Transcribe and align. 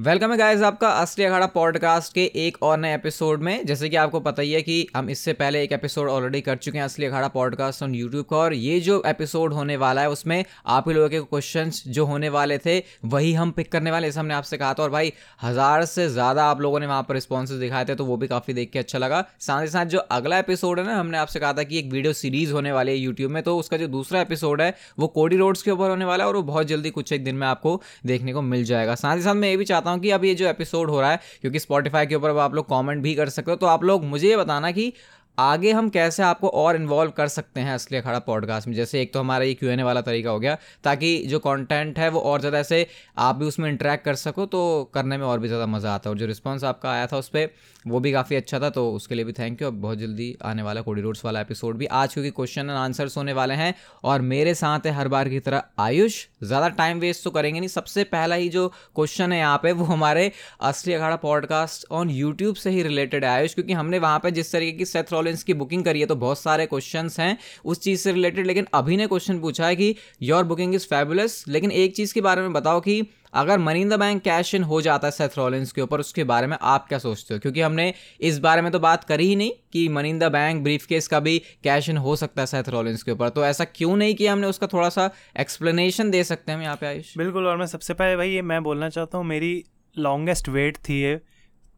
Welcome 0.00 0.30
है 0.30 0.36
guys 0.38 0.62
आपका 0.62 0.88
असली 0.90 1.24
अखाड़ा 1.24 1.46
पॉडकास्ट 1.46 2.12
के 2.14 2.24
एक 2.36 2.56
और 2.62 2.78
नए 2.78 2.94
एपिसोड 2.94 3.40
में। 3.42 3.66
जैसे 3.66 3.88
कि 3.88 3.96
आपको 3.96 4.20
पता 4.20 4.42
ही 4.42 4.52
है 4.52 4.60
कि 4.62 4.86
हम 4.96 5.08
इससे 5.10 5.32
पहले 5.32 5.62
एक 5.62 5.72
एपिसोड 5.72 6.08
ऑलरेडी 6.08 6.40
कर 6.40 6.56
चुके 6.56 6.78
हैं 6.78 6.84
असली 6.84 7.06
अखाड़ा 7.06 7.28
पॉडकास्ट 7.28 7.82
ऑन 7.82 7.94
यूट्यूब 7.94 8.24
का, 8.24 8.36
और 8.36 8.54
ये 8.54 8.78
जो 8.80 9.02
एपिसोड 9.06 9.52
होने 9.52 9.76
वाला 9.76 10.00
है, 10.00 10.10
उसमें 10.10 10.44
आप 10.66 10.88
ही 10.88 10.94
लोगों 10.94 11.08
के 11.08 11.20
क्वेश्चंस 11.22 11.82
जो 11.88 12.04
होने 12.06 12.28
वाले 12.28 12.58
थे, 12.58 12.78
वही 13.04 13.32
हम 13.32 13.50
पिक 13.50 13.70
करने 13.72 13.90
वाले 13.90 14.10
हमने 14.10 14.34
आपसे 14.34 14.56
कहा 14.56 14.72
था। 14.74 14.82
और 14.82 14.90
भाई, 14.90 15.12
हज़ार 15.42 15.84
से 15.84 16.08
ज़्यादा 16.08 16.44
आप 16.44 16.60
लोगों 16.60 16.80
ने 16.80 16.86
वहाँ 16.86 17.02
पर 17.02 17.14
रिस्पॉन्सेज 17.14 17.58
दिखाए 17.58 17.84
थे 17.84 17.94
तो 17.94 18.04
वो 18.04 18.16
भी 18.16 18.28
काफ़ी 18.28 18.54
देख 18.54 18.70
के 18.70 18.78
अच्छा 18.78 18.98
लगा। 18.98 19.24
साथ 19.40 19.62
ही 19.62 19.68
साथ 19.68 19.86
जो 19.86 19.98
अगला 20.10 20.38
एपिसोड 20.38 20.78
है 20.78 20.86
ना, 20.86 20.98
हमने 21.00 21.18
आपसे 21.18 21.40
कहा 21.40 21.52
था 21.52 21.62
कि 21.62 21.78
एक 21.78 21.92
वीडियो 21.92 22.12
सीरीज़ 22.12 22.52
होने 22.52 22.72
वाली 22.72 22.92
है 22.92 22.98
यूट्यूब 22.98 23.30
में 23.30 23.42
तो 23.42 23.58
उसका 23.58 23.76
जो 23.76 23.88
दूसरा 23.88 24.20
एपिसोड 24.20 24.62
है, 24.62 24.74
वो 24.98 25.08
कोडी 25.10 25.36
रोड्स 25.36 25.62
के 25.62 25.70
ऊपर 25.70 25.90
होने 25.90 26.04
वाला 26.04 26.24
है, 26.24 26.28
और 26.28 26.36
वो 26.36 26.42
बहुत 26.44 26.66
जल्दी 26.66 26.90
कुछ 26.90 27.12
एक 27.12 27.24
दिन 27.24 27.34
में 27.34 27.46
आपको 27.46 27.80
देखने 28.06 28.32
को 28.32 28.42
मिल 28.42 28.64
जाएगा। 28.64 28.94
साथ 28.96 29.16
ही 29.16 29.22
साथ 29.22 29.34
मैं 29.34 29.50
ये 29.50 29.56
भी 29.56 29.64
चाहता 29.64 29.88
हूँ 29.90 30.00
कि 30.00 30.10
अब 30.10 30.24
ये 30.24 30.34
जो 30.34 30.46
एपिसोड 30.46 30.68
एपिसोड 30.70 30.90
हो 30.90 31.00
रहा 31.00 31.10
है, 31.10 31.20
क्योंकि 31.40 31.58
स्पॉटीफाई 31.58 32.06
के 32.06 32.14
ऊपर 32.14 32.36
आप 32.38 32.54
लोग 32.54 32.66
कमेंट 32.66 33.02
भी 33.02 33.14
कर 33.14 33.28
सकते 33.28 33.50
हो 33.50 33.56
तो 33.56 33.66
आप 33.66 33.84
लोग 33.84 34.04
मुझे 34.04 34.28
ये 34.28 34.36
बताना 34.36 34.70
कि 34.70 34.92
आगे 35.38 35.70
हम 35.72 35.88
कैसे 35.88 36.22
आपको 36.22 36.48
और 36.48 36.76
इन्वॉल्व 36.76 37.10
कर 37.10 37.28
सकते 37.28 37.60
हैं 37.60 37.74
असली 37.74 37.98
अखाड़ा 37.98 38.18
पॉडकास्ट 38.18 38.68
में? 38.68 38.74
जैसे 38.74 39.00
एक 39.02 39.12
तो 39.14 39.20
हमारा 39.20 39.44
ये 39.44 39.54
क्यू 39.54 39.70
एन 39.70 39.80
ए 39.80 39.82
वाला 39.82 40.00
तरीका 40.00 40.30
हो 40.30 40.40
गया, 40.40 40.56
ताकि 40.84 41.16
जो 41.26 41.38
कंटेंट 41.38 41.98
है 41.98 42.08
वो 42.08 42.20
और 42.20 42.40
ज़्यादा 42.40 42.58
ऐसे 42.58 42.86
आप 43.18 43.36
भी 43.36 43.46
उसमें 43.46 43.68
इंटरेक्ट 43.70 44.04
कर 44.04 44.14
सको 44.16 44.46
तो 44.46 44.90
करने 44.94 45.16
में 45.18 45.24
और 45.26 45.38
भी 45.40 45.48
ज़्यादा 45.48 45.66
मज़ा 45.66 45.94
आता 45.94 46.10
है। 46.10 46.14
और 46.14 46.18
जो 46.18 46.26
रिस्पॉन्स 46.26 46.64
आपका 46.64 46.90
आया 46.90 47.06
था 47.06 47.16
उस 47.16 47.28
पर 47.28 47.48
वो 47.84 47.98
भी 48.00 48.10
काफ़ी 48.12 48.36
अच्छा 48.36 48.58
था 48.60 48.68
तो 48.70 48.90
उसके 48.92 49.14
लिए 49.14 49.24
भी 49.24 49.32
थैंक 49.32 49.62
यू 49.62 49.68
अब 49.68 49.74
बहुत 49.80 49.98
जल्दी 49.98 50.36
आने 50.44 50.62
वाला 50.62 50.80
कोडी 50.80 51.00
रोड्स 51.02 51.24
वाला 51.24 51.40
एपिसोड 51.40 51.76
भी 51.76 51.86
आज, 51.86 52.12
क्योंकि 52.14 52.30
क्वेश्चन 52.30 52.60
एंड 52.60 52.70
आंसर्स 52.70 53.16
होने 53.16 53.32
वाले 53.32 53.54
हैं। 53.54 53.74
और 54.04 54.20
मेरे 54.22 54.54
साथ 54.54 54.86
है 54.86 54.92
हर 54.92 55.08
बार 55.08 55.28
की 55.28 55.38
तरह 55.40 55.62
आयुष। 55.78 56.16
ज़्यादा 56.42 56.68
टाइम 56.70 56.98
वेस्ट 57.00 57.24
तो 57.24 57.30
करेंगे 57.30 57.60
नहीं। 57.60 57.68
सबसे 57.68 58.04
पहला 58.06 58.34
ही 58.34 58.48
जो 58.48 58.66
क्वेश्चन 58.68 59.32
है 59.32 59.38
यहाँ 59.38 59.58
पे, 59.62 59.72
वो 59.72 59.84
हमारे 59.84 60.30
असली 60.60 60.92
अखाड़ा 60.94 61.16
पॉडकास्ट 61.16 61.86
ऑन 61.90 62.10
यूट्यूब 62.10 62.56
से 62.56 62.70
ही 62.70 62.82
रिलेटेड 62.82 63.24
है 63.24 63.30
आयुष, 63.30 63.54
क्योंकि 63.54 63.72
हमने 63.72 63.98
वहाँ 63.98 64.18
पर 64.18 64.30
जिस 64.30 64.52
तरीके 64.52 64.76
की 64.78 64.84
सेथ 64.84 65.12
रॉलिंस 65.12 65.42
की 65.42 65.54
बुकिंग 65.54 65.84
करी 65.84 66.00
है 66.00 66.06
तो 66.06 66.16
बहुत 66.16 66.38
सारे 66.38 66.66
क्वेश्चन 66.66 67.08
हैं 67.18 67.36
उस 67.64 67.80
चीज़ 67.80 68.00
से 68.00 68.12
रिलेटेड 68.12 68.46
लेकिन 68.46 68.66
अभी 68.74 68.96
ने 68.96 69.06
क्वेश्चन 69.06 69.40
पूछा 69.40 69.66
है 69.66 69.76
कि 69.76 69.94
योर 70.22 70.44
बुकिंग 70.44 70.74
इज़ 70.74 70.86
फैबुलस 70.86 71.44
लेकिन 71.48 71.70
एक 71.72 71.96
चीज़ 71.96 72.14
के 72.14 72.20
बारे 72.20 72.42
में 72.42 72.52
बताओ 72.52 72.80
कि 72.80 73.00
अगर 73.34 73.58
money 73.58 73.80
in 73.80 73.88
the 73.88 73.94
bank 73.94 74.22
cash 74.22 74.54
in 74.54 74.62
हो 74.62 74.80
जाता 74.80 75.06
है 75.06 75.10
सेथ 75.10 75.36
रॉलिंस 75.38 75.72
के 75.72 75.80
ऊपर, 75.80 76.00
उसके 76.00 76.24
बारे 76.24 76.46
में 76.46 76.56
आप 76.60 76.88
क्या 76.88 76.98
सोचते 76.98 77.34
हो? 77.34 77.40
क्योंकि 77.40 77.60
हमने 77.60 77.92
इस 78.20 78.38
बारे 78.38 78.62
में 78.62 78.70
तो 78.72 78.78
बात 78.78 79.04
करी 79.04 79.26
ही 79.28 79.36
नहीं 79.36 79.52
कि 79.72 79.88
money 79.88 80.10
in 80.10 80.18
the 80.18 80.24
bank 80.24 80.62
briefcase 80.86 81.08
का 81.08 81.20
भी 81.20 81.38
कैश 81.64 81.88
इन 81.88 81.96
हो 81.96 82.16
सकता 82.16 82.42
है 82.42 82.46
सेथ 82.46 82.68
रॉलिंस 82.68 83.02
के 83.02 83.10
ऊपर। 83.10 83.28
तो 83.28 83.44
ऐसा 83.44 83.64
क्यों 83.64 83.96
नहीं 83.96 84.14
किया 84.14 84.32
हमने? 84.32 84.46
उसका 84.46 84.66
थोड़ा 84.66 84.88
सा 84.88 85.10
एक्सप्लेनेशन 85.40 86.10
दे 86.10 86.24
सकते 86.24 86.52
हैं 86.52 86.58
हम 86.58 86.64
यहाँ 86.64 86.76
पे, 86.76 86.86
आयुष। 86.86 87.16
बिल्कुल, 87.18 87.46
और 87.46 87.56
मैं 87.56 87.66
सबसे 87.66 87.94
पहले 87.94 88.16
भाई 88.16 88.30
ये 88.30 88.42
मैं 88.42 88.62
बोलना 88.62 88.88
चाहता 88.88 89.18
हूँ, 89.18 89.26
मेरी 89.26 89.64
लॉन्गेस्ट 89.98 90.48
वेट 90.48 90.76
थी 90.76 91.02
ये 91.02 91.16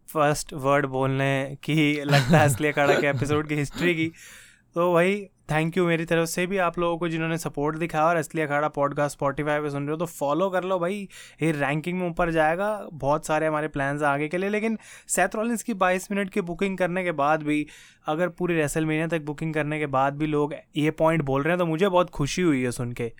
फ़र्स्ट 0.08 0.52
वर्ड 0.52 0.86
बोलने 0.86 1.56
की, 1.64 2.04
लगता 2.04 2.38
है 2.38 2.46
इसलिए 2.46 2.72
कड़ा 2.72 2.94
के 2.94 3.06
एपिसोड 3.06 3.48
की 3.48 3.54
हिस्ट्री 3.54 3.94
की। 3.94 4.06
तो 4.74 4.90
वही 4.92 5.14
थैंक 5.48 5.76
यू 5.76 5.86
मेरी 5.86 6.04
तरफ़ 6.04 6.26
से 6.26 6.46
भी 6.46 6.58
आप 6.58 6.78
लोगों 6.78 6.98
को 6.98 7.08
जिन्होंने 7.08 7.38
सपोर्ट 7.38 7.76
दिखाया 7.76 8.04
और 8.04 8.16
असली 8.16 8.40
अखाड़ा 8.40 8.68
पॉडकास्ट 8.68 9.16
स्पॉटीफाई 9.16 9.60
पे 9.60 9.70
सुन 9.70 9.82
रहे 9.82 9.90
हो 9.90 9.96
तो 9.96 10.06
फॉलो 10.06 10.48
कर 10.50 10.64
लो 10.64 10.78
भाई। 10.78 11.08
ये 11.42 11.50
रैंकिंग 11.52 11.98
में 12.00 12.08
ऊपर 12.08 12.30
जाएगा। 12.30 12.88
बहुत 12.92 13.26
सारे 13.26 13.46
हमारे 13.46 13.68
प्लान्स 13.68 14.02
आगे 14.02 14.28
के 14.28 14.38
लिए, 14.38 14.50
लेकिन 14.50 14.78
सैथ 15.08 15.62
की 15.62 15.74
22 15.74 16.10
मिनट 16.12 16.30
की 16.30 16.40
बुकिंग 16.40 16.78
करने 16.78 17.04
के 17.04 17.12
बाद 17.12 17.42
भी, 17.42 17.66
अगर 18.06 18.28
पूरी 18.28 18.54
रेसल 18.54 18.86
महीने 18.86 19.06
तक 19.08 19.22
बुकिंग 19.22 19.54
करने 19.54 19.78
के 19.78 19.86
बाद 19.86 20.16
भी 20.16 20.26
लोग 20.26 20.54
ये 20.76 20.90
पॉइंट 20.90 21.22
बोल 21.22 21.42
रहे 21.42 21.50
हैं 21.50 21.58
तो 21.58 21.66
मुझे 21.66 21.88
बहुत 21.88 22.10
खुशी 22.10 22.42
हुई 22.42 22.62
है 22.62 22.70
सुन 22.70 22.92
के। 22.92 23.12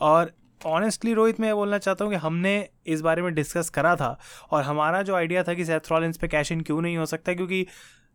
और 0.00 0.32
ऑनेस्टली 0.66 1.14
रोहित, 1.14 1.40
मैं 1.40 1.54
बोलना 1.54 1.78
चाहता 1.78 2.04
हूँ 2.04 2.12
कि 2.12 2.18
हमने 2.18 2.68
इस 2.86 3.00
बारे 3.00 3.22
में 3.22 3.34
डिस्कस 3.34 3.70
करा 3.70 3.96
था, 3.96 4.18
और 4.50 4.62
हमारा 4.62 5.02
जो 5.02 5.14
आइडिया 5.14 5.42
था 5.42 5.54
कि 5.54 5.64
सैथ 5.64 5.90
रॉलिंस 5.90 6.16
पे 6.16 6.28
कैश 6.28 6.52
इन 6.52 6.60
क्यों 6.60 6.80
नहीं 6.82 6.96
हो 6.96 7.06
सकता, 7.06 7.34
क्योंकि 7.34 7.66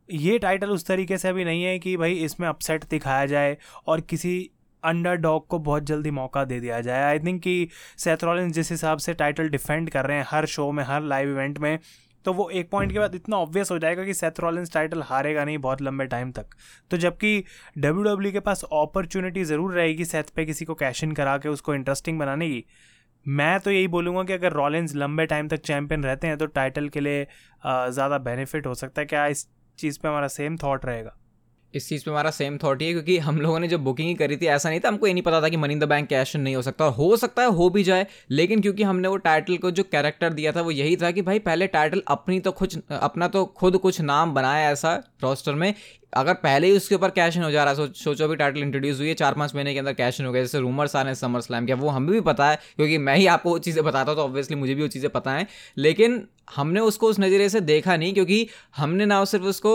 ये 0.09 0.37
टाइटल 0.39 0.69
उस 0.69 0.85
तरीके 0.87 1.17
से 1.17 1.27
अभी 1.29 1.43
नहीं 1.45 1.63
है 1.63 1.77
कि 1.79 1.95
भाई 1.97 2.13
इसमें 2.25 2.47
अपसेट 2.47 2.85
दिखाया 2.89 3.25
जाए 3.25 3.57
और 3.87 4.01
किसी 4.03 4.49
अंडर 4.83 5.15
डॉग 5.17 5.47
को 5.47 5.59
बहुत 5.59 5.83
जल्दी 5.85 6.11
मौका 6.11 6.43
दे 6.45 6.59
दिया 6.59 6.79
जाए। 6.81 7.03
आई 7.03 7.19
थिंक 7.19 7.41
कि 7.43 7.67
सेथ 7.97 8.23
रॉलिंस 8.23 8.53
जिस 8.53 8.71
हिसाब 8.71 8.97
से 8.97 9.13
टाइटल 9.13 9.49
डिफेंड 9.49 9.89
कर 9.89 10.05
रहे 10.05 10.17
हैं 10.17 10.25
हर 10.29 10.45
शो 10.47 10.71
में 10.71 10.83
हर 10.83 11.01
लाइव 11.03 11.29
इवेंट 11.29 11.59
में 11.59 11.77
तो 12.25 12.33
वो 12.33 12.49
एक 12.51 12.69
पॉइंट 12.69 12.91
के 12.91 12.99
बाद 12.99 13.15
इतना 13.15 13.37
ऑब्वियस 13.37 13.71
हो 13.71 13.77
जाएगा 13.79 14.03
कि 14.05 14.13
सेथ 14.13 14.39
रॉलिंस 14.39 14.73
टाइटल 14.73 15.01
हारेगा 15.05 15.43
नहीं 15.45 15.57
बहुत 15.57 15.81
लंबे 15.81 16.05
टाइम 16.05 16.31
तक। 16.31 16.45
तो 16.91 16.97
जबकि 16.97 17.43
डब्ल्यू 17.77 18.03
डब्ल्यू 18.03 18.31
के 18.31 18.39
पास 18.39 18.63
अपॉर्चुनिटी 18.63 19.43
ज़रूर 19.43 19.73
रहेगी 19.73 20.05
सेथ 20.05 20.31
पे 20.35 20.45
किसी 20.45 20.65
को 20.65 20.75
कैश 20.75 21.03
इन 21.03 21.11
करा 21.11 21.37
के 21.37 21.49
उसको 21.49 21.75
इंटरेस्टिंग 21.75 22.19
बनाने 22.19 22.49
की। 22.49 22.63
मैं 23.25 23.59
तो 23.59 23.71
यही 23.71 23.87
बोलूँगा 23.89 24.23
कि 24.23 24.33
अगर 24.33 24.53
रॉलिंस 24.53 24.95
लंबे 24.95 25.25
टाइम 25.25 25.47
तक 25.47 25.61
चैंपियन 25.61 26.03
रहते 26.03 26.27
हैं 26.27 26.37
तो 26.37 26.45
टाइटल 26.47 26.89
के 26.89 26.99
लिए 26.99 27.23
ज़्यादा 27.65 28.17
बेनिफिट 28.19 28.67
हो 28.67 28.73
सकता 28.75 29.01
है। 29.01 29.05
क्या 29.05 29.25
इस 29.27 29.47
चीज़ 29.79 29.99
पे 29.99 30.07
हमारा 30.07 30.27
सेम 30.27 30.57
थॉट 30.57 30.85
रहेगा। 30.85 31.17
इस 31.73 31.89
चीज़ 31.89 32.05
पे 32.05 32.11
हमारा 32.11 32.31
सेम 32.31 32.57
थॉट 32.57 32.81
ही 32.81 32.87
है, 32.87 32.93
क्योंकि 32.93 33.17
हम 33.17 33.41
लोगों 33.41 33.59
ने 33.59 33.67
जब 33.67 33.83
बुकिंग 33.83 34.07
ही 34.07 34.13
करी 34.15 34.37
थी, 34.37 34.45
ऐसा 34.45 34.69
नहीं 34.69 34.79
था, 34.79 34.87
हमको 34.87 35.07
ये 35.07 35.13
नहीं 35.13 35.23
पता 35.23 35.41
था 35.41 35.49
कि 35.49 35.57
money 35.57 35.73
in 35.73 35.79
the 35.79 35.83
bank 35.83 36.07
cash 36.09 36.35
नहीं 36.35 36.55
हो 36.55 36.61
सकता 36.61 36.85
हो 36.85 37.17
सकता 37.17 37.41
है, 37.41 37.47
हो 37.47 37.69
भी 37.69 37.83
जाए, 37.83 38.07
लेकिन 38.31 38.61
क्योंकि 38.61 38.83
हमने 38.83 39.07
वो 39.07 39.17
टाइटल 39.17 39.57
को 39.57 39.71
जो 39.71 39.83
कैरेक्टर 39.83 40.33
दिया 40.33 40.51
था, 40.51 40.61
वो 40.61 40.71
यही 40.71 40.95
था 40.95 41.11
कि 41.11 41.21
भाई, 41.21 41.39
पहले 41.39 41.67
टाइटल 41.67 42.03
अपनी 42.07 42.39
तो 42.39 42.51
कुछ, 42.51 42.77
अपना 42.91 43.27
तो 43.27 43.45
खुद 43.45 43.77
कुछ 43.77 44.01
नाम 44.01 44.33
बनाया 44.33 44.71
ऐसा 44.71 45.03
रोस्टर 45.23 45.53
में 45.53 45.73
अगर 46.17 46.33
पहले 46.35 46.67
ही 46.67 46.77
उसके 46.77 46.95
ऊपर 46.95 47.09
कैश 47.11 47.37
इन 47.37 47.43
हो 47.43 47.51
जा 47.51 47.63
रहा 47.63 47.73
है, 47.73 47.91
सोचो 47.95 48.27
भी 48.27 48.35
टाइटल 48.35 48.61
इंट्रोड्यूस 48.61 48.99
हुई 48.99 49.07
है, 49.07 49.13
चार 49.15 49.33
पाँच 49.33 49.55
महीने 49.55 49.73
के 49.73 49.79
अंदर 49.79 49.93
कैश 49.95 50.19
इन 50.19 50.25
हो 50.25 50.31
गया, 50.31 50.41
जैसे 50.43 50.59
रूमर्स 50.59 50.95
आ 50.95 51.01
रहे 51.01 51.09
हैं 51.09 51.15
समर 51.17 51.41
स्लैम 51.41 51.65
के, 51.65 51.73
वो 51.75 51.89
हमें 51.89 52.11
भी 52.11 52.21
पता 52.23 52.49
है, 52.49 52.59
क्योंकि 52.75 52.97
मैं 52.99 53.15
ही 53.17 53.27
आपको 53.27 53.49
वो 53.49 53.59
चीज़ें 53.59 53.83
बताता 53.83 54.11
हूँ 54.11 54.17
तो 54.17 54.23
ऑब्वियसली 54.23 54.55
मुझे 54.55 54.73
भी 54.75 54.81
वो 54.81 54.87
चीज़ें 54.89 55.09
पता 55.11 55.33
है। 55.33 55.47
लेकिन 55.77 56.25
हमने 56.55 56.79
उसको 56.79 57.07
उस 57.07 57.19
नज़रिए 57.19 57.47
से 57.49 57.59
देखा 57.61 57.95
नहीं, 57.97 58.13
क्योंकि 58.13 58.47
हमने 58.77 59.05
ना 59.05 59.23
सिर्फ़ 59.25 59.45
उसको 59.45 59.71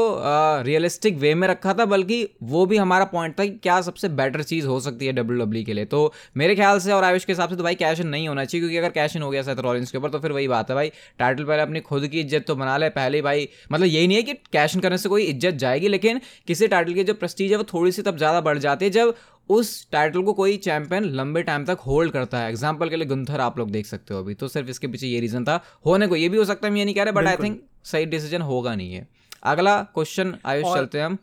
रियलिस्टिक 0.65 1.17
वे 1.19 1.35
में 1.35 1.47
रखा 1.49 1.73
था, 1.75 1.85
बल्कि 1.87 2.29
वो 2.45 2.65
भी 2.67 2.77
हमारा 2.77 3.05
पॉइंट 3.07 3.39
था 3.41 3.45
कि 3.45 3.51
क्या 3.63 3.81
सबसे 3.83 4.09
बेटर 4.11 4.43
चीज़ 4.43 4.67
हो 4.67 4.79
सकती 4.81 5.07
है 5.07 5.13
डब्ल्यू 5.13 5.39
डब्ल्यू 5.39 5.65
के 5.65 5.73
लिए। 5.73 5.85
तो 5.87 6.13
मेरे 6.37 6.55
ख्याल 6.55 6.79
से 6.81 6.93
और 6.93 7.05
आयुष 7.05 7.25
के 7.25 7.33
हिसाब 7.33 7.51
से 7.51 7.57
तो 7.57 7.63
भाई 7.63 7.75
कैश 7.75 8.01
इन 8.01 8.09
नहीं 8.09 8.29
होना 8.29 8.45
चाहिए, 8.45 8.61
क्योंकि 8.63 8.77
अगर 8.79 8.91
कैश 8.91 9.17
इन 9.17 9.23
हो 9.23 9.31
गया 9.31 9.43
सैथ 9.43 9.61
रॉलिंस 9.61 9.91
के 9.91 9.99
ऊपर 9.99 10.11
तो 10.11 10.19
फिर 10.19 10.33
वही 10.33 10.49
बात 10.49 10.71
है 10.71 10.77
भाई 10.77 10.93
टाइटल 11.19 11.45
पहले 11.45 11.63
अपनी 11.63 11.81
खुद 11.83 12.07
की 12.07 12.21
इज़्ज़त 12.21 12.45
तो 12.47 12.57
बना 12.57 12.77
ले, 12.77 12.89
पहले 12.91 13.23
भाई 13.23 13.49
मतलब 13.73 13.87
यही 13.87 14.07
नहीं 14.07 14.17
है 14.17 14.23
कि 14.23 14.33
कैश 14.53 14.75
इन 14.77 14.81
करने 14.81 14.99
से 14.99 15.09
कोई 15.09 15.23
इज़्ज़त 15.25 15.55
जाएगी, 15.57 15.89
लेकिन 15.89 16.21
किसी 16.49 16.69
टाइटल 16.69 16.95
की 16.95 17.05
जो 17.05 17.15
प्रस्टीज 17.17 17.51
है 17.53 17.57
वो 17.57 17.65
थोड़ी 17.73 17.93
सी 17.93 18.03
तब 18.03 18.17
ज़्यादा 18.17 18.41
बढ़ 18.43 18.59
जाती 18.59 18.85
है 18.85 18.91
जब 18.91 19.15
उस 19.51 19.71
टाइटल 19.93 20.23
को 20.23 20.33
कोई 20.33 20.57
चैंपियन 20.59 21.05
लंबे 21.15 21.43
टाइम 21.43 21.65
तक 21.65 21.79
होल्ड 21.87 22.13
करता 22.13 22.39
है। 22.39 22.49
एग्ज़ाम्पल 22.49 22.89
के 22.89 22.97
लिए 22.97 23.07
गुंथर 23.07 23.41
आप 23.41 23.59
लोग 23.59 23.71
देख 23.71 23.87
सकते 23.87 24.15
हो 24.15 24.21
अभी। 24.21 24.35
तो 24.35 24.49
सिर्फ़ 24.49 24.69
इसके 24.71 24.87
पीछे 24.89 25.07
ये 25.07 25.21
रीज़न 25.21 25.45
था। 25.45 25.61
होने 25.87 26.07
को 26.07 26.17
ये 26.17 26.29
भी 26.29 26.37
हो 26.37 26.45
सकता 26.45 26.67
है 26.67 26.73
मैं 26.73 26.79
ये 26.79 26.85
नहीं 26.85 26.95
कह 26.95 27.03
रहा 27.03 27.13
बट 27.13 27.27
आई 27.29 27.37
थिंक 27.39 27.61
सही 27.85 28.07
डिसीज़न 28.07 28.43
होगा 28.43 28.75
नहीं 28.75 28.93
है 28.93 29.07
अगला 29.45 29.81
क्वेश्चन 29.85 30.35
आयुष 30.47 30.75
चलते 30.75 30.99
हैं 30.99 31.07
हम। 31.07 31.19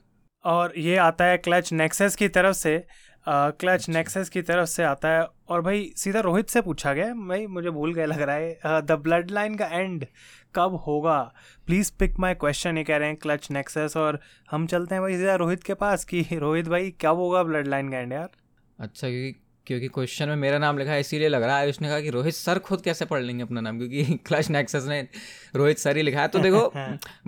और 0.45 0.73
ये 0.77 0.95
आता 0.99 1.25
है 1.25 1.37
क्लच 1.39 1.71
नेक्सेस 1.73 2.15
की 2.15 2.27
तरफ़ 2.29 2.55
से। 2.57 2.83
क्लच 3.27 3.87
नेक्सेस 3.89 4.29
की 4.29 4.41
तरफ़ 4.41 4.65
से 4.69 4.83
आता 4.83 5.09
है। 5.09 5.25
और 5.49 5.61
भाई 5.61 5.91
सीधा 5.97 6.19
रोहित 6.19 6.49
से 6.49 6.61
पूछा 6.61 6.93
गया 6.93 7.13
भाई 7.27 7.45
मुझे 7.47 7.69
भूल 7.69 7.93
गया 7.93 8.05
लग 8.05 8.21
रहा 8.21 8.35
है। 8.35 8.81
द 8.83 8.99
ब्लड 9.03 9.31
लाइन 9.31 9.55
का 9.55 9.65
एंड 9.67 10.05
कब 10.55 10.75
होगा? 10.87 11.33
प्लीज़ 11.65 11.91
पिक 11.99 12.19
माई 12.19 12.33
क्वेश्चन 12.33 12.77
ये 12.77 12.83
कह 12.83 12.97
रहे 12.97 13.07
हैं 13.07 13.17
क्लच 13.17 13.51
नेक्सेस 13.51 13.97
और 13.97 14.19
हम 14.51 14.67
चलते 14.67 14.95
हैं 14.95 15.01
भाई 15.01 15.17
सीधा 15.17 15.35
रोहित 15.35 15.63
के 15.63 15.73
पास 15.73 16.05
कि 16.05 16.21
रोहित 16.33 16.67
भाई 16.67 16.91
कब 17.01 17.15
होगा 17.15 17.43
ब्लड 17.43 17.67
लाइन 17.67 17.91
का 17.91 17.99
एंड 17.99 18.13
यार? 18.13 18.29
अच्छा 18.79 19.07
क्योंकि 19.09 19.39
क्योंकि 19.67 19.87
क्वेश्चन 19.87 20.29
में 20.29 20.35
मेरा 20.35 20.57
नाम 20.57 20.77
लिखा 20.77 20.91
है 20.91 20.99
इसीलिए 20.99 21.27
लग 21.27 21.43
रहा 21.43 21.59
है 21.59 21.69
उसने 21.69 21.87
कहा 21.87 21.99
कि 21.99 22.09
रोहित 22.09 22.33
सर 22.33 22.59
खुद 22.59 22.81
कैसे 22.81 23.05
पढ़ 23.05 23.21
लेंगे 23.21 23.43
अपना 23.43 23.61
नाम? 23.61 23.77
क्योंकि 23.77 24.03
क्लच 24.25 24.49
नेक्सेस 24.49 24.85
ने 24.85 25.07
रोहित 25.55 25.77
सर 25.77 25.97
ही 25.97 26.03
लिखा 26.03 26.21
है। 26.21 26.27
तो 26.27 26.39
देखो 26.39 26.71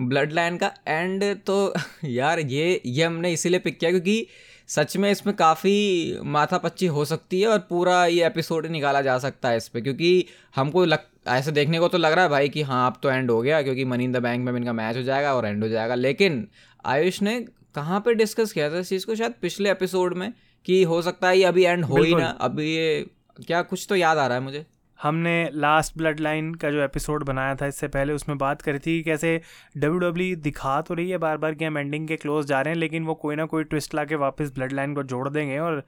ब्लड 0.00 0.32
लाइन 0.32 0.56
का 0.56 0.74
एंड 0.88 1.24
तो 1.36 1.74
यार 2.04 2.38
ये 2.38 2.82
ये 2.86 3.04
हमने 3.04 3.32
इसीलिए 3.32 3.60
पिक 3.60 3.78
किया 3.78 3.90
क्योंकि 3.90 4.26
सच 4.68 4.96
में 4.96 5.10
इसमें 5.10 5.36
काफ़ी 5.36 6.18
माथा 6.24 6.58
पच्ची 6.58 6.86
हो 6.86 7.04
सकती 7.04 7.40
है 7.40 7.48
और 7.48 7.58
पूरा 7.58 8.06
ये 8.06 8.26
एपिसोड 8.26 8.66
निकाला 8.66 9.00
जा 9.02 9.18
सकता 9.18 9.48
है 9.48 9.56
इस 9.56 9.68
पर 9.68 9.80
क्योंकि 9.80 10.26
हमको 10.56 10.84
लग 10.84 10.98
ऐसे 11.26 11.52
देखने 11.52 11.78
को 11.78 11.88
तो 11.88 11.98
लग 11.98 12.12
रहा 12.12 12.24
है 12.24 12.30
भाई 12.30 12.48
कि 12.48 12.62
हाँ 12.62 12.86
अब 12.86 12.98
तो 13.02 13.10
एंड 13.10 13.30
हो 13.30 13.40
गया 13.42 13.62
क्योंकि 13.62 13.84
मनी 13.84 14.04
इन 14.04 14.12
द 14.12 14.16
बैंक 14.16 14.44
में 14.44 14.52
इनका 14.52 14.72
मैच 14.72 14.96
हो 14.96 15.02
जाएगा 15.02 15.34
और 15.34 15.46
एंड 15.46 15.62
हो 15.62 15.68
जाएगा। 15.68 15.94
लेकिन 15.94 16.46
आयुष 16.84 17.22
ने 17.22 17.38
कहाँ 17.74 18.00
पे 18.00 18.14
डिस्कस 18.14 18.52
किया 18.52 18.70
था 18.70 18.78
इस 18.78 18.88
चीज़ 18.88 19.06
को? 19.06 19.14
शायद 19.14 19.34
पिछले 19.42 19.70
एपिसोड 19.70 20.14
में 20.14 20.32
कि 20.64 20.82
हो 20.82 21.00
सकता 21.02 21.28
है 21.28 21.38
ये 21.38 21.44
अभी 21.44 21.64
एंड 21.64 21.84
हो 21.84 22.02
ही 22.02 22.14
ना। 22.14 22.26
अभी 22.40 22.74
ये 22.74 23.06
क्या 23.46 23.62
कुछ 23.62 23.86
तो 23.88 23.96
याद 23.96 24.18
आ 24.18 24.26
रहा 24.26 24.38
है 24.38 24.42
मुझे। 24.42 24.64
हमने 25.00 25.50
लास्ट 25.54 25.96
ब्लड 25.98 26.20
लाइन 26.20 26.54
का 26.54 26.70
जो 26.70 26.82
एपिसोड 26.82 27.24
बनाया 27.24 27.54
था 27.54 27.66
इससे 27.66 27.88
पहले 27.88 28.12
उसमें 28.12 28.36
बात 28.38 28.62
करी 28.62 28.78
थी 28.78 28.96
कि 28.96 29.02
कैसे 29.02 29.40
डब्ल्यू 29.76 29.98
डब्ल्यू 29.98 30.36
दिखा 30.36 30.80
तो 30.80 30.94
रही 30.94 31.10
है 31.10 31.18
बार 31.18 31.36
बार 31.36 31.54
कि 31.54 31.64
हम 31.64 31.78
एंडिंग 31.78 32.06
के 32.08 32.16
क्लोज 32.16 32.46
जा 32.46 32.60
रहे 32.60 32.74
हैं 32.74 32.80
लेकिन 32.80 33.04
वो 33.04 33.14
कोई 33.14 33.36
ना 33.36 33.44
कोई 33.44 33.64
ट्विस्ट 33.64 33.94
ला 33.94 34.04
के 34.04 34.14
वापस 34.14 34.52
ब्लड 34.54 34.72
लाइन 34.72 34.94
को 34.94 35.02
जोड़ 35.02 35.28
देंगे 35.28 35.58
और 35.58 35.82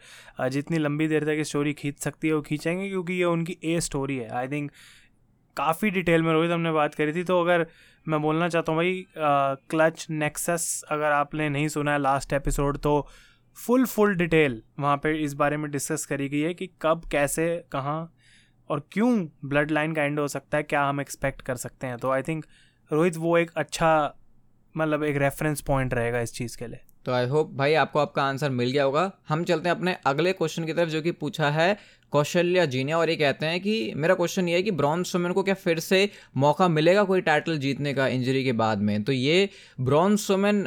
जितनी 0.49 0.79
लंबी 0.79 1.08
देर 1.08 1.25
तक 1.25 1.31
ये 1.31 1.44
स्टोरी 1.44 1.73
खींच 1.73 1.99
सकती 1.99 2.29
है 2.29 2.35
वो 2.35 2.43
खींचेंगे 2.43 2.88
क्योंकि 2.88 3.12
ये 3.12 3.25
उनकी 3.25 3.56
ए 3.64 3.81
स्टोरी 3.81 4.17
है। 4.17 4.29
आई 4.29 4.49
थिंक 4.49 4.70
काफ़ी 5.56 5.91
डिटेल 5.91 6.23
में 6.23 6.33
रोहित 6.33 6.51
हमने 6.51 6.73
बात 6.73 6.95
करी 6.95 7.12
थी 7.12 7.25
तो 7.25 7.41
अगर 7.41 7.67
मैं 8.09 8.21
बोलना 8.23 8.49
चाहता 8.49 8.73
हूँ 8.73 8.79
भाई 8.79 9.05
क्लच 9.71 10.06
नेक्सस 10.11 10.83
अगर 10.91 11.12
आपने 11.12 11.49
नहीं 11.49 11.69
सुना 11.69 11.93
है 11.93 11.99
लास्ट 11.99 12.33
एपिसोड 12.33 12.79
तो 12.79 13.06
फुल 13.56 13.85
फुल 13.87 14.15
डिटेल 14.17 14.62
वहाँ 14.81 14.97
पे 14.97 15.12
इस 15.25 15.35
बारे 15.35 15.56
में 15.56 15.71
डिस्कस 15.71 16.06
करी 16.06 16.29
गई 16.29 16.41
है 16.41 16.55
कि 16.55 16.67
कब, 16.83 17.03
कैसे, 17.12 17.65
कहाँ 17.73 18.12
और 18.71 18.87
क्यों 18.93 19.27
ब्लड 19.45 19.71
लाइन 19.71 19.95
का 19.95 20.03
एंड 20.03 20.21
हो 20.21 20.27
सकता 20.29 20.56
है, 20.56 20.62
क्या 20.62 20.83
हम 20.85 21.01
एक्सपेक्ट 21.01 21.43
कर 21.43 21.56
सकते 21.56 21.87
हैं। 21.87 21.99
तो 21.99 22.11
आई 22.11 22.23
थिंक 22.23 22.45
रोहित 22.91 23.17
वो 23.17 23.37
एक 23.39 23.51
अच्छा 23.56 24.15
मतलब 24.75 25.03
एक 25.05 25.17
रेफरेंस 25.17 25.61
पॉइंट 25.61 25.95
रहेगा 25.95 26.21
इस 26.21 26.33
चीज़ 26.33 26.56
के 26.59 26.67
लिए। 26.67 26.81
तो 27.06 27.12
आई 27.12 27.27
होप 27.27 27.51
भाई 27.55 27.75
आपको 27.75 27.99
आपका 27.99 28.23
आंसर 28.23 28.51
मिल 28.51 28.71
गया 28.71 28.85
होगा। 28.85 29.11
हम 29.29 29.45
चलते 29.45 29.69
हैं 29.69 29.77
अपने 29.77 29.97
अगले 30.06 30.33
क्वेश्चन 30.33 30.65
की 30.65 30.73
तरफ़, 30.73 30.91
जो 30.91 31.03
कि 31.03 31.11
पूछा 31.12 31.51
है 31.51 31.77
कौशल्या 32.12 32.65
जी 32.67 32.85
ने, 32.85 32.93
और 32.93 33.11
ये 33.11 33.17
कहते 33.17 33.47
हैं 33.47 33.61
कि, 33.61 33.93
मेरा 33.97 34.15
क्वेश्चन 34.15 34.49
ये 34.49 34.55
है 34.55 34.62
कि 34.62 34.71
ब्रॉन्ज 34.73 35.06
स्टोमन 35.06 35.33
को 35.33 35.43
क्या 35.43 35.55
फिर 35.56 35.81
से 35.81 36.09
मौका 36.37 36.69
मिलेगा 36.69 37.05
कोई 37.05 37.21
टाइटल 37.23 37.59
जीतने 37.59 37.95
का 37.95 38.06
इंजरी 38.09 38.45
के 38.45 38.53
बाद 38.55 38.79
में? 38.81 39.03
तो 39.05 39.12
ये 39.12 39.49
ब्रॉन्ज 39.81 40.21
स्टोमन 40.21 40.67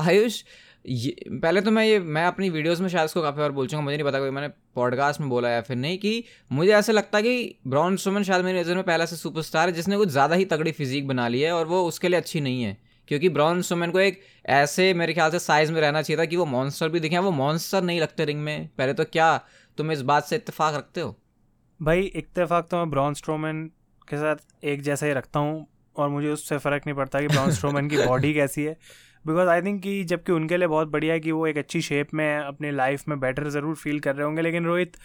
आयुष, 0.00 0.42
ये, 0.84 1.16
पहले 1.32 1.60
तो 1.60 1.70
मैं 1.70 1.84
ये, 1.84 1.98
मैं 1.98 2.24
अपनी 2.24 2.50
वीडियोस 2.50 2.80
में 2.80 2.88
शायद 2.88 3.04
इसको 3.04 3.22
काफ़ी 3.22 3.38
बार 3.38 3.52
बोल 3.52 3.66
चुका 3.66 3.80
मुझे 3.82 3.96
नहीं 3.96 4.06
पता 4.06 4.18
कोई 4.18 4.30
मैंने 4.30 4.48
पॉडकास्ट 4.74 5.20
में 5.20 5.28
बोला 5.30 5.50
या 5.50 5.60
फिर 5.60 5.76
नहीं 5.76 5.98
कि 5.98 6.24
मुझे 6.50 6.72
ऐसा 6.72 6.92
लगता 6.92 7.18
है 7.18 7.22
कि 7.24 7.58
ब्रॉन 7.66 7.96
स्टोमन 7.96 8.22
शायद 8.22 8.44
मेरी 8.44 8.60
नज़र 8.60 8.74
में 8.74 8.84
पहला 8.84 9.06
से 9.06 9.16
सुपरस्टार 9.16 9.68
है, 9.68 9.74
जिसने 9.74 9.96
कुछ 9.96 10.08
ज़्यादा 10.08 10.34
ही 10.34 10.44
तगड़ी 10.46 10.72
फिजिक 10.72 11.06
बना 11.08 11.28
ली 11.28 11.40
है 11.40 11.52
और 11.52 11.66
वो 11.66 11.82
उसके 11.84 12.08
लिए 12.08 12.20
अच्छी 12.20 12.40
नहीं 12.40 12.62
है। 12.62 12.76
क्योंकि 13.08 13.28
ब्रॉन 13.28 13.62
स्टोमन 13.62 13.90
को 13.90 14.00
एक 14.00 14.20
ऐसे 14.46 14.94
मेरे 14.94 15.14
ख्याल 15.14 15.30
से 15.30 15.38
साइज़ 15.38 15.72
में 15.72 15.80
रहना 15.80 16.02
चाहिए 16.02 16.20
था 16.20 16.24
कि 16.24 16.36
वो 16.36 16.44
मॉन्स्टर 16.46 16.88
भी 16.88 17.00
दिखे। 17.00 17.18
वो 17.18 17.30
मॉन्स्टर 17.30 17.82
नहीं 17.82 18.00
लगते 18.00 18.24
रिंग 18.24 18.40
में। 18.40 18.68
पहले 18.78 18.94
तो 18.94 19.04
क्या 19.04 19.36
तुम 19.78 19.92
इस 19.92 20.02
बात 20.02 20.24
से 20.24 20.36
इतफाक 20.36 20.74
रखते 20.74 21.00
हो? 21.00 21.16
भाई 21.80 22.00
इतफाक 22.00 22.68
तो 22.70 22.76
मैं 22.76 22.90
ब्रॉन 22.90 23.14
स्ट्रोमैन 23.14 23.64
के 24.08 24.16
साथ 24.16 24.64
एक 24.64 24.82
जैसा 24.82 25.06
ही 25.06 25.12
रखता 25.12 25.40
हूँ 25.40 25.66
और 25.96 26.08
मुझे 26.08 26.28
उससे 26.30 26.58
फ़र्क 26.58 26.82
नहीं 26.86 26.96
पड़ता 26.96 27.20
कि 27.20 27.26
ब्रॉन 27.26 27.50
स्ट्रोमैन 27.50 27.88
की 27.88 27.96
बॉडी 27.96 28.34
कैसी 28.34 28.64
है। 28.64 28.76
बिकॉज़ 29.26 29.48
आई 29.48 29.62
थिंक 29.62 29.82
कि 29.82 30.04
जबकि 30.04 30.32
उनके 30.32 30.56
लिए 30.56 30.68
बहुत 30.68 30.88
बढ़िया 30.88 31.14
है 31.14 31.20
कि 31.20 31.32
वो 31.32 31.46
एक 31.46 31.58
अच्छी 31.58 31.80
शेप 31.82 32.14
में 32.14 32.38
अपनी 32.38 32.70
लाइफ 32.70 33.08
में 33.08 33.20
बेटर 33.20 33.48
ज़रूर 33.48 33.74
फील 33.74 34.00
कर 34.00 34.14
रहे 34.16 34.24
होंगे 34.24 34.42
लेकिन 34.42 34.64
रोहित 34.64 34.96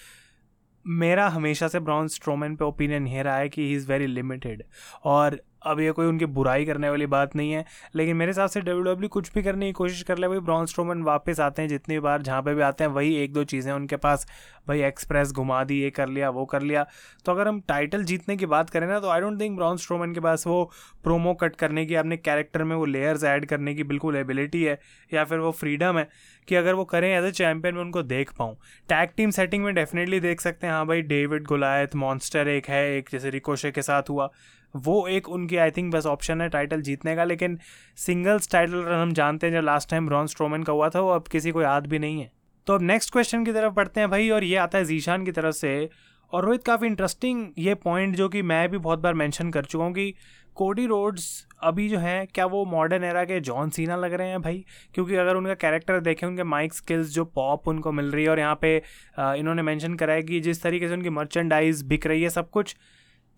मेरा 0.87 1.27
हमेशा 1.29 1.67
से 1.67 1.79
ब्रॉन 1.79 2.07
स्ट्रोमैन 2.07 2.55
पे 2.55 2.65
ओपिनियन 2.65 3.07
ये 3.07 3.23
रहा 3.23 3.37
है 3.37 3.49
कि 3.49 3.61
ही 3.61 3.75
इज़ 3.75 3.87
वेरी 3.87 4.07
लिमिटेड 4.07 4.63
और 5.03 5.41
अब 5.61 5.79
ये 5.79 5.91
कोई 5.91 6.05
उनकी 6.05 6.25
बुराई 6.27 6.65
करने 6.65 6.89
वाली 6.89 7.05
बात 7.07 7.35
नहीं 7.35 7.51
है। 7.51 7.65
लेकिन 7.95 8.15
मेरे 8.15 8.31
हिसाब 8.31 8.49
से 8.49 8.61
डब्ल्यू 8.61 8.81
डब्ल्यू 8.83 9.09
कुछ 9.09 9.31
भी 9.33 9.43
करने 9.43 9.65
की 9.65 9.71
कोशिश 9.73 10.01
कर 10.03 10.17
ले 10.17 10.27
भाई 10.27 10.39
ब्रॉन 10.41 10.65
स्ट्रोमन 10.65 11.01
वापस 11.03 11.39
आते 11.39 11.61
हैं 11.61 11.69
जितनी 11.69 11.99
बार 11.99 12.21
जहाँ 12.21 12.41
पे 12.41 12.53
भी 12.53 12.61
आते 12.61 12.83
हैं, 12.83 12.91
वही 12.91 13.15
एक 13.15 13.33
दो 13.33 13.43
चीज़ें 13.45 13.71
उनके 13.73 13.95
पास, 13.97 14.25
भाई 14.67 14.81
एक्सप्रेस 14.83 15.31
घुमा 15.31 15.63
दी, 15.63 15.79
ये 15.81 15.89
कर 15.91 16.07
लिया, 16.09 16.29
वो 16.29 16.45
कर 16.45 16.61
लिया। 16.61 16.85
तो 17.25 17.31
अगर 17.31 17.47
हम 17.47 17.59
टाइटल 17.67 18.03
जीतने 18.03 18.37
की 18.37 18.45
बात 18.47 18.69
करें 18.69 18.87
ना 18.87 18.99
तो 18.99 19.09
I 19.09 19.21
don't 19.21 19.39
think 19.41 19.55
Braun 19.55 19.77
Strowman 19.77 20.13
के 20.13 20.19
पास 20.19 20.47
वो 20.47 20.63
प्रोमो 21.03 21.33
कट 21.33 21.55
करने 21.55 21.85
की, 21.85 21.95
अपने 21.95 22.17
कैरेक्टर 22.17 22.63
में 22.63 22.75
वो 22.75 22.85
लेयर्स 22.87 23.23
ऐड 23.25 23.45
करने 23.45 23.73
की 23.75 23.83
बिल्कुल 23.85 24.15
एबिलिटी 24.15 24.63
है, 24.63 24.79
या 25.11 25.23
फिर 25.23 25.39
वो 25.39 25.51
फ्रीडम 25.53 25.97
है 25.97 26.07
कि 26.47 26.55
अगर 26.55 26.73
वो 26.73 26.85
करें 26.85 27.09
एज 27.09 27.25
ए 27.25 27.31
चैम्पियन 27.33 27.75
में 27.75 27.81
उनको 27.81 28.03
देख 28.03 28.31
पाऊँ। 28.33 28.55
टैग 28.89 29.09
टीम 29.17 29.29
सेटिंग 29.31 29.63
में 29.63 29.73
डेफिनेटली 29.75 30.19
देख 30.19 30.41
सकते 30.41 30.67
हैं 30.67 30.73
हाँ 30.73 30.85
भाई 30.87 31.01
डेविड 31.03 31.45
गुलायत 31.47 31.95
मॉन्स्टर 31.97 32.47
एक 32.47 32.69
है, 32.69 32.97
एक 32.97 33.09
जैसे 33.11 33.29
रिकोशे 33.29 33.71
के 33.71 33.81
साथ 33.81 34.09
हुआ। 34.09 34.29
वो 34.73 35.07
एक 35.07 35.29
उनकी 35.29 35.57
आई 35.57 35.71
थिंक 35.71 35.93
बस 35.93 36.05
ऑप्शन 36.05 36.41
है 36.41 36.49
टाइटल 36.49 36.81
जीतने 36.81 37.15
का, 37.15 37.23
लेकिन 37.23 37.57
सिंगल्स 37.97 38.51
टाइटल 38.51 38.73
रन 38.75 39.01
हम 39.01 39.13
जानते 39.13 39.47
हैं, 39.47 39.53
जब 39.53 39.65
लास्ट 39.65 39.89
टाइम 39.89 40.07
ब्रॉन 40.07 40.27
स्ट्रोमन 40.27 40.63
का 40.63 40.73
हुआ 40.73 40.89
था, 40.89 40.99
वो 40.99 41.09
अब 41.09 41.27
किसी 41.27 41.51
को 41.51 41.61
याद 41.61 41.87
भी 41.87 41.99
नहीं 41.99 42.21
है। 42.21 42.31
तो 42.67 42.73
अब 42.73 42.81
नेक्स्ट 42.81 43.11
क्वेश्चन 43.11 43.45
की 43.45 43.51
तरफ़ 43.53 43.73
पढ़ते 43.73 43.99
हैं 43.99 44.09
भाई, 44.09 44.29
और 44.29 44.43
ये 44.43 44.55
आता 44.57 44.77
है 44.77 44.85
जीशान 44.85 45.25
की 45.25 45.31
तरफ़ 45.31 45.55
से, 45.55 45.89
और 46.33 46.45
रोहित 46.45 46.63
काफ़ी 46.63 46.87
इंटरेस्टिंग 46.87 47.47
ये 47.57 47.73
पॉइंट 47.77 48.15
जो 48.15 48.29
कि 48.29 48.41
मैं 48.41 48.67
भी 48.69 48.77
बहुत 48.79 48.99
बार 48.99 49.13
मेंशन 49.13 49.49
कर 49.51 49.65
चुका 49.65 49.83
हूँ 49.83 49.93
कि 49.93 50.13
कोडी 50.55 50.85
रोड्स 50.85 51.25
अभी 51.63 51.87
जो 51.89 51.97
है, 51.99 52.25
क्या 52.25 52.45
वो 52.45 52.63
मॉडर्न 52.65 53.03
एरा 53.03 53.23
के 53.25 53.39
जॉन 53.39 53.69
सीना 53.69 53.95
लग 53.95 54.13
रहे 54.13 54.27
हैं 54.27 54.41
भाई? 54.41 54.63
क्योंकि 54.93 55.15
अगर 55.15 55.35
उनका 55.35 55.53
कैरेक्टर 55.55 55.99
देखें, 55.99 56.25
उनके 56.27 56.43
माइक 56.43 56.73
स्किल्स 56.73 57.09
जो 57.09 57.25
पॉप 57.25 57.67
उनको 57.67 57.91
मिल 57.91 58.11
रही 58.11 58.23
है, 58.23 58.29
और 58.29 58.39
यहाँ 58.39 58.57
पे 58.61 58.75
इन्होंने 59.17 59.61
मेंशन 59.61 59.95
करा 59.95 60.13
है 60.13 60.23
कि 60.23 60.39
जिस 60.39 60.61
तरीके 60.63 60.87
से 60.87 60.93
उनकी 60.93 61.09
मर्चेंडाइज 61.09 61.81
बिक 61.83 62.07
रही 62.07 62.23
है 62.23 62.29
सब 62.29 62.49
कुछ 62.49 62.75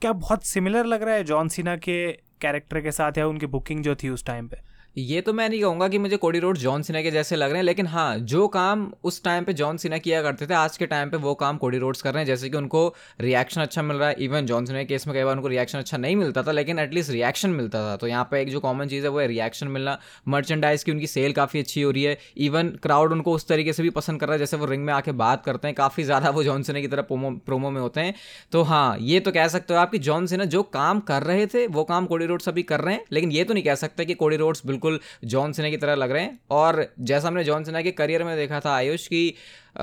क्या 0.04 0.14
बहुत 0.14 0.44
सिमिलर 0.44 0.86
लग 0.86 1.04
रहा 1.04 1.16
है 1.16 1.24
जॉन 1.24 1.48
सीना 1.48 1.76
के 1.76 2.12
कैरेक्टर 2.42 2.82
के 2.82 2.92
साथ 2.92 3.18
या 3.18 3.28
उनकी 3.28 3.46
बुकिंग 3.46 3.84
जो 3.84 3.96
थी 3.96 4.10
उस 4.10 4.26
टाइम 4.26 4.48
पे? 4.48 4.58
ये 4.95 5.22
तो 5.22 5.34
मैं 5.34 5.48
नहीं 5.50 5.60
कहूँगा 5.62 5.88
कि 5.88 5.98
मुझे 5.98 6.18
कोडी 6.18 6.40
रोड 6.40 6.57
जॉन 6.57 6.81
सिना 6.81 7.01
के 7.01 7.12
जैसे 7.12 7.36
लग 7.36 7.50
रहे 7.50 7.57
हैं, 7.57 7.63
लेकिन 7.63 7.88
हाँ 7.88 8.18
जो 8.18 8.48
काम 8.48 8.92
उस 9.04 9.24
टाइम 9.24 9.44
पे 9.44 9.54
जॉन 9.54 9.78
सिना 9.78 9.98
किया 9.98 10.22
करते 10.22 10.48
थे, 10.48 10.54
आज 10.54 10.75
के 10.78 10.86
टाइम 10.86 11.10
पे 11.10 11.18
वो 11.18 11.34
काम 11.36 11.57
कोडी 11.57 11.78
रोड्स 11.78 12.01
कर 12.01 12.13
रहे 12.13 12.22
हैं, 12.22 12.28
जैसे 12.28 12.50
कि 12.50 12.57
उनको 12.57 12.86
रिएक्शन 13.22 13.62
अच्छा 13.62 13.81
मिल 13.81 13.98
रहा 13.98 14.10
है 14.10 14.16
इवन 14.19 14.45
जॉन 14.45 14.66
सिना 14.66 14.80
के 14.80 14.86
केस 14.86 15.07
में 15.07 15.16
कई 15.16 15.24
बार 15.24 15.36
उनको 15.36 15.48
रिएक्शन 15.48 15.78
अच्छा 15.80 15.98
नहीं 15.98 16.16
मिलता 16.16 16.44
था, 16.44 16.51
लेकिन 16.51 16.80
एटलीस्ट 16.80 17.12
रिएक्शन 17.12 17.50
मिलता 17.51 17.81
था। 17.81 17.95
तो 17.95 18.07
यहाँ 18.07 18.24
पर 18.31 18.38
एक 18.38 18.50
जो 18.50 18.60
कॉमन 18.60 18.88
चीज़ 18.88 19.04
है, 19.04 19.10
वो 19.10 19.19
है 19.19 19.25
रिएक्शन 19.28 19.68
मिलना 19.68 19.98
मर्चेंडाइज 20.28 20.84
की 20.84 20.92
उनकी 20.92 21.07
सेल 21.07 21.34
काफ़ी 21.34 21.60
अच्छी 21.60 21.81
हो 21.81 21.92
रही 21.92 22.04
है 22.04 22.18
इवन 22.39 22.69
क्राउड 22.84 23.12
उनको 23.12 23.34
उस 23.34 23.48
तरीके 23.48 23.74
से 23.74 23.84
भी 23.84 23.89
पसंद 23.92 24.19
कर 24.19 24.28
रहा 24.28 24.34
है, 24.34 24.39
जैसे 24.39 24.57
वो 24.57 24.66
रिंग 24.66 24.86
में 24.86 24.94
आके 24.94 25.12
बात 25.13 25.44
करते 25.46 25.68
हैं, 25.68 25.75
काफ़ी 25.75 26.04
ज़्यादा 26.04 26.30
वो 26.30 26.44
जॉन 26.44 26.63
सिना 26.63 26.81
की 26.81 26.88
तरह 26.88 27.01
प्रोमो 27.10 27.69
में 27.69 27.81
होते 27.81 28.01
हैं। 28.01 28.13
तो 28.51 28.63
हाँ 28.63 28.98
ये 29.01 29.19
तो 29.19 29.31
कह 29.31 29.48
सकते 29.48 29.74
हो 29.74 29.80
आप 29.80 29.92
कि 29.92 30.00
जॉन 30.01 30.28
सिना 30.28 30.46
जो 30.48 30.63
काम 30.72 31.00
कर 31.01 31.24
रहे 31.24 31.48
थे, 31.48 31.66
वो 31.68 31.84
काम 31.84 32.06
कोडी 32.06 32.25
रोड्स 32.25 32.50
अभी 32.50 32.63
कर 32.66 32.81
रहे 32.81 32.94
हैं, 32.94 33.04
लेकिन 33.12 33.31
ये 33.31 33.44
तो 33.44 33.54
नहीं 33.54 33.63
कह 33.63 33.75
सकते 33.78 34.06
कि 34.06 34.13
कोडी 34.16 34.38
रोड्स 34.38 34.66
बिल्कुल 34.66 34.81
जॉन 35.26 35.52
सिन्हा 35.54 35.72
की 35.72 35.78
तरह 35.78 35.96
लग 35.96 36.12
रहे 36.12 36.24
हैं। 36.24 36.40
और 36.52 36.86
जैसा 37.02 37.28
हमने 37.28 37.44
जॉन 37.44 37.64
सिन्हा 37.64 37.82
के 37.82 37.92
करियर 37.94 38.24
में 38.24 38.36
देखा 38.38 38.60
था, 38.60 38.76
आयुष 38.76 39.08
की 39.08 39.34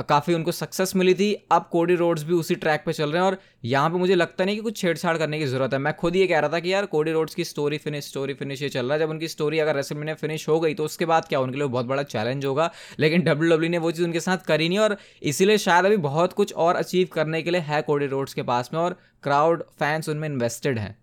काफ़ी 0.08 0.34
उनको 0.34 0.52
सक्सेस 0.52 0.94
मिली 0.96 1.14
थी। 1.14 1.32
अब 1.52 1.68
कोडी 1.72 1.94
रोड्स 1.94 2.22
भी 2.24 2.34
उसी 2.34 2.54
ट्रैक 2.54 2.82
पे 2.86 2.92
चल 2.92 3.10
रहे 3.12 3.22
हैं 3.22 3.26
और 3.26 3.36
यहाँ 3.64 3.90
पे 3.90 3.98
मुझे 3.98 4.14
लगता 4.14 4.44
नहीं 4.44 4.56
कि 4.56 4.62
कुछ 4.62 4.76
छेड़छाड़ 4.76 5.16
करने 5.18 5.38
की 5.38 5.46
ज़रूरत 5.46 5.72
है। 5.72 5.78
मैं 5.78 5.94
खुद 5.96 6.16
ये 6.16 6.26
कह 6.26 6.38
रहा 6.38 6.50
था 6.50 6.60
कि 6.60 6.72
यार 6.72 6.86
कोडी 6.86 7.12
रोड्स 7.12 7.34
की 7.34 7.44
स्टोरी 7.44 7.78
फिनिश 7.78 8.08
स्टोरी 8.08 8.34
फिनिश 8.34 8.62
ये 8.62 8.68
चल 8.68 8.86
रहा 8.86 8.94
है। 8.94 8.98
जब 9.00 9.10
उनकी 9.10 9.28
स्टोरी 9.28 9.58
अगर 9.58 9.76
रेसलमी 9.76 10.06
में 10.06 10.14
फिनिश 10.14 10.48
हो 10.48 10.58
गई 10.60 10.74
तो 10.74 10.84
उसके 10.84 11.06
बाद 11.06 11.28
क्या 11.28 11.40
उनके 11.40 11.58
लिए 11.58 11.66
बहुत 11.68 11.86
बड़ा 11.86 12.02
चैलेंज 12.04 12.44
होगा? 12.44 12.70
लेकिन 12.98 13.22
डब्ल्यू 13.22 13.50
डब्ल्यू 13.50 13.70
ने 13.70 13.78
वो 13.78 13.90
चीज़ 13.90 14.04
उनके 14.04 14.20
साथ 14.20 14.46
करी 14.46 14.68
नहीं 14.68 14.78
और 14.78 14.96
इसीलिए 15.22 15.58
शायद 15.58 15.84
अभी 15.84 15.96
बहुत 15.98 16.32
कुछ 16.32 16.52
और 16.54 16.76
अचीव 16.76 17.08
करने 17.12 17.42
के 17.42 17.50
लिए 17.50 17.60
है 17.62 17.82
कोडी 17.82 18.06
रोड्स 18.06 18.34
के 18.34 18.42
पास 18.44 18.70
में 18.74 18.80
और 18.80 18.98
क्राउड 19.22 19.62
फैंस 19.78 20.08
उनमें 20.08 20.28
इन्वेस्टेड 20.28 20.78
हैं। 20.78 20.96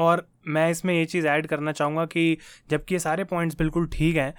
और 0.00 0.26
मैं 0.48 0.70
इसमें 0.70 0.94
ये 0.94 1.04
चीज़ 1.06 1.26
ऐड 1.28 1.46
करना 1.46 1.72
चाहूँगा 1.72 2.04
कि 2.06 2.36
जबकि 2.70 2.94
ये 2.94 2.98
सारे 2.98 3.24
पॉइंट्स 3.24 3.56
बिल्कुल 3.58 3.88
ठीक 3.92 4.16
हैं 4.16 4.34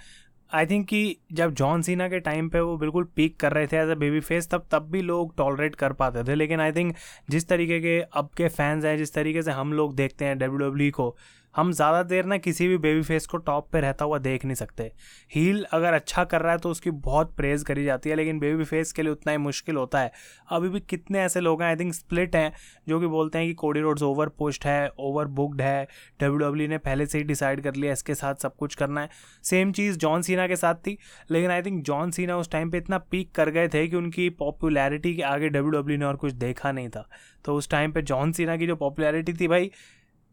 आई 0.51 0.65
थिंक 0.65 0.87
कि 0.87 1.17
जब 1.31 1.53
जॉन 1.53 1.81
सीना 1.81 2.07
के 2.09 2.19
टाइम 2.19 2.49
पे 2.49 2.59
वो 2.59 2.75
बिल्कुल 2.77 3.03
पीक 3.15 3.39
कर 3.39 3.53
रहे 3.53 3.67
थे 3.67 3.77
एज 3.77 3.89
अ 3.89 3.95
बेबी 3.95 4.19
फेस 4.19 4.49
तब 4.51 4.65
तब 4.71 4.89
भी 4.91 5.01
लोग 5.01 5.35
टॉलरेट 5.37 5.75
कर 5.75 5.93
पाते 5.93 6.23
थे। 6.23 6.35
लेकिन 6.35 6.59
आई 6.61 6.71
थिंक 6.71 6.95
जिस 7.29 7.47
तरीके 7.49 7.79
के 7.79 7.99
अब 8.01 8.29
के 8.37 8.47
फैंस 8.49 8.85
हैं, 8.85 8.97
जिस 8.97 9.13
तरीके 9.13 9.43
से 9.43 9.51
हम 9.51 9.73
लोग 9.73 9.95
देखते 9.95 10.25
हैं 10.25 10.37
डब्ल्यू 10.37 10.69
डब्ल्यू 10.69 10.89
e 10.89 10.93
को 10.93 11.15
हम 11.55 11.71
ज़्यादा 11.71 12.01
देर 12.03 12.25
ना 12.25 12.37
किसी 12.37 12.67
भी 12.67 12.77
बेबी 12.77 13.01
फेस 13.03 13.25
को 13.25 13.37
टॉप 13.39 13.69
पे 13.71 13.79
रहता 13.81 14.05
हुआ 14.05 14.17
देख 14.19 14.45
नहीं 14.45 14.55
सकते। 14.55 14.91
हील 15.31 15.63
अगर 15.73 15.93
अच्छा 15.93 16.23
कर 16.23 16.41
रहा 16.41 16.51
है 16.51 16.57
तो 16.57 16.69
उसकी 16.69 16.91
बहुत 16.91 17.35
प्रेज़ 17.37 17.63
करी 17.65 17.83
जाती 17.85 18.09
है, 18.09 18.15
लेकिन 18.15 18.39
बेबी 18.39 18.63
फेस 18.63 18.91
के 18.91 19.01
लिए 19.01 19.11
उतना 19.11 19.31
ही 19.31 19.37
मुश्किल 19.39 19.75
होता 19.75 19.99
है। 19.99 20.11
अभी 20.49 20.69
भी 20.69 20.79
कितने 20.79 21.19
ऐसे 21.21 21.39
लोग 21.39 21.61
हैं 21.61 21.69
आई 21.69 21.75
थिंक 21.75 21.93
स्प्लिट 21.93 22.35
हैं, 22.35 22.51
जो 22.87 22.99
कि 22.99 23.07
बोलते 23.07 23.37
हैं 23.37 23.47
कि 23.47 23.53
कोडी 23.55 23.79
रोड्स 23.79 24.03
ओवर 24.03 24.29
पोस्ट 24.29 24.65
है 24.65 24.89
ओवर 24.99 25.25
बुकड 25.29 25.61
है 25.61 25.87
डब्ल्यू 26.19 26.37
डब्ल्यू 26.39 26.67
ने 26.67 26.77
पहले 26.79 27.05
से 27.05 27.17
ही 27.17 27.23
डिसाइड 27.23 27.61
कर 27.61 27.75
लिया, 27.75 27.93
इसके 27.93 28.15
साथ 28.15 28.35
सब 28.35 28.55
कुछ 28.55 28.75
करना 28.75 29.01
है। 29.01 29.09
सेम 29.43 29.71
चीज़ 29.71 29.97
जॉन 29.97 30.21
सीना 30.21 30.47
के 30.47 30.55
साथ 30.55 30.75
थी, 30.77 30.97
लेकिन 31.31 31.51
आई 31.51 31.61
थिंक 31.61 31.83
जॉन 31.83 32.11
सीना 32.11 32.37
उस 32.37 32.51
टाइम 32.51 32.71
पर 32.71 32.77
इतना 32.77 32.97
पीक 33.11 33.31
कर 33.35 33.49
गए 33.49 33.67
थे 33.67 33.87
कि 33.87 33.95
उनकी 33.95 34.29
पॉपुलैरिटी 34.39 35.15
के 35.15 35.21
आगे 35.23 35.49
डब्ल्यू 35.49 35.71
डब्ल्यू 35.71 35.97
ने 35.97 36.05
और 36.05 36.15
कुछ 36.15 36.33
देखा 36.35 36.71
नहीं 36.71 36.89
था। 36.89 37.07
तो 37.45 37.55
उस 37.55 37.69
टाइम 37.69 37.91
पर 37.91 38.01
जॉन 38.03 38.31
सीना 38.31 38.55
की 38.57 38.67
जो 38.67 38.75
पॉपुलैरिटी 38.75 39.33
थी 39.33 39.47
भाई 39.47 39.71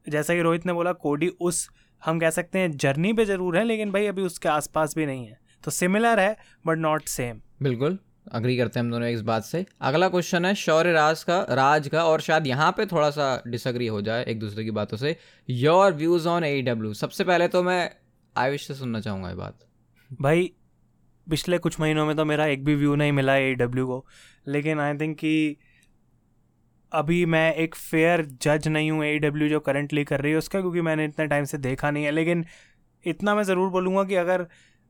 जैसा 0.09 0.35
कि 0.35 0.43
रोहित 0.43 0.67
ने 0.67 0.73
बोला 0.73 0.93
कोडी 1.03 1.29
उस 1.29 1.69
हम 2.03 2.19
कह 2.21 2.31
सकते 2.31 2.59
हैं 2.59 2.77
जर्नी 2.77 3.13
पे 3.13 3.25
ज़रूर 3.25 3.57
है 3.59 3.65
लेकिन 3.65 3.93
भाई 3.93 4.07
अभी 4.07 4.23
उसके 4.23 4.49
आसपास 4.49 4.95
भी 4.97 5.07
नहीं 5.07 5.27
है। 5.27 5.39
तो 5.65 5.71
सिमिलर 5.71 6.21
है 6.21 6.37
बट 6.67 6.79
नॉट 6.79 7.09
सेम 7.09 7.41
बिल्कुल 7.63 7.99
अग्री 8.33 8.57
करते 8.57 8.79
हैं 8.79 8.85
हम 8.85 8.91
दोनों 8.93 9.09
इस 9.09 9.21
बात 9.23 9.45
से। 9.45 9.65
अगला 9.83 10.09
क्वेश्चन 10.09 10.45
है 10.45 10.55
शौर्य 10.55 10.93
राज 10.93 11.23
का 11.25 11.41
राज 11.51 11.89
का 11.89 12.05
और 12.05 12.21
शायद 12.21 12.47
यहाँ 12.47 12.71
पे 12.73 12.87
थोड़ा 12.87 13.09
सा 13.11 13.43
डिसअग्री 13.47 13.87
हो 13.87 14.01
जाए 14.03 14.25
एक 14.25 14.39
दूसरे 14.41 14.65
की 14.65 14.71
बातों 14.73 14.97
से। 14.97 15.17
Your 15.49 15.93
views 15.95 16.29
on 16.29 16.45
A 16.45 16.61
W 16.63 16.93
सबसे 16.95 17.25
पहले 17.25 17.49
तो 17.49 17.63
मैं 17.63 17.91
आयुष 18.37 18.67
से 18.67 18.75
सुनना 18.75 19.01
चाहूँगा 19.01 19.29
ये 19.29 19.37
बात। 19.37 19.59
भाई 20.11 20.51
पिछले 21.27 21.59
कुछ 21.59 21.81
महीनों 21.81 22.07
में 22.07 22.15
तो 22.17 22.25
मेरा 22.25 22.47
एक 22.47 22.65
भी 22.65 22.75
व्यू 22.75 22.95
नहीं 22.95 23.13
मिला 23.13 23.37
ए 23.37 23.55
डब्ल्यू 23.55 23.87
को। 23.87 24.05
लेकिन 24.49 24.81
आई 24.81 24.95
थिंक 24.95 25.17
कि 25.17 25.57
अभी 26.93 27.25
मैं 27.27 27.53
एक 27.55 27.75
फेयर 27.75 28.25
जज 28.43 28.69
नहीं 28.69 28.91
हूँ 28.91 29.05
ए 29.05 29.19
डब्ल्यू 29.19 29.49
जो 29.49 29.61
करंटली 29.61 30.05
कर 30.05 30.21
रही 30.21 30.33
है 30.33 30.39
उसका, 30.39 30.61
क्योंकि 30.61 30.81
मैंने 30.81 31.05
इतने 31.05 31.27
टाइम 31.27 31.45
से 31.45 31.59
देखा 31.59 31.91
नहीं 31.91 32.05
है। 32.05 32.11
लेकिन 32.11 32.45
इतना 33.05 33.35
मैं 33.35 33.43
ज़रूर 33.43 33.69
बोलूँगा 33.71 34.05
कि 34.05 34.15
अगर 34.17 34.47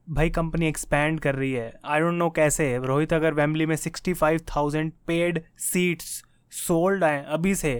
भाई 0.07 0.31
कंपनी 0.31 0.67
एक्सपैंड 0.69 1.21
कर 1.21 1.35
रही 1.35 1.53
है 1.53 1.73
आई 1.85 2.01
डोंट 2.01 2.15
नो 2.15 2.29
कैसे 2.31 2.77
रोहित 2.85 3.13
अगर 3.13 3.35
वैमली 3.35 3.67
में 3.67 3.75
sixty 3.77 4.13
five 4.15 4.41
thousand 4.49 4.93
paid 5.07 5.43
seats 5.63 6.23
sold 6.53 7.05
आए 7.05 7.25
अभी 7.29 7.55
से 7.55 7.75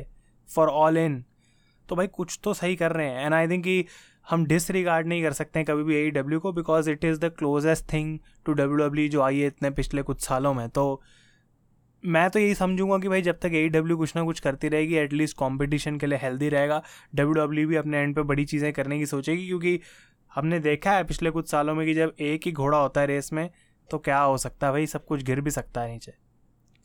फॉर 0.49 0.69
ऑल 0.69 0.99
इन 0.99 1.25
तो 1.89 1.97
भाई 1.97 2.07
कुछ 2.07 2.39
तो 2.45 2.55
सही 2.55 2.77
कर 2.77 2.93
रहे 2.93 3.07
हैं। 3.07 3.25
एंड 3.25 3.35
आई 3.35 3.49
थिंक 3.49 3.65
कि 3.65 3.85
हम 4.27 4.45
डिसरिगार्ड 4.47 5.07
नहीं 5.07 5.23
कर 5.23 5.33
सकते 5.33 5.59
हैं 5.59 5.67
कभी 5.67 5.83
भी 5.83 5.97
ए 5.97 6.11
डब्ल्यू 6.11 6.41
को 6.41 6.53
because 6.53 6.91
it 6.91 7.05
is 7.05 7.21
the 7.21 7.31
closest 7.39 7.93
thing 7.93 8.19
to 8.47 8.53
W 8.53 8.77
W 8.79 9.09
जो 9.09 9.23
आई 9.23 9.39
है 9.39 9.47
इतने 9.47 9.71
पिछले 9.71 10.03
कुछ 10.03 10.21
सालों 10.21 10.53
में। 10.55 10.69
तो 10.69 11.01
मैं 12.03 12.29
तो 12.31 12.39
यही 12.39 12.55
समझूँगा 12.55 12.99
कि 12.99 13.09
भाई 13.09 13.23
जब 13.23 13.39
तक 13.39 13.53
ए 13.55 13.69
डब्ल्यू 13.69 13.97
कुछ 13.97 14.15
ना 14.17 14.23
कुछ 14.25 14.41
करती 14.41 14.69
रहेगी 14.69 14.95
एटलीस्ट 14.97 15.37
कंपटीशन 15.37 15.97
के 15.99 16.07
लिए 16.07 16.19
हेल्दी 16.19 16.49
रहेगा। 16.49 16.83
डब्ल्यू 17.15 17.35
डब्ल्यू 17.35 17.69
भी 17.69 17.77
अपने 17.77 17.99
एंड 17.99 18.15
पे 18.17 18.23
बड़ी 18.23 18.45
चीज़ें 18.45 18.73
करने 18.73 18.99
की 18.99 19.07
सोचेगी, 19.07 19.47
क्योंकि 19.47 19.81
हमने 20.33 20.59
देखा 20.61 20.93
है 20.93 21.05
पिछले 21.05 21.31
कुछ 21.31 21.51
सालों 21.51 21.75
में 21.75 21.87
कि 21.87 21.95
जब 21.95 22.15
एक 22.21 22.47
ही 22.47 22.53
घोड़ा 22.53 22.79
होता 22.79 23.01
है 23.01 23.07
रेस 23.07 23.33
में 23.33 23.49
तो 23.91 23.99
क्या 23.99 24.19
हो 24.19 24.37
सकता 24.39 24.67
है 24.67 24.73
भाई? 24.73 24.87
सब 24.87 25.05
कुछ 25.07 25.23
गिर 25.23 25.41
भी 25.41 25.51
सकता 25.51 25.81
है 25.81 25.93
नीचे। 25.93 26.13